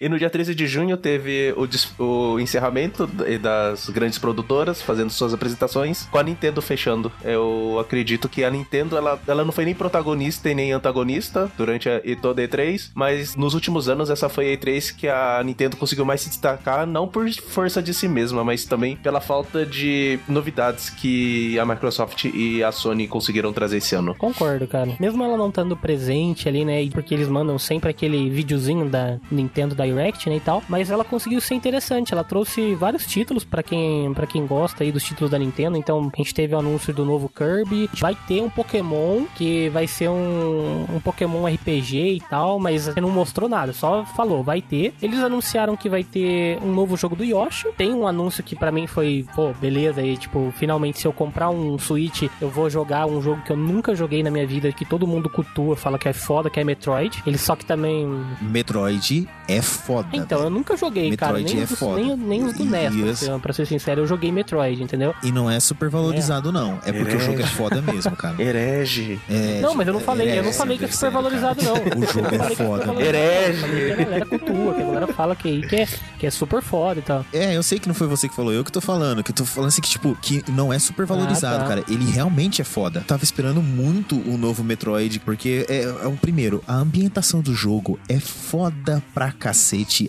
E 0.00 0.08
no 0.08 0.18
dia 0.18 0.28
13 0.28 0.54
de 0.54 0.66
junho 0.66 0.96
teve 0.96 1.54
o, 1.56 2.02
o 2.02 2.40
encerramento 2.40 3.06
das 3.40 3.88
grandes 3.88 4.18
produtoras 4.18 4.82
fazendo 4.82 5.10
suas 5.10 5.32
apresentações, 5.32 6.06
com 6.10 6.18
a 6.18 6.22
Nintendo 6.22 6.60
fechando. 6.60 7.12
Eu 7.22 7.78
acredito 7.80 8.28
que 8.28 8.44
a 8.44 8.50
Nintendo 8.50 8.96
ela, 8.96 9.20
ela 9.26 9.44
não 9.44 9.52
foi 9.52 9.64
nem 9.64 9.74
protagonista 9.74 10.50
e 10.50 10.54
nem 10.54 10.72
antagonista 10.72 11.50
durante 11.56 11.88
a, 11.88 12.00
e 12.04 12.16
toda 12.16 12.42
a 12.42 12.48
E3, 12.48 12.90
mas 12.94 13.36
nos 13.36 13.54
últimos 13.54 13.88
anos 13.88 14.10
essa 14.10 14.28
foi 14.28 14.52
a 14.52 14.56
E3 14.56 14.94
que 14.94 15.08
a 15.08 15.42
Nintendo 15.44 15.76
conseguiu 15.76 16.04
mais 16.04 16.20
se 16.20 16.28
destacar, 16.28 16.86
não 16.86 17.06
por 17.06 17.30
força 17.30 17.82
de 17.82 17.94
si 17.94 18.08
mesma, 18.08 18.44
mas 18.44 18.64
também 18.64 18.96
pela 18.96 19.20
falta 19.20 19.64
de 19.64 20.18
novidades 20.28 20.90
que 20.90 21.58
a 21.58 21.64
Microsoft 21.64 22.24
e 22.24 22.62
a 22.62 22.72
Sony 22.72 23.06
conseguiram 23.06 23.52
trazer 23.52 23.78
esse 23.78 23.94
ano. 23.94 24.14
Concordo, 24.14 24.66
cara. 24.66 24.96
Mesmo 24.98 25.22
ela 25.22 25.36
não 25.36 25.48
estando 25.48 25.76
presente 25.76 26.48
ali, 26.48 26.64
né? 26.64 26.88
Porque 26.90 27.14
eles 27.14 27.28
mandam 27.28 27.58
sempre 27.58 27.90
aquele 27.90 28.28
videozinho 28.30 28.88
da 28.88 29.18
Nintendo 29.30 29.74
Direct, 29.94 30.28
né, 30.28 30.36
e 30.36 30.40
tal. 30.40 30.62
Mas 30.68 30.90
ela 30.90 31.04
conseguiu 31.04 31.40
ser 31.40 31.54
interessante. 31.54 32.12
Ela 32.12 32.24
trouxe 32.24 32.74
vários 32.74 33.06
títulos 33.06 33.44
pra 33.44 33.62
quem 33.62 34.12
para 34.14 34.26
quem 34.26 34.46
gosta 34.46 34.84
aí 34.84 34.92
dos 34.92 35.02
títulos 35.02 35.30
da 35.30 35.38
Nintendo. 35.38 35.76
Então, 35.76 36.10
a 36.12 36.16
gente 36.16 36.34
teve 36.34 36.54
o 36.54 36.58
anúncio 36.58 36.92
do 36.92 37.04
novo 37.04 37.28
Kirby. 37.28 37.88
Vai 38.00 38.16
ter 38.26 38.42
um 38.42 38.50
Pokémon 38.50 39.24
que 39.34 39.68
vai 39.70 39.86
ser 39.86 40.08
um, 40.08 40.86
um 40.94 41.00
Pokémon 41.00 41.46
RPG 41.46 42.16
e 42.16 42.20
tal, 42.20 42.58
mas 42.58 42.94
não 42.96 43.10
mostrou 43.10 43.48
nada. 43.48 43.72
Só 43.72 44.04
falou, 44.04 44.42
vai 44.42 44.60
ter. 44.60 44.94
Eles 45.00 45.18
anunciaram 45.20 45.76
que 45.76 45.88
vai 45.88 46.04
ter 46.04 46.58
um 46.62 46.72
novo 46.72 46.96
jogo 46.96 47.16
do 47.16 47.24
Yoshi. 47.24 47.68
Tem 47.76 47.92
um 47.92 48.06
anúncio 48.06 48.42
que 48.42 48.56
pra 48.56 48.72
mim 48.72 48.86
foi, 48.86 49.26
pô, 49.34 49.52
beleza. 49.52 50.02
E, 50.02 50.16
tipo, 50.16 50.52
finalmente 50.56 51.00
se 51.00 51.06
eu 51.06 51.12
comprar 51.12 51.50
um 51.50 51.78
Switch, 51.78 52.24
eu 52.40 52.48
vou 52.48 52.68
jogar 52.68 53.06
um 53.06 53.20
jogo 53.20 53.42
que 53.42 53.52
eu 53.52 53.56
nunca 53.56 53.94
joguei 53.94 54.22
na 54.22 54.30
minha 54.30 54.46
vida, 54.46 54.72
que 54.72 54.84
todo 54.84 55.06
mundo 55.06 55.28
cultua, 55.28 55.76
fala 55.76 55.98
que 55.98 56.08
é 56.08 56.12
foda, 56.12 56.50
que 56.50 56.60
é 56.60 56.64
Metroid. 56.64 57.22
Ele 57.26 57.38
só 57.38 57.56
que 57.56 57.64
também. 57.64 58.06
Metroid 58.40 59.28
é 59.48 59.60
foda. 59.74 60.08
Então, 60.12 60.42
eu 60.42 60.50
nunca 60.50 60.76
joguei, 60.76 61.16
cara. 61.16 61.34
Metroid 61.34 61.54
Nem, 61.54 61.62
é 61.62 61.66
dos- 61.66 61.78
foda. 61.78 62.00
nem, 62.00 62.16
nem 62.16 62.44
os 62.44 62.52
do 62.54 62.64
NES, 62.64 63.18
ser, 63.18 63.38
pra 63.40 63.52
ser 63.52 63.66
sincero. 63.66 64.00
Eu 64.02 64.06
joguei 64.06 64.30
Metroid, 64.32 64.82
entendeu? 64.82 65.14
E 65.22 65.30
não 65.32 65.50
é 65.50 65.58
super 65.60 65.88
valorizado, 65.88 66.50
não. 66.52 66.78
É 66.84 66.92
porque 66.92 67.16
o 67.16 67.20
jogo 67.20 67.40
é 67.40 67.46
foda 67.46 67.82
mesmo, 67.82 68.14
cara. 68.16 68.36
Herege. 68.42 69.20
É, 69.28 69.60
Não, 69.60 69.74
mas 69.74 69.86
eu 69.86 69.92
não 69.94 70.00
falei, 70.00 70.26
eu 70.28 70.36
não 70.36 70.42
herege, 70.44 70.58
falei 70.58 70.78
que 70.78 70.84
é 70.84 70.88
super 70.88 71.10
cara. 71.10 71.22
valorizado, 71.22 71.60
não. 71.62 71.74
O 71.74 72.12
jogo 72.12 72.34
é 72.34 72.38
que 72.48 72.56
foda. 72.56 73.02
Herege. 73.02 73.92
A 73.92 73.96
galera 73.96 74.26
cultua, 74.26 74.74
que 74.74 74.82
a 74.82 74.84
galera 74.84 75.06
fala 75.08 75.36
que, 75.36 75.62
que, 75.66 75.76
é, 75.76 75.88
que 76.18 76.26
é 76.26 76.30
super 76.30 76.62
foda 76.62 77.00
e 77.00 77.02
tal. 77.02 77.24
É, 77.32 77.56
eu 77.56 77.62
sei 77.62 77.78
que 77.78 77.88
não 77.88 77.94
foi 77.94 78.06
você 78.06 78.28
que 78.28 78.34
falou, 78.34 78.52
eu 78.52 78.64
que 78.64 78.72
tô 78.72 78.80
falando. 78.80 79.22
Que 79.22 79.30
eu 79.30 79.34
tô 79.34 79.44
falando 79.44 79.68
assim 79.68 79.80
que, 79.82 79.88
tipo, 79.88 80.16
que 80.20 80.42
não 80.48 80.72
é 80.72 80.78
super 80.78 81.06
valorizado, 81.06 81.56
Ah, 81.56 81.60
tá. 81.60 81.68
cara. 81.68 81.84
Ele 81.88 82.04
realmente 82.10 82.60
é 82.60 82.64
foda. 82.64 83.02
Tava 83.06 83.24
esperando 83.24 83.62
muito 83.62 84.16
o 84.16 84.36
novo 84.38 84.62
Metroid, 84.64 85.20
porque 85.20 85.66
é, 85.68 85.82
é 85.82 86.06
o 86.06 86.12
primeiro, 86.16 86.62
a 86.66 86.74
ambientação 86.74 87.40
do 87.40 87.54
jogo 87.54 87.98
é 88.08 88.18
foda 88.20 89.02
pra 89.14 89.30
cacete. 89.32 89.63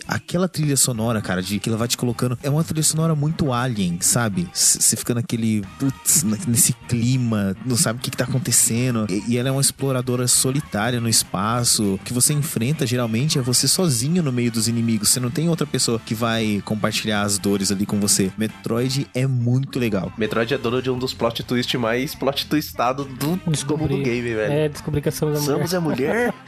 Aquela 0.06 0.48
trilha 0.48 0.76
sonora, 0.76 1.20
cara, 1.20 1.42
de 1.42 1.58
que 1.58 1.68
ela 1.68 1.78
vai 1.78 1.88
te 1.88 1.96
colocando. 1.96 2.38
É 2.42 2.50
uma 2.50 2.62
trilha 2.64 2.82
sonora 2.82 3.14
muito 3.14 3.52
alien, 3.52 3.98
sabe? 4.00 4.48
Você 4.52 4.96
fica 4.96 5.14
naquele. 5.14 5.62
Putz, 5.78 6.22
nesse 6.46 6.72
clima, 6.88 7.56
não 7.64 7.76
sabe 7.76 7.98
o 7.98 8.02
que, 8.02 8.10
que 8.10 8.16
tá 8.16 8.24
acontecendo. 8.24 9.06
E, 9.08 9.32
e 9.32 9.36
ela 9.38 9.48
é 9.48 9.52
uma 9.52 9.60
exploradora 9.60 10.26
solitária 10.28 11.00
no 11.00 11.08
espaço. 11.08 11.94
O 11.94 11.98
que 11.98 12.12
você 12.12 12.32
enfrenta 12.32 12.86
geralmente 12.86 13.38
é 13.38 13.42
você 13.42 13.66
sozinho 13.68 14.22
no 14.22 14.32
meio 14.32 14.50
dos 14.50 14.68
inimigos. 14.68 15.08
Você 15.10 15.20
não 15.20 15.30
tem 15.30 15.48
outra 15.48 15.66
pessoa 15.66 16.00
que 16.04 16.14
vai 16.14 16.62
compartilhar 16.64 17.22
as 17.22 17.38
dores 17.38 17.70
ali 17.70 17.86
com 17.86 17.98
você. 18.00 18.30
Metroid 18.36 19.06
é 19.14 19.26
muito 19.26 19.78
legal. 19.78 20.12
Metroid 20.18 20.52
é 20.52 20.58
dono 20.58 20.82
de 20.82 20.90
um 20.90 20.98
dos 20.98 21.14
plot 21.14 21.42
twists 21.42 21.80
mais 21.80 22.14
plot 22.14 22.46
twistado 22.46 23.04
do, 23.04 23.36
do 23.36 23.50
Descobri. 23.50 23.94
mundo 23.94 24.04
game, 24.04 24.34
velho. 24.34 24.52
É, 24.52 24.68
descobri 24.68 25.00
que 25.00 25.08
a 25.08 25.12
Samus 25.12 25.36
é 25.36 25.40
mulher. 25.40 25.68
Samus 25.68 25.74
é 25.74 25.78
mulher? 25.78 26.34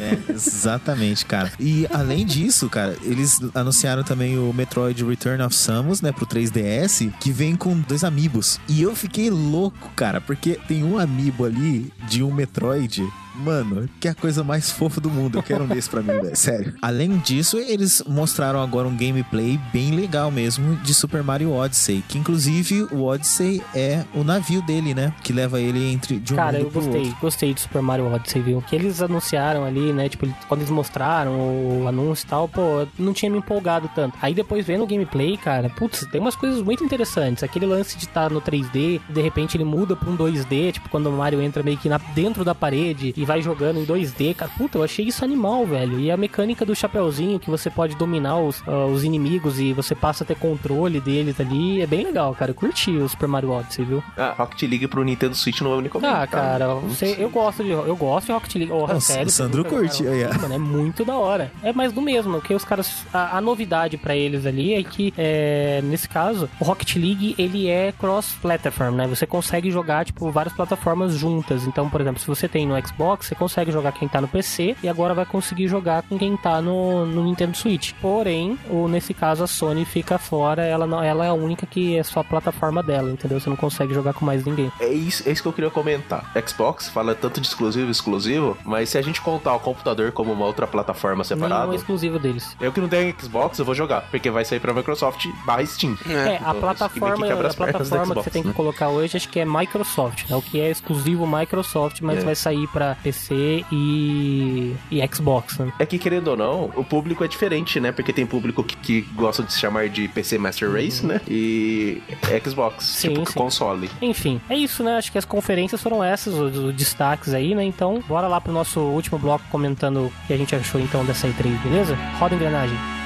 É, 0.00 0.32
exatamente, 0.32 1.24
cara. 1.26 1.52
E 1.58 1.86
além 1.90 2.24
disso, 2.24 2.39
cara, 2.68 2.96
eles 3.02 3.40
anunciaram 3.54 4.02
também 4.02 4.38
o 4.38 4.52
Metroid 4.52 5.04
Return 5.04 5.42
of 5.42 5.54
Samus, 5.54 6.00
né, 6.00 6.12
pro 6.12 6.26
3DS, 6.26 7.12
que 7.20 7.32
vem 7.32 7.56
com 7.56 7.78
dois 7.80 8.04
amiibos. 8.04 8.60
E 8.68 8.82
eu 8.82 8.94
fiquei 8.94 9.30
louco, 9.30 9.90
cara, 9.96 10.20
porque 10.20 10.58
tem 10.68 10.84
um 10.84 10.98
amiibo 10.98 11.44
ali 11.44 11.92
de 12.08 12.22
um 12.22 12.32
Metroid. 12.32 13.06
Mano, 13.34 13.88
que 14.00 14.08
é 14.08 14.10
a 14.10 14.14
coisa 14.14 14.42
mais 14.44 14.70
fofa 14.70 15.00
do 15.00 15.10
mundo. 15.10 15.38
Eu 15.38 15.42
quero 15.42 15.64
um 15.64 15.66
desse 15.66 15.88
pra 15.88 16.00
mim, 16.02 16.08
velho. 16.20 16.36
Sério. 16.36 16.74
Além 16.82 17.16
disso, 17.18 17.58
eles 17.58 18.02
mostraram 18.08 18.60
agora 18.62 18.86
um 18.88 18.96
gameplay 18.96 19.58
bem 19.72 19.92
legal 19.92 20.30
mesmo 20.30 20.76
de 20.76 20.92
Super 20.92 21.22
Mario 21.22 21.52
Odyssey. 21.52 22.02
Que 22.08 22.18
inclusive 22.18 22.82
o 22.90 23.04
Odyssey 23.04 23.62
é 23.74 24.04
o 24.14 24.24
navio 24.24 24.60
dele, 24.62 24.94
né? 24.94 25.12
Que 25.22 25.32
leva 25.32 25.60
ele 25.60 25.92
entre 25.92 26.18
de 26.18 26.32
um 26.32 26.36
Cara, 26.36 26.58
mundo 26.58 26.66
eu 26.66 26.70
pro 26.70 26.80
gostei, 26.82 27.00
outro. 27.02 27.16
gostei 27.20 27.54
do 27.54 27.60
Super 27.60 27.82
Mario 27.82 28.12
Odyssey, 28.12 28.42
viu? 28.42 28.62
Que 28.62 28.76
eles 28.76 29.00
anunciaram 29.00 29.64
ali, 29.64 29.92
né? 29.92 30.08
Tipo, 30.08 30.26
quando 30.48 30.60
eles 30.60 30.70
mostraram 30.70 31.32
o 31.32 31.86
anúncio 31.88 32.24
e 32.26 32.28
tal, 32.28 32.48
pô, 32.48 32.86
não 32.98 33.12
tinha 33.12 33.30
me 33.30 33.38
empolgado 33.38 33.88
tanto. 33.94 34.16
Aí 34.20 34.34
depois 34.34 34.66
vendo 34.66 34.84
o 34.84 34.86
gameplay, 34.86 35.36
cara, 35.36 35.68
putz, 35.70 36.06
tem 36.10 36.20
umas 36.20 36.36
coisas 36.36 36.62
muito 36.62 36.84
interessantes. 36.84 37.42
Aquele 37.42 37.66
lance 37.66 37.96
de 37.96 38.04
estar 38.04 38.30
no 38.30 38.40
3D, 38.40 39.00
de 39.08 39.20
repente 39.22 39.56
ele 39.56 39.64
muda 39.64 39.94
pra 39.96 40.08
um 40.10 40.16
2D, 40.16 40.72
tipo, 40.72 40.88
quando 40.88 41.06
o 41.08 41.12
Mario 41.12 41.40
entra 41.40 41.62
meio 41.62 41.78
que 41.78 41.88
na- 41.88 41.98
dentro 42.14 42.44
da 42.44 42.54
parede 42.54 43.14
e 43.20 43.24
vai 43.24 43.42
jogando 43.42 43.78
em 43.78 43.84
2D, 43.86 44.34
cara, 44.34 44.50
puta, 44.56 44.78
eu 44.78 44.82
achei 44.82 45.04
isso 45.06 45.24
animal, 45.24 45.66
velho. 45.66 45.98
E 46.00 46.10
a 46.10 46.16
mecânica 46.16 46.64
do 46.64 46.74
chapeuzinho, 46.74 47.38
que 47.38 47.50
você 47.50 47.68
pode 47.70 47.94
dominar 47.96 48.38
os, 48.38 48.62
ah, 48.66 48.86
os 48.86 49.04
inimigos 49.04 49.58
e 49.60 49.72
você 49.72 49.94
passa 49.94 50.24
a 50.24 50.26
ter 50.26 50.36
controle 50.36 51.00
deles 51.00 51.40
ali, 51.40 51.82
é 51.82 51.86
bem 51.86 52.04
legal, 52.04 52.34
cara. 52.34 52.50
Eu 52.50 52.54
curti 52.54 52.90
o 52.92 53.08
Super 53.08 53.28
Mario 53.28 53.50
Odyssey, 53.50 53.84
viu? 53.84 54.02
ah, 54.16 54.34
Rocket 54.38 54.62
League 54.68 54.86
pro 54.88 55.04
Nintendo 55.04 55.34
Switch 55.34 55.60
não 55.60 55.72
é 55.72 55.74
o 55.74 55.78
único 55.78 55.98
Ah, 56.04 56.26
cara, 56.26 56.74
você, 56.76 57.16
eu 57.18 57.28
gosto 57.30 57.62
de 57.62 57.70
eu 57.70 57.96
gosto 57.96 58.26
de 58.26 58.32
Rocket 58.32 58.54
League. 58.56 58.72
Oh, 58.72 58.86
Ah, 58.86 58.94
o 58.96 59.00
sério, 59.00 59.26
o 59.26 59.30
Sandro 59.30 59.64
curte, 59.64 60.06
ó. 60.06 60.10
League, 60.10 60.38
mano, 60.40 60.54
é 60.54 60.58
muito 60.58 61.04
da 61.04 61.14
hora. 61.16 61.52
É 61.62 61.72
mais 61.72 61.92
do 61.92 62.00
mesmo, 62.00 62.40
que 62.40 62.54
os 62.54 62.64
caras 62.64 63.04
a, 63.12 63.36
a 63.36 63.40
novidade 63.40 63.96
pra 63.96 64.16
eles 64.16 64.46
ali 64.46 64.74
é 64.74 64.82
que 64.82 65.12
é, 65.16 65.80
nesse 65.84 66.08
caso, 66.08 66.48
o 66.58 66.64
Rocket 66.64 66.96
League 66.96 67.34
ele 67.38 67.68
é 67.68 67.92
cross 67.98 68.34
platform, 68.40 68.94
né? 68.94 69.06
Você 69.06 69.26
consegue 69.26 69.70
jogar 69.70 70.04
tipo 70.04 70.30
várias 70.30 70.54
plataformas 70.54 71.14
juntas. 71.14 71.66
Então, 71.66 71.88
por 71.88 72.00
exemplo, 72.00 72.20
se 72.20 72.26
você 72.26 72.48
tem 72.48 72.66
no 72.66 72.74
Xbox 72.86 73.09
Xbox, 73.10 73.26
você 73.26 73.34
consegue 73.34 73.72
jogar 73.72 73.92
quem 73.92 74.06
tá 74.08 74.20
no 74.20 74.28
PC 74.28 74.76
e 74.82 74.88
agora 74.88 75.14
vai 75.14 75.24
conseguir 75.26 75.66
jogar 75.68 76.02
com 76.02 76.18
quem 76.18 76.36
tá 76.36 76.60
no, 76.60 77.04
no 77.06 77.24
Nintendo 77.24 77.56
Switch. 77.56 77.92
Porém, 78.00 78.58
o, 78.68 78.86
nesse 78.88 79.12
caso 79.12 79.42
a 79.42 79.46
Sony 79.46 79.84
fica 79.84 80.18
fora, 80.18 80.62
ela, 80.64 80.86
não, 80.86 81.02
ela 81.02 81.24
é 81.24 81.28
a 81.28 81.32
única 81.34 81.66
que 81.66 81.96
é 81.96 82.02
só 82.02 82.20
a 82.20 82.24
plataforma 82.24 82.82
dela, 82.82 83.10
entendeu? 83.10 83.40
Você 83.40 83.48
não 83.50 83.56
consegue 83.56 83.92
jogar 83.94 84.12
com 84.14 84.24
mais 84.24 84.44
ninguém. 84.44 84.70
É 84.80 84.88
isso, 84.88 85.28
é 85.28 85.32
isso 85.32 85.42
que 85.42 85.48
eu 85.48 85.52
queria 85.52 85.70
comentar. 85.70 86.30
Xbox 86.46 86.88
fala 86.88 87.14
tanto 87.14 87.40
de 87.40 87.46
exclusivo, 87.46 87.90
exclusivo, 87.90 88.56
mas 88.64 88.90
se 88.90 88.98
a 88.98 89.02
gente 89.02 89.20
contar 89.20 89.54
o 89.54 89.60
computador 89.60 90.12
como 90.12 90.32
uma 90.32 90.46
outra 90.46 90.66
plataforma 90.66 91.24
separada, 91.24 91.60
Nenhum 91.62 91.72
é 91.72 91.76
exclusivo 91.76 92.18
deles. 92.18 92.56
eu 92.60 92.72
que 92.72 92.80
não 92.80 92.88
tenho 92.88 93.14
Xbox, 93.20 93.58
eu 93.58 93.64
vou 93.64 93.74
jogar, 93.74 94.02
porque 94.10 94.30
vai 94.30 94.44
sair 94.44 94.60
pra 94.60 94.72
Microsoft 94.72 95.26
barra 95.44 95.64
Steam. 95.66 95.96
É, 96.08 96.36
a 96.36 96.50
Então, 96.50 96.54
plataforma, 96.60 97.14
isso 97.16 97.24
que 97.26 97.32
a 97.32 97.36
plataforma 97.54 97.72
que 98.04 98.06
Xbox, 98.06 98.24
você 98.24 98.30
tem 98.30 98.42
que 98.42 98.48
né? 98.48 98.54
colocar 98.54 98.88
hoje, 98.88 99.16
acho 99.16 99.28
que 99.28 99.40
é 99.40 99.44
Microsoft, 99.44 100.28
né? 100.30 100.36
O 100.36 100.42
que 100.42 100.60
é 100.60 100.70
exclusivo 100.70 101.26
Microsoft, 101.26 102.00
mas 102.00 102.18
É. 102.18 102.24
vai 102.24 102.34
sair 102.34 102.66
pra 102.68 102.96
PC 103.02 103.64
e, 103.70 104.74
e 104.90 105.08
Xbox, 105.12 105.58
né? 105.58 105.72
É 105.78 105.86
que, 105.86 105.98
querendo 105.98 106.28
ou 106.28 106.36
não, 106.36 106.70
o 106.76 106.84
público 106.84 107.24
é 107.24 107.28
diferente, 107.28 107.80
né? 107.80 107.92
Porque 107.92 108.12
tem 108.12 108.26
público 108.26 108.62
que, 108.62 108.76
que 108.76 109.00
gosta 109.14 109.42
de 109.42 109.52
se 109.52 109.58
chamar 109.60 109.88
de 109.88 110.08
PC 110.08 110.38
Master 110.38 110.70
Race, 110.72 111.04
né? 111.04 111.20
E 111.28 112.02
Xbox, 112.44 112.84
Sim, 112.84 113.08
tipo 113.14 113.30
sim. 113.30 113.38
console. 113.38 113.90
Enfim, 114.00 114.40
é 114.48 114.56
isso, 114.56 114.82
né? 114.82 114.96
Acho 114.96 115.12
que 115.12 115.18
as 115.18 115.24
conferências 115.24 115.82
foram 115.82 116.02
essas, 116.02 116.34
os, 116.34 116.56
os 116.56 116.74
destaques 116.74 117.32
aí, 117.34 117.54
né? 117.54 117.64
Então, 117.64 118.02
bora 118.06 118.28
lá 118.28 118.40
pro 118.40 118.52
nosso 118.52 118.80
último 118.80 119.18
bloco 119.18 119.44
comentando 119.50 120.06
o 120.06 120.12
que 120.26 120.32
a 120.32 120.36
gente 120.36 120.54
achou 120.54 120.80
então 120.80 121.04
dessa 121.04 121.28
E3, 121.28 121.62
beleza? 121.62 121.94
Roda 122.18 122.34
a 122.34 122.36
engrenagem. 122.36 122.99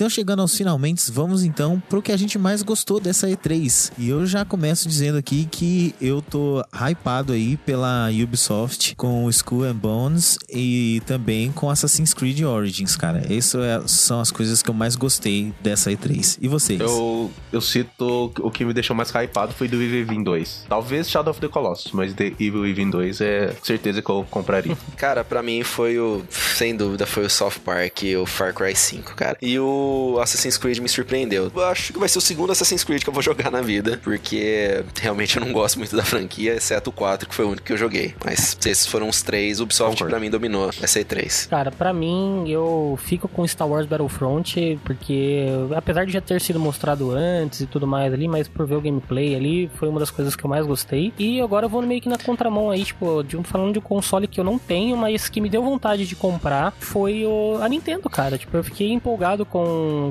Então, 0.00 0.08
chegando 0.08 0.40
aos 0.40 0.56
finalmente, 0.56 1.12
vamos 1.12 1.44
então 1.44 1.78
pro 1.86 2.00
que 2.00 2.10
a 2.10 2.16
gente 2.16 2.38
mais 2.38 2.62
gostou 2.62 2.98
dessa 2.98 3.28
E3. 3.28 3.92
E 3.98 4.08
eu 4.08 4.24
já 4.24 4.46
começo 4.46 4.88
dizendo 4.88 5.18
aqui 5.18 5.46
que 5.50 5.94
eu 6.00 6.22
tô 6.22 6.64
hypado 6.72 7.34
aí 7.34 7.58
pela 7.58 8.08
Ubisoft 8.08 8.96
com 8.96 9.26
o 9.26 9.28
Skull 9.28 9.64
and 9.64 9.76
Bones 9.76 10.38
e 10.48 11.02
também 11.04 11.52
com 11.52 11.68
Assassin's 11.68 12.14
Creed 12.14 12.40
Origins, 12.40 12.96
cara. 12.96 13.22
Essas 13.30 13.62
é- 13.62 13.82
são 13.86 14.20
as 14.20 14.30
coisas 14.30 14.62
que 14.62 14.70
eu 14.70 14.74
mais 14.74 14.96
gostei 14.96 15.52
dessa 15.62 15.92
E3. 15.92 16.38
E 16.40 16.48
vocês? 16.48 16.80
Eu, 16.80 17.30
eu 17.52 17.60
cito 17.60 18.32
o 18.40 18.50
que 18.50 18.64
me 18.64 18.72
deixou 18.72 18.96
mais 18.96 19.10
hypado 19.10 19.52
foi 19.52 19.68
do 19.68 19.82
Evil 19.82 20.06
Within 20.06 20.22
2. 20.22 20.64
Talvez 20.66 21.10
Shadow 21.10 21.30
of 21.30 21.42
the 21.42 21.48
Colossus, 21.48 21.92
mas 21.92 22.14
The 22.14 22.32
Evil 22.40 22.62
Within 22.62 22.88
2 22.88 23.20
é 23.20 23.54
certeza 23.62 24.00
que 24.00 24.08
eu 24.08 24.26
compraria. 24.30 24.74
Cara, 24.96 25.22
pra 25.22 25.42
mim 25.42 25.62
foi 25.62 25.98
o. 25.98 26.22
Sem 26.56 26.74
dúvida, 26.74 27.04
foi 27.04 27.26
o 27.26 27.28
South 27.28 27.60
Park 27.62 28.04
e 28.04 28.16
o 28.16 28.24
Far 28.24 28.54
Cry 28.54 28.74
5, 28.74 29.14
cara. 29.14 29.36
E 29.42 29.58
o 29.58 29.89
Assassin's 30.20 30.56
Creed 30.58 30.78
me 30.78 30.88
surpreendeu. 30.88 31.50
Eu 31.54 31.64
acho 31.64 31.92
que 31.92 31.98
vai 31.98 32.08
ser 32.08 32.18
o 32.18 32.20
segundo 32.20 32.52
Assassin's 32.52 32.84
Creed 32.84 33.02
que 33.02 33.08
eu 33.08 33.14
vou 33.14 33.22
jogar 33.30 33.50
na 33.50 33.60
vida. 33.60 34.00
Porque 34.02 34.84
realmente 35.00 35.36
eu 35.36 35.44
não 35.44 35.52
gosto 35.52 35.78
muito 35.78 35.96
da 35.96 36.04
franquia, 36.04 36.54
exceto 36.54 36.90
o 36.90 36.92
4, 36.92 37.28
que 37.28 37.34
foi 37.34 37.44
o 37.44 37.48
único 37.48 37.64
que 37.64 37.72
eu 37.72 37.76
joguei. 37.76 38.14
Mas 38.24 38.56
esses 38.64 38.86
foram 38.86 39.08
os 39.08 39.22
três. 39.22 39.60
O 39.60 39.64
Ubisoft 39.64 39.92
Concordo. 39.94 40.10
pra 40.10 40.20
mim 40.20 40.30
dominou 40.30 40.70
essa 40.82 41.00
E3. 41.00 41.48
Cara, 41.48 41.70
pra 41.70 41.92
mim, 41.92 42.44
eu 42.48 42.98
fico 43.02 43.28
com 43.28 43.46
Star 43.46 43.68
Wars 43.68 43.86
Battlefront, 43.86 44.78
porque 44.84 45.46
apesar 45.76 46.04
de 46.06 46.12
já 46.12 46.20
ter 46.20 46.40
sido 46.40 46.58
mostrado 46.58 47.10
antes 47.12 47.60
e 47.60 47.66
tudo 47.66 47.86
mais 47.86 48.12
ali, 48.12 48.28
mas 48.28 48.48
por 48.48 48.66
ver 48.66 48.76
o 48.76 48.80
gameplay 48.80 49.34
ali, 49.34 49.70
foi 49.76 49.88
uma 49.88 50.00
das 50.00 50.10
coisas 50.10 50.34
que 50.36 50.44
eu 50.44 50.50
mais 50.50 50.66
gostei. 50.66 51.12
E 51.18 51.40
agora 51.40 51.66
eu 51.66 51.70
vou 51.70 51.82
meio 51.82 52.00
que 52.00 52.08
na 52.08 52.18
contramão 52.18 52.70
aí, 52.70 52.84
tipo, 52.84 53.22
de 53.22 53.36
um, 53.36 53.42
falando 53.44 53.72
de 53.72 53.78
um 53.78 53.82
console 53.82 54.26
que 54.26 54.40
eu 54.40 54.44
não 54.44 54.58
tenho, 54.58 54.96
mas 54.96 55.28
que 55.28 55.40
me 55.40 55.48
deu 55.48 55.62
vontade 55.62 56.06
de 56.06 56.16
comprar, 56.16 56.72
foi 56.78 57.24
o, 57.26 57.58
a 57.60 57.68
Nintendo, 57.68 58.08
cara. 58.08 58.36
Tipo, 58.38 58.56
eu 58.56 58.64
fiquei 58.64 58.92
empolgado 58.92 59.44
com, 59.44 59.64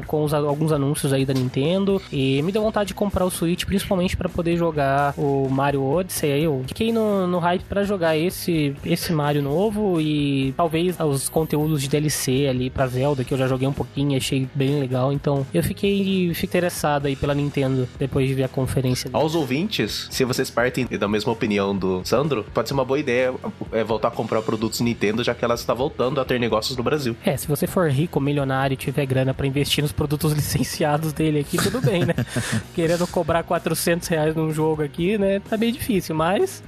com 0.07 0.23
os- 0.23 0.33
alguns 0.33 0.71
anúncios 0.71 1.11
aí 1.13 1.25
da 1.25 1.33
Nintendo 1.33 2.01
e 2.11 2.41
me 2.41 2.51
deu 2.51 2.61
vontade 2.61 2.89
de 2.89 2.93
comprar 2.93 3.25
o 3.25 3.31
Switch, 3.31 3.65
principalmente 3.65 4.15
pra 4.17 4.29
poder 4.29 4.57
jogar 4.57 5.13
o 5.17 5.47
Mario 5.49 5.83
Odyssey 5.83 6.31
aí. 6.31 6.43
Eu 6.43 6.63
fiquei 6.67 6.91
no, 6.91 7.27
no 7.27 7.39
hype 7.39 7.63
pra 7.63 7.83
jogar 7.83 8.17
esse, 8.17 8.75
esse 8.85 9.11
Mario 9.13 9.41
novo 9.41 9.99
e 10.01 10.53
talvez 10.57 10.97
os 10.99 11.29
conteúdos 11.29 11.81
de 11.81 11.87
DLC 11.89 12.47
ali 12.47 12.69
pra 12.69 12.87
Zelda, 12.87 13.23
que 13.23 13.33
eu 13.33 13.37
já 13.37 13.47
joguei 13.47 13.67
um 13.67 13.73
pouquinho 13.73 14.13
e 14.13 14.15
achei 14.17 14.47
bem 14.53 14.79
legal. 14.79 15.11
Então 15.13 15.45
eu 15.53 15.63
fiquei, 15.63 16.31
fiquei 16.33 16.47
interessado 16.49 17.05
aí 17.05 17.15
pela 17.15 17.33
Nintendo 17.33 17.87
depois 17.97 18.27
de 18.27 18.33
ver 18.33 18.43
a 18.43 18.47
conferência. 18.47 19.09
Aos 19.13 19.35
ouvintes, 19.35 20.07
se 20.11 20.23
vocês 20.25 20.49
partem 20.49 20.85
da 20.85 21.07
mesma 21.07 21.31
opinião 21.31 21.75
do 21.75 22.01
Sandro, 22.03 22.45
pode 22.53 22.67
ser 22.67 22.73
uma 22.73 22.85
boa 22.85 22.99
ideia 22.99 23.33
é, 23.71 23.83
voltar 23.83 24.07
a 24.09 24.11
comprar 24.11 24.41
produtos 24.41 24.79
Nintendo, 24.81 25.23
já 25.23 25.33
que 25.35 25.43
ela 25.45 25.53
está 25.55 25.73
voltando 25.73 26.19
a 26.19 26.25
ter 26.25 26.39
negócios 26.39 26.75
no 26.77 26.83
Brasil. 26.83 27.15
É, 27.23 27.37
se 27.37 27.47
você 27.47 27.67
for 27.67 27.89
rico, 27.89 28.19
milionário 28.19 28.73
e 28.73 28.77
tiver 28.77 29.05
grana 29.05 29.33
pra 29.33 29.45
investir 29.49 29.81
nos 29.81 29.91
produtos 29.91 30.31
licenciados 30.37 31.13
dele 31.13 31.39
aqui, 31.39 31.57
tudo 31.57 31.81
bem, 31.81 32.05
né? 32.05 32.13
Querendo 32.73 33.05
cobrar 33.07 33.43
400 33.43 34.07
reais 34.07 34.35
num 34.35 34.53
jogo 34.53 34.83
aqui, 34.83 35.17
né? 35.17 35.41
Tá 35.41 35.57
bem 35.57 35.73
difícil, 35.73 36.15
mas 36.15 36.63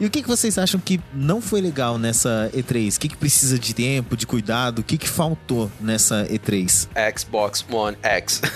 E 0.00 0.06
o 0.06 0.10
que, 0.10 0.22
que 0.22 0.28
vocês 0.28 0.58
acham 0.58 0.80
que 0.80 1.00
não 1.14 1.40
foi 1.40 1.60
legal 1.60 1.98
nessa 1.98 2.50
E3? 2.54 2.96
O 2.96 3.00
que, 3.00 3.08
que 3.08 3.16
precisa 3.16 3.58
de 3.58 3.74
tempo, 3.74 4.16
de 4.16 4.26
cuidado? 4.26 4.80
O 4.80 4.82
que, 4.82 4.96
que 4.98 5.08
faltou 5.08 5.70
nessa 5.80 6.26
E3? 6.26 6.88
Xbox 7.18 7.64
One 7.70 7.96
X. 8.02 8.40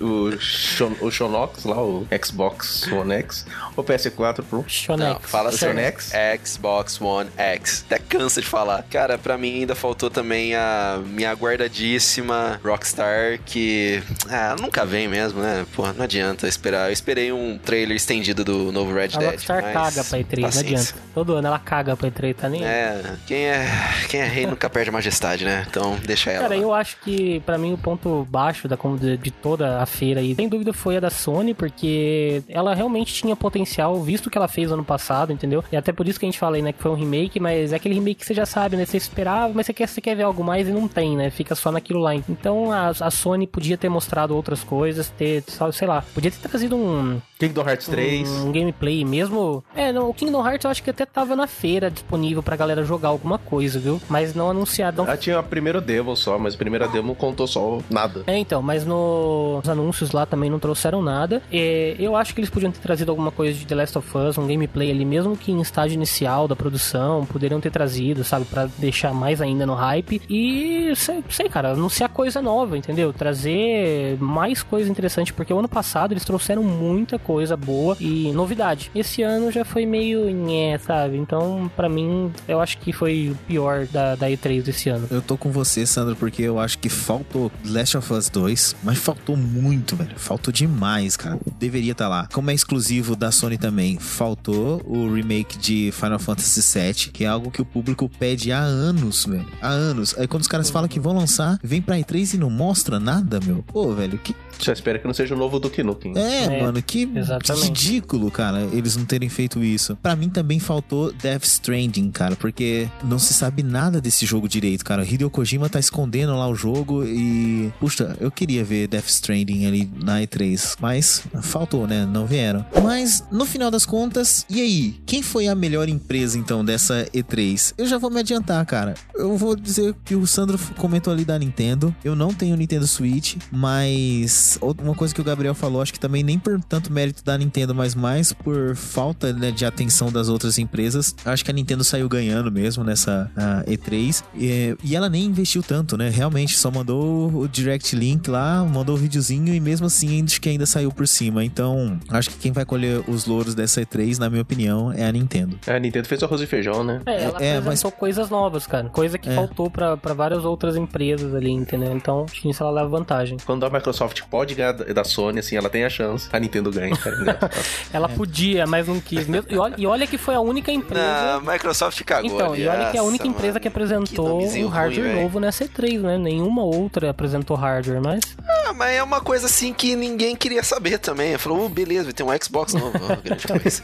O, 0.00 0.30
Shon- 0.38 0.96
o 1.00 1.10
Shonox 1.10 1.64
lá, 1.64 1.82
o 1.82 2.06
Xbox 2.24 2.86
One 2.92 3.12
X, 3.14 3.44
o 3.76 3.82
PS4 3.82 4.42
Pro. 4.44 4.64
Shonex. 4.66 5.00
Não, 5.12 5.20
fala 5.20 5.50
O 5.50 5.52
certo. 5.52 5.78
X? 5.78 6.12
Xbox 6.44 7.00
One 7.00 7.28
X. 7.36 7.84
Até 7.86 7.98
cansa 7.98 8.40
de 8.40 8.46
falar. 8.46 8.82
Cara, 8.90 9.18
pra 9.18 9.36
mim 9.36 9.60
ainda 9.60 9.74
faltou 9.74 10.08
também 10.08 10.54
a 10.54 11.00
minha 11.04 11.32
guardadíssima 11.34 12.60
Rockstar, 12.64 13.40
que. 13.44 14.02
Ah, 14.28 14.56
nunca 14.58 14.84
vem 14.86 15.08
mesmo, 15.08 15.40
né? 15.40 15.66
Pô, 15.74 15.86
não 15.92 16.04
adianta 16.04 16.46
esperar. 16.46 16.88
Eu 16.88 16.92
esperei 16.92 17.32
um 17.32 17.58
trailer 17.58 17.96
estendido 17.96 18.44
do 18.44 18.70
novo 18.72 18.94
Red 18.94 19.10
A 19.14 19.18
Dead. 19.18 19.30
Rockstar 19.32 19.62
mas 19.62 19.72
caga 19.72 20.04
pra 20.04 20.18
E3, 20.22 20.36
não 20.36 20.42
paciência. 20.42 20.74
adianta. 20.74 20.94
Todo 21.14 21.34
ano 21.34 21.46
ela 21.46 21.58
caga 21.58 21.96
pra 21.96 22.10
E3, 22.10 22.34
tá 22.34 22.48
nem. 22.48 22.64
É, 22.64 23.02
quem 23.26 23.46
é, 23.46 23.66
quem 24.08 24.20
é 24.20 24.26
rei 24.26 24.46
nunca 24.46 24.68
perde 24.68 24.90
a 24.90 24.92
majestade, 24.92 25.44
né? 25.44 25.66
Então 25.68 25.96
deixa 26.04 26.30
ela. 26.30 26.42
Cara, 26.42 26.56
lá. 26.56 26.62
eu 26.62 26.72
acho 26.72 26.96
que 26.98 27.40
pra 27.40 27.58
mim 27.58 27.72
o 27.72 27.78
ponto 27.78 28.26
baixo 28.30 28.68
da, 28.68 28.76
de, 29.20 29.30
toda 29.30 29.80
a 29.80 29.86
feira 29.86 30.20
aí, 30.20 30.34
sem 30.34 30.48
dúvida 30.48 30.72
foi 30.72 30.96
a 30.96 31.00
da 31.00 31.10
Sony, 31.10 31.54
porque 31.54 32.42
ela 32.48 32.74
realmente 32.74 33.12
tinha 33.12 33.34
potencial, 33.36 34.00
visto 34.02 34.26
o 34.26 34.30
que 34.30 34.38
ela 34.38 34.48
fez 34.48 34.70
ano 34.70 34.84
passado, 34.84 35.32
entendeu? 35.32 35.64
E 35.70 35.76
até 35.76 35.92
por 35.92 36.06
isso 36.08 36.18
que 36.18 36.26
a 36.26 36.28
gente 36.28 36.38
fala 36.38 36.56
aí, 36.56 36.62
né, 36.62 36.72
que 36.72 36.82
foi 36.82 36.90
um 36.90 36.94
remake, 36.94 37.40
mas 37.40 37.72
é 37.72 37.76
aquele 37.76 37.94
remake 37.94 38.20
que 38.20 38.26
você 38.26 38.34
já 38.34 38.46
sabe, 38.46 38.76
né? 38.76 38.84
Você 38.84 38.96
esperava, 38.96 39.52
mas 39.54 39.66
você 39.66 39.72
quer, 39.72 39.88
você 39.88 40.00
quer 40.00 40.14
ver 40.14 40.24
algo 40.24 40.42
mais 40.44 40.68
e 40.68 40.72
não 40.72 40.88
tem, 40.88 41.16
né? 41.16 41.30
Fica 41.30 41.54
só 41.54 41.70
naquilo 41.70 42.00
lá. 42.00 42.14
Então 42.14 42.72
a, 42.72 42.88
a 42.88 43.10
Sony 43.10 43.46
podia 43.46 43.76
ter 43.76 43.88
mostrado 43.88 44.34
outras 44.34 44.62
coisas, 44.64 45.08
ter, 45.10 45.44
sei 45.72 45.88
lá, 45.88 46.02
podia 46.14 46.30
ter 46.30 46.48
trazido 46.48 46.76
um, 46.76 47.20
Kingdom 47.40 47.66
Hearts 47.66 47.86
3. 47.88 48.28
um 48.28 48.52
gameplay 48.52 49.02
mesmo. 49.02 49.64
É, 49.74 49.90
não, 49.92 49.99
o 50.08 50.14
Kingdom 50.14 50.46
Hearts 50.46 50.64
eu 50.64 50.70
acho 50.70 50.82
que 50.82 50.90
até 50.90 51.04
tava 51.04 51.36
na 51.36 51.46
feira 51.46 51.90
disponível 51.90 52.42
pra 52.42 52.56
galera 52.56 52.82
jogar 52.84 53.08
alguma 53.08 53.38
coisa, 53.38 53.78
viu? 53.78 54.00
Mas 54.08 54.34
não 54.34 54.50
anunciado. 54.50 55.02
Não 55.04 55.10
Ah, 55.10 55.16
tinha 55.16 55.38
a 55.38 55.42
primeira 55.42 55.80
demo 55.80 56.16
só, 56.16 56.38
mas 56.38 56.54
a 56.54 56.58
primeira 56.58 56.88
demo 56.88 57.14
contou 57.14 57.46
só 57.46 57.78
nada. 57.90 58.22
é, 58.26 58.38
então, 58.38 58.62
mas 58.62 58.84
nos 58.84 59.68
anúncios 59.68 60.12
lá 60.12 60.24
também 60.26 60.48
não 60.50 60.58
trouxeram 60.58 61.02
nada. 61.02 61.42
É, 61.52 61.94
eu 61.98 62.16
acho 62.16 62.34
que 62.34 62.40
eles 62.40 62.50
podiam 62.50 62.70
ter 62.72 62.80
trazido 62.80 63.10
alguma 63.10 63.30
coisa 63.30 63.58
de 63.58 63.66
The 63.66 63.74
Last 63.74 63.98
of 63.98 64.16
Us, 64.18 64.38
um 64.38 64.46
gameplay 64.46 64.90
ali, 64.90 65.04
mesmo 65.04 65.36
que 65.36 65.52
em 65.52 65.60
estágio 65.60 65.94
inicial 65.94 66.46
da 66.48 66.56
produção, 66.56 67.24
poderiam 67.26 67.60
ter 67.60 67.70
trazido, 67.70 68.24
sabe, 68.24 68.44
Pra 68.50 68.66
deixar 68.78 69.12
mais 69.14 69.40
ainda 69.40 69.64
no 69.66 69.74
hype. 69.74 70.20
E 70.28 70.92
sei, 70.96 71.22
sei, 71.30 71.48
cara, 71.48 71.72
anunciar 71.72 72.08
coisa 72.08 72.40
nova, 72.42 72.76
entendeu? 72.76 73.12
Trazer 73.12 74.16
mais 74.20 74.62
coisa 74.62 74.90
interessante, 74.90 75.32
porque 75.32 75.52
o 75.52 75.58
ano 75.58 75.68
passado 75.68 76.12
eles 76.12 76.24
trouxeram 76.24 76.62
muita 76.62 77.18
coisa 77.18 77.56
boa 77.56 77.96
e 78.00 78.32
novidade. 78.32 78.90
Esse 78.94 79.22
ano 79.22 79.50
já 79.52 79.64
foi 79.64 79.86
meio 79.90 80.30
nhé, 80.30 80.78
sabe? 80.78 81.16
Então, 81.16 81.70
pra 81.76 81.88
mim, 81.88 82.30
eu 82.46 82.60
acho 82.60 82.78
que 82.78 82.92
foi 82.92 83.30
o 83.30 83.34
pior 83.46 83.86
da, 83.86 84.14
da 84.14 84.28
E3 84.28 84.62
desse 84.62 84.88
ano. 84.88 85.06
Eu 85.10 85.20
tô 85.20 85.36
com 85.36 85.50
você, 85.50 85.84
Sandro, 85.84 86.14
porque 86.16 86.42
eu 86.42 86.58
acho 86.58 86.78
que 86.78 86.88
faltou 86.88 87.50
Last 87.64 87.96
of 87.96 88.12
Us 88.12 88.28
2, 88.30 88.76
mas 88.82 88.98
faltou 88.98 89.36
muito, 89.36 89.96
velho. 89.96 90.12
Faltou 90.16 90.52
demais, 90.52 91.16
cara. 91.16 91.38
Deveria 91.58 91.92
estar 91.92 92.08
lá. 92.08 92.28
Como 92.32 92.50
é 92.50 92.54
exclusivo 92.54 93.16
da 93.16 93.30
Sony 93.32 93.58
também, 93.58 93.98
faltou 93.98 94.80
o 94.86 95.12
remake 95.12 95.58
de 95.58 95.90
Final 95.92 96.18
Fantasy 96.18 96.60
VII, 96.78 97.10
que 97.12 97.24
é 97.24 97.26
algo 97.28 97.50
que 97.50 97.60
o 97.60 97.64
público 97.64 98.08
pede 98.18 98.52
há 98.52 98.60
anos, 98.60 99.24
velho. 99.26 99.46
Há 99.60 99.68
anos. 99.68 100.14
Aí 100.18 100.26
quando 100.28 100.42
os 100.42 100.48
caras 100.48 100.70
falam 100.70 100.88
que 100.88 101.00
vão 101.00 101.14
lançar, 101.16 101.58
vem 101.62 101.82
pra 101.82 101.96
E3 101.96 102.34
e 102.34 102.38
não 102.38 102.50
mostra 102.50 103.00
nada, 103.00 103.40
meu. 103.44 103.64
Pô, 103.66 103.92
velho, 103.92 104.18
que. 104.18 104.34
Só 104.58 104.72
espero 104.72 105.00
que 105.00 105.06
não 105.06 105.14
seja 105.14 105.34
o 105.34 105.38
novo 105.38 105.58
Duke 105.58 105.82
Nukem. 105.82 106.12
É, 106.16 106.44
É, 106.44 106.62
mano, 106.62 106.82
que 106.82 107.10
exatamente. 107.16 107.66
ridículo, 107.66 108.30
cara, 108.30 108.62
eles 108.72 108.94
não 108.96 109.04
terem 109.06 109.28
feito 109.28 109.62
isso. 109.64 109.79
Isso. 109.80 109.96
Pra 109.96 110.14
mim 110.14 110.28
também 110.28 110.60
faltou 110.60 111.12
Death 111.12 111.44
Stranding, 111.44 112.10
cara, 112.10 112.36
porque 112.36 112.88
não 113.02 113.18
se 113.18 113.32
sabe 113.32 113.62
nada 113.62 114.00
desse 114.00 114.26
jogo 114.26 114.48
direito, 114.48 114.84
cara. 114.84 115.04
Hideo 115.04 115.30
Kojima 115.30 115.68
tá 115.68 115.80
escondendo 115.80 116.36
lá 116.36 116.46
o 116.48 116.54
jogo 116.54 117.04
e. 117.04 117.72
Puxa, 117.80 118.16
eu 118.20 118.30
queria 118.30 118.62
ver 118.62 118.86
Death 118.86 119.08
Stranding 119.08 119.66
ali 119.66 119.90
na 120.02 120.20
E3, 120.20 120.76
mas 120.80 121.22
faltou, 121.42 121.86
né? 121.86 122.04
Não 122.04 122.26
vieram. 122.26 122.64
Mas 122.82 123.24
no 123.30 123.46
final 123.46 123.70
das 123.70 123.86
contas, 123.86 124.44
e 124.48 124.60
aí? 124.60 125.00
Quem 125.06 125.22
foi 125.22 125.48
a 125.48 125.54
melhor 125.54 125.88
empresa 125.88 126.38
então 126.38 126.64
dessa 126.64 127.06
E3? 127.14 127.74
Eu 127.78 127.86
já 127.86 127.98
vou 127.98 128.10
me 128.10 128.20
adiantar, 128.20 128.64
cara. 128.66 128.94
Eu 129.14 129.36
vou 129.36 129.56
dizer 129.56 129.94
que 130.04 130.14
o 130.14 130.26
Sandro 130.26 130.58
comentou 130.76 131.12
ali 131.12 131.24
da 131.24 131.38
Nintendo. 131.38 131.94
Eu 132.04 132.14
não 132.14 132.34
tenho 132.34 132.56
Nintendo 132.56 132.86
Switch, 132.86 133.36
mas 133.50 134.58
uma 134.62 134.94
coisa 134.94 135.14
que 135.14 135.20
o 135.20 135.24
Gabriel 135.24 135.54
falou, 135.54 135.80
acho 135.80 135.92
que 135.92 136.00
também 136.00 136.22
nem 136.22 136.38
por 136.38 136.60
tanto 136.64 136.92
mérito 136.92 137.24
da 137.24 137.36
Nintendo, 137.38 137.74
mas 137.74 137.94
mais 137.94 138.32
por 138.32 138.76
falta 138.76 139.32
né, 139.32 139.50
de 139.50 139.64
atenção 139.70 140.12
das 140.12 140.28
outras 140.28 140.58
empresas. 140.58 141.14
Acho 141.24 141.44
que 141.44 141.50
a 141.50 141.54
Nintendo 141.54 141.82
saiu 141.82 142.08
ganhando 142.08 142.50
mesmo 142.50 142.84
nessa 142.84 143.30
E3 143.66 144.22
e, 144.34 144.76
e, 144.84 144.96
ela 144.96 145.08
nem 145.08 145.24
investiu 145.24 145.62
tanto, 145.62 145.96
né? 145.96 146.08
Realmente 146.08 146.56
só 146.56 146.70
mandou 146.70 147.32
o 147.32 147.48
Direct 147.48 147.94
Link 147.96 148.28
lá, 148.28 148.64
mandou 148.64 148.94
o 148.94 148.98
videozinho 148.98 149.54
e 149.54 149.60
mesmo 149.60 149.86
assim 149.86 150.24
acho 150.24 150.40
que 150.40 150.48
ainda 150.48 150.66
saiu 150.66 150.92
por 150.92 151.06
cima. 151.06 151.44
Então, 151.44 151.98
acho 152.10 152.30
que 152.30 152.36
quem 152.36 152.52
vai 152.52 152.64
colher 152.64 153.02
os 153.08 153.26
louros 153.26 153.54
dessa 153.54 153.80
E3, 153.82 154.18
na 154.18 154.28
minha 154.28 154.42
opinião, 154.42 154.92
é 154.92 155.06
a 155.06 155.12
Nintendo. 155.12 155.58
É, 155.66 155.76
a 155.76 155.78
Nintendo 155.78 156.06
fez 156.06 156.22
arroz 156.22 156.40
e 156.40 156.46
feijão, 156.46 156.84
né? 156.84 157.00
É, 157.06 157.24
ela 157.24 157.42
é, 157.42 157.58
apresentou 157.58 157.90
mas... 157.90 157.98
coisas 157.98 158.30
novas, 158.30 158.66
cara. 158.66 158.88
Coisa 158.88 159.18
que 159.18 159.28
é. 159.28 159.34
faltou 159.34 159.70
para 159.70 159.96
várias 160.14 160.44
outras 160.44 160.76
empresas 160.76 161.34
ali, 161.34 161.50
entendeu? 161.50 161.92
Então, 161.92 162.24
acho 162.24 162.40
que 162.40 162.50
isso 162.50 162.62
ela 162.62 162.72
leva 162.72 162.88
vantagem. 162.88 163.38
Quando 163.44 163.64
a 163.64 163.70
Microsoft 163.70 164.22
pode 164.30 164.54
ganhar 164.54 164.72
da 164.72 165.04
Sony, 165.04 165.38
assim, 165.38 165.56
ela 165.56 165.68
tem 165.68 165.84
a 165.84 165.90
chance. 165.90 166.28
A 166.32 166.38
Nintendo 166.38 166.70
ganha, 166.70 166.96
cara. 166.96 167.38
ela 167.92 168.10
é. 168.10 168.14
podia, 168.14 168.66
mas 168.66 168.86
não 168.88 169.00
quis. 169.00 169.26
Olha, 169.60 169.74
e 169.78 169.86
olha 169.86 170.06
que 170.06 170.18
foi 170.18 170.34
a 170.34 170.40
única 170.40 170.72
empresa. 170.72 171.34
a 171.34 171.40
Microsoft 171.40 172.02
cagou. 172.04 172.30
Então, 172.30 172.56
e 172.56 172.66
olha 172.66 172.90
que 172.90 172.96
é 172.96 173.00
a 173.00 173.02
única 173.02 173.26
empresa 173.26 173.52
mano. 173.54 173.60
que 173.60 173.68
apresentou 173.68 174.40
um 174.42 174.68
hardware 174.68 175.12
ruim, 175.12 175.22
novo 175.22 175.40
nessa 175.40 175.64
E3, 175.64 176.00
né? 176.00 176.18
Nenhuma 176.18 176.62
outra 176.62 177.10
apresentou 177.10 177.56
hardware, 177.56 178.00
mas. 178.02 178.20
Ah, 178.48 178.72
mas 178.72 178.94
é 178.96 179.02
uma 179.02 179.20
coisa 179.20 179.46
assim 179.46 179.72
que 179.72 179.94
ninguém 179.96 180.34
queria 180.36 180.62
saber 180.62 180.98
também. 180.98 181.36
Falou, 181.38 181.66
oh, 181.66 181.68
beleza, 181.68 182.04
vai 182.04 182.12
ter 182.12 182.22
um 182.22 182.28
Xbox 182.42 182.74
novo. 182.74 182.92
Oh, 183.02 183.16
grande 183.22 183.46
coisa. 183.48 183.82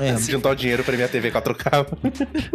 é, 0.00 0.10
assim, 0.10 0.32
juntar 0.32 0.50
o 0.50 0.54
dinheiro 0.54 0.82
pra 0.84 0.94
minha 0.94 1.08
TV 1.08 1.30
4K. 1.30 1.86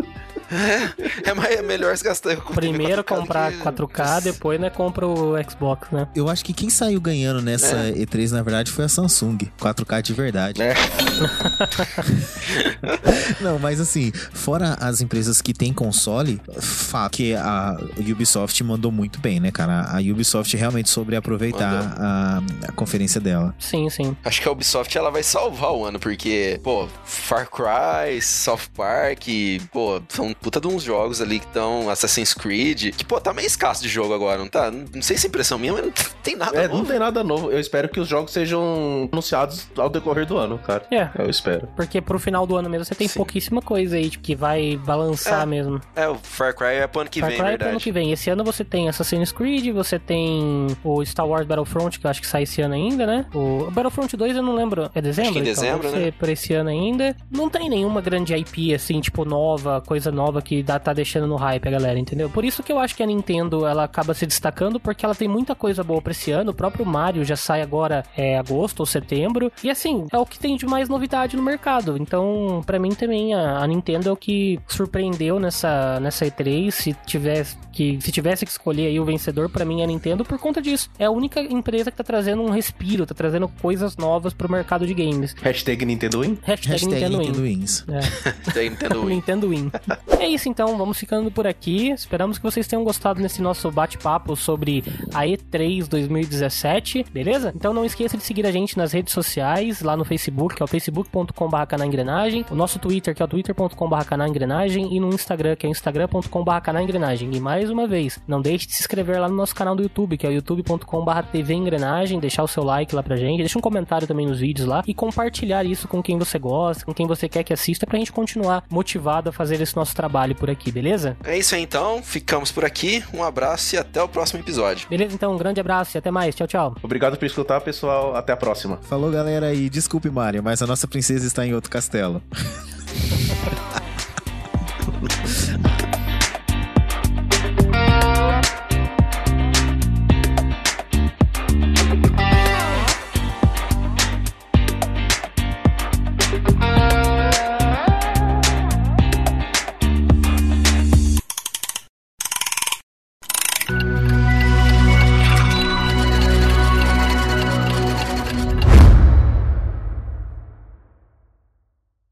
É, 0.52 1.30
é, 1.30 1.34
mais, 1.34 1.56
é 1.56 1.62
melhor 1.62 1.96
se 1.98 2.04
gastar. 2.04 2.38
Primeiro 2.38 3.04
4K 3.04 3.18
comprar 3.18 3.52
que... 3.52 3.60
4K, 3.60 4.22
depois 4.34 4.60
né, 4.60 4.70
compra 4.70 5.08
o 5.08 5.34
Xbox, 5.50 5.90
né? 5.92 6.08
Eu 6.16 6.30
acho 6.30 6.44
que 6.44 6.54
quem 6.54 6.70
saiu 6.70 7.02
ganhando 7.02 7.42
nessa 7.42 7.76
é. 7.76 7.92
E3, 7.92 8.32
na 8.32 8.42
verdade, 8.42 8.72
foi 8.72 8.86
a 8.86 8.90
Samsung. 8.90 9.38
4K 9.60 10.02
de 10.02 10.14
verdade. 10.14 10.62
É. 10.62 10.74
Não, 13.42 13.60
mas 13.60 13.80
assim, 13.80 14.12
fora 14.34 14.76
as 14.80 15.02
empresas 15.02 15.42
que 15.42 15.54
têm 15.54 15.74
console, 15.74 16.42
fato 16.60 17.12
que 17.12 17.36
a 17.36 17.78
Ubisoft 17.98 18.64
mandou 18.64 18.92
muito 18.92 19.20
bem, 19.20 19.40
né, 19.40 19.52
cara? 19.52 19.88
A 19.90 20.00
Ubisoft 20.00 20.56
realmente 20.56 20.90
soube 20.90 21.16
aproveitar 21.16 21.96
a, 21.98 22.42
a, 22.68 22.72
conferência 22.72 23.20
dela. 23.20 23.54
Sim, 23.60 23.90
sim. 23.90 24.16
Acho 24.24 24.42
que 24.42 24.48
a 24.48 24.52
Ubisoft 24.52 24.96
ela 24.98 25.10
vai 25.10 25.24
salvar 25.24 25.72
o 25.72 25.86
ano, 25.86 26.00
porque, 26.00 26.60
pô, 26.64 26.88
Far 27.04 27.50
Cry, 27.50 28.22
South 28.22 28.70
Park, 28.76 29.26
pô, 29.72 30.02
são 30.10 30.34
puta 30.42 30.60
de 30.60 30.68
uns 30.68 30.84
jogos 30.84 31.22
ali 31.22 31.40
que 31.40 31.46
estão 31.46 31.90
Assassin's 31.90 32.34
Creed, 32.34 32.96
que, 32.96 33.06
pô, 33.06 33.20
tá 33.20 33.34
meio 33.34 33.48
escasso 33.48 33.82
de 33.82 33.90
jogo 33.90 34.14
agora, 34.14 34.38
não 34.38 34.48
tá? 34.48 34.72
Não 34.72 35.02
sei 35.02 35.18
se 35.18 35.28
é 35.28 35.30
impressão 35.30 35.58
minha, 35.58 35.74
mas 35.74 35.86
não 35.86 35.92
tem 36.24 36.36
nada 36.36 36.58
é, 36.58 36.68
novo. 36.68 36.78
não 36.80 36.86
tem 36.86 37.00
nada 37.00 37.24
novo. 37.24 37.52
Eu 37.52 37.60
espero 37.60 37.90
que 37.90 38.00
os 38.00 38.08
jogos 38.08 38.32
sejam 38.32 39.10
anunciados 39.12 39.68
ao 39.78 39.90
decorrer 39.90 40.26
do 40.26 40.38
ano, 40.38 40.58
cara. 40.58 40.86
É. 40.92 41.10
Eu 41.18 41.30
espero. 41.30 41.68
Porque 41.76 42.02
pro 42.02 42.20
final 42.20 42.46
do 42.46 42.56
ano 42.56 42.70
mesmo 42.70 42.86
você 42.86 42.96
tem 42.96 43.08
Sim. 43.08 43.18
pouquíssima 43.18 43.62
coisa 43.62 43.98
aí 43.98 44.10
tipo, 44.10 44.24
que 44.24 44.36
vai 44.36 44.78
balançar 44.78 45.44
é, 45.44 45.46
mesmo. 45.46 45.82
É, 45.96 46.08
o 46.08 46.16
Far 46.16 46.56
Cry 46.56 46.76
é 46.76 46.88
pro 46.88 47.02
ano 47.02 47.10
que 47.10 47.20
Far 47.20 47.30
vem, 47.30 47.38
Cry 47.38 47.48
verdade. 47.50 47.64
é 47.64 47.66
pro 47.66 47.72
ano 47.76 47.80
que 47.80 47.92
vem. 47.92 48.12
Esse 48.12 48.30
ano 48.30 48.44
você 48.44 48.64
tem 48.64 48.90
Assassin's 48.90 49.32
Creed, 49.32 49.74
você 49.74 50.00
tem 50.00 50.68
o 50.84 51.04
Star 51.06 51.28
Wars 51.28 51.46
Battlefront, 51.46 52.00
que 52.00 52.06
eu 52.06 52.12
acho 52.12 52.22
que 52.22 52.28
sai 52.28 52.44
esse 52.44 52.62
ano 52.62 52.74
ainda, 52.74 53.06
né? 53.06 53.26
O 53.34 53.70
Battlefront 53.72 54.16
2 54.16 54.36
eu 54.36 54.44
não 54.44 54.56
lembro, 54.56 54.90
é 54.94 55.02
dezembro? 55.02 55.32
Acho 55.32 55.34
que 55.34 55.40
em 55.40 55.52
então, 55.52 55.64
dezembro, 55.64 55.92
né? 55.92 56.12
Por 56.12 56.30
esse 56.30 56.54
ano 56.54 56.70
ainda. 56.70 57.16
Não 57.32 57.50
tem 57.50 57.70
nenhuma 57.70 58.02
grande 58.02 58.36
IP, 58.36 58.74
assim, 58.74 59.00
tipo, 59.02 59.26
nova, 59.26 59.82
coisa 59.82 60.12
nova 60.12 60.27
que 60.42 60.64
dá, 60.64 60.80
tá 60.80 60.94
deixando 60.94 61.28
no 61.28 61.36
hype 61.36 61.68
a 61.68 61.72
galera, 61.72 62.00
entendeu? 62.00 62.30
Por 62.30 62.46
isso 62.46 62.64
que 62.64 62.72
eu 62.72 62.80
acho 62.80 62.96
que 62.96 63.04
a 63.04 63.06
Nintendo, 63.06 63.66
ela 63.66 63.84
acaba 63.84 64.14
se 64.14 64.26
destacando, 64.26 64.80
porque 64.80 65.06
ela 65.06 65.16
tem 65.16 65.28
muita 65.28 65.56
coisa 65.56 65.84
boa 65.84 66.02
pra 66.02 66.12
esse 66.12 66.32
ano. 66.32 66.52
O 66.52 66.54
próprio 66.54 66.86
Mario 66.86 67.24
já 67.24 67.36
sai 67.36 67.62
agora 67.62 68.04
é 68.16 68.38
agosto 68.38 68.82
ou 68.82 68.86
setembro. 68.86 69.52
E 69.64 69.70
assim, 69.70 70.08
é 70.12 70.18
o 70.18 70.26
que 70.26 70.40
tem 70.40 70.56
de 70.56 70.66
mais 70.66 70.90
novidade 70.90 71.36
no 71.36 71.44
mercado. 71.44 71.98
Então, 72.00 72.62
para 72.66 72.80
mim 72.80 72.90
também, 72.90 73.34
a, 73.34 73.60
a, 73.60 73.68
Nintendo 73.68 74.10
é 74.10 74.12
o 74.12 74.18
que 74.18 74.60
surpreendeu 74.68 75.40
nessa, 75.40 76.00
nessa 76.00 76.26
E3. 76.26 76.72
Se 76.72 76.94
tivesse 77.06 77.58
que, 77.72 78.00
se 78.02 78.12
tivesse 78.12 78.46
que 78.46 78.52
escolher 78.52 78.88
aí 78.88 79.00
o 79.00 79.06
vencedor, 79.06 79.50
para 79.50 79.66
mim 79.66 79.82
é 79.82 79.84
a 79.84 79.88
Nintendo 79.88 80.26
por 80.26 80.38
conta 80.40 80.62
disso. 80.62 80.90
É 80.98 81.06
a 81.06 81.12
única 81.12 81.40
empresa 81.42 81.92
que 81.92 81.98
tá 81.98 82.04
trazendo 82.04 82.42
um 82.42 82.50
respiro, 82.50 83.06
tá 83.06 83.14
trazendo 83.14 83.48
coisas 83.48 83.96
novas 83.98 84.34
pro 84.34 84.50
mercado 84.50 84.86
de 84.86 84.94
games. 84.94 85.36
Hashtag 85.42 85.86
Nintendo 85.86 86.22
Win? 86.22 86.38
Hashtag, 86.44 86.72
Hashtag 86.72 86.94
Nintendo, 86.94 87.18
Nintendo 87.18 87.42
Win. 87.42 87.60
Wins. 87.60 87.86
É. 87.88 88.68
Nintendo 88.70 89.02
Win. 89.02 89.16
Nintendo 89.16 89.50
Win. 89.50 89.72
é 90.20 90.28
isso 90.28 90.50
então, 90.50 90.78
vamos 90.78 90.98
ficando 90.98 91.30
por 91.30 91.46
aqui. 91.46 91.92
Esperamos 91.92 92.38
que 92.38 92.44
vocês 92.44 92.68
tenham 92.68 92.84
gostado 92.84 93.22
nesse 93.22 93.42
nosso 93.42 93.70
bate-papo 93.72 94.36
sobre 94.36 94.84
a 95.14 95.26
E3 95.26 95.88
2017, 95.88 97.06
beleza? 97.12 97.54
Então 97.56 97.74
não 97.74 97.86
esqueça 97.86 98.18
de 98.18 98.24
seguir 98.24 98.46
a 98.46 98.52
gente 98.52 98.78
nas 98.78 98.92
redes 98.92 99.14
sociais, 99.14 99.82
lá 99.82 99.96
no 99.96 100.04
Facebook, 100.04 100.56
que 100.56 100.64
é 100.64 100.66
o 100.66 100.68
facebook.com.br 100.68 101.84
engrenagem, 101.86 102.46
o 102.50 102.56
nosso 102.56 102.80
Twitter, 102.80 103.14
que 103.14 103.22
é 103.22 103.26
o 103.26 103.28
twitter.com.br 103.28 104.24
engrenagem, 104.28 104.96
e 104.96 105.00
no 105.00 105.10
Instagram, 105.10 105.56
que 105.56 105.68
é 105.68 105.70
instagram.com.br 105.70 106.82
engrenagem. 106.82 107.30
E 107.34 107.40
mais 107.40 107.70
uma 107.70 107.88
vez, 107.88 108.20
não 108.28 108.42
deixe 108.42 108.66
de 108.66 108.74
se 108.74 108.82
inscrever 108.82 109.20
lá 109.20 109.30
no 109.30 109.36
nosso 109.36 109.54
canal 109.54 109.76
do 109.76 109.84
YouTube, 109.84 110.18
que 110.18 110.26
é 110.26 110.30
o 110.30 110.34
youtube.com.br 110.34 111.52
engrenagem, 111.52 112.20
deixar 112.20 112.44
o 112.44 112.48
seu 112.48 112.64
like 112.64 112.96
lá 112.96 113.04
pra 113.04 113.16
gente, 113.16 113.40
deixa 113.40 113.60
um 113.60 113.62
comentário 113.62 114.08
também 114.08 114.26
nos 114.26 114.40
vídeos 114.40 114.68
lá 114.68 114.84
e 114.88 114.94
compartilhar 114.94 115.64
isso 115.64 115.88
com 115.88 116.02
quem 116.02 116.18
você 116.18 116.40
gosta, 116.40 116.84
com 116.86 116.94
quem 116.94 117.06
você 117.06 117.30
quer 117.30 117.44
que 117.44 117.54
assista, 117.54 117.86
pra 117.86 118.00
gente 118.00 118.12
continuar 118.12 118.64
motivado 118.70 119.30
a 119.30 119.32
fazer 119.32 119.62
esse 119.62 119.76
nosso 119.76 119.96
trabalho 119.96 120.07
por 120.36 120.50
aqui, 120.50 120.72
beleza? 120.72 121.18
É 121.24 121.38
isso 121.38 121.56
aí 121.56 121.62
então, 121.62 122.02
ficamos 122.02 122.52
por 122.52 122.64
aqui, 122.64 123.04
um 123.14 123.24
abraço 123.24 123.76
e 123.76 123.78
até 123.78 124.02
o 124.02 124.08
próximo 124.08 124.40
episódio. 124.40 124.88
Beleza, 124.90 125.14
então, 125.14 125.34
um 125.34 125.38
grande 125.38 125.60
abraço 125.60 125.96
e 125.96 125.98
até 125.98 126.12
mais, 126.12 126.36
tchau, 126.36 126.48
tchau. 126.48 126.76
Obrigado 126.82 127.18
por 127.18 127.26
escutar, 127.26 127.60
pessoal, 127.62 128.16
até 128.16 128.34
a 128.34 128.38
próxima. 128.38 128.80
Falou, 128.84 129.12
galera, 129.12 129.54
e 129.54 129.70
desculpe, 129.70 130.10
Mario, 130.10 130.42
mas 130.42 130.62
a 130.62 130.68
nossa 130.68 130.88
princesa 130.88 131.28
está 131.28 131.46
em 131.46 131.54
outro 131.54 131.70
castelo. 131.70 132.22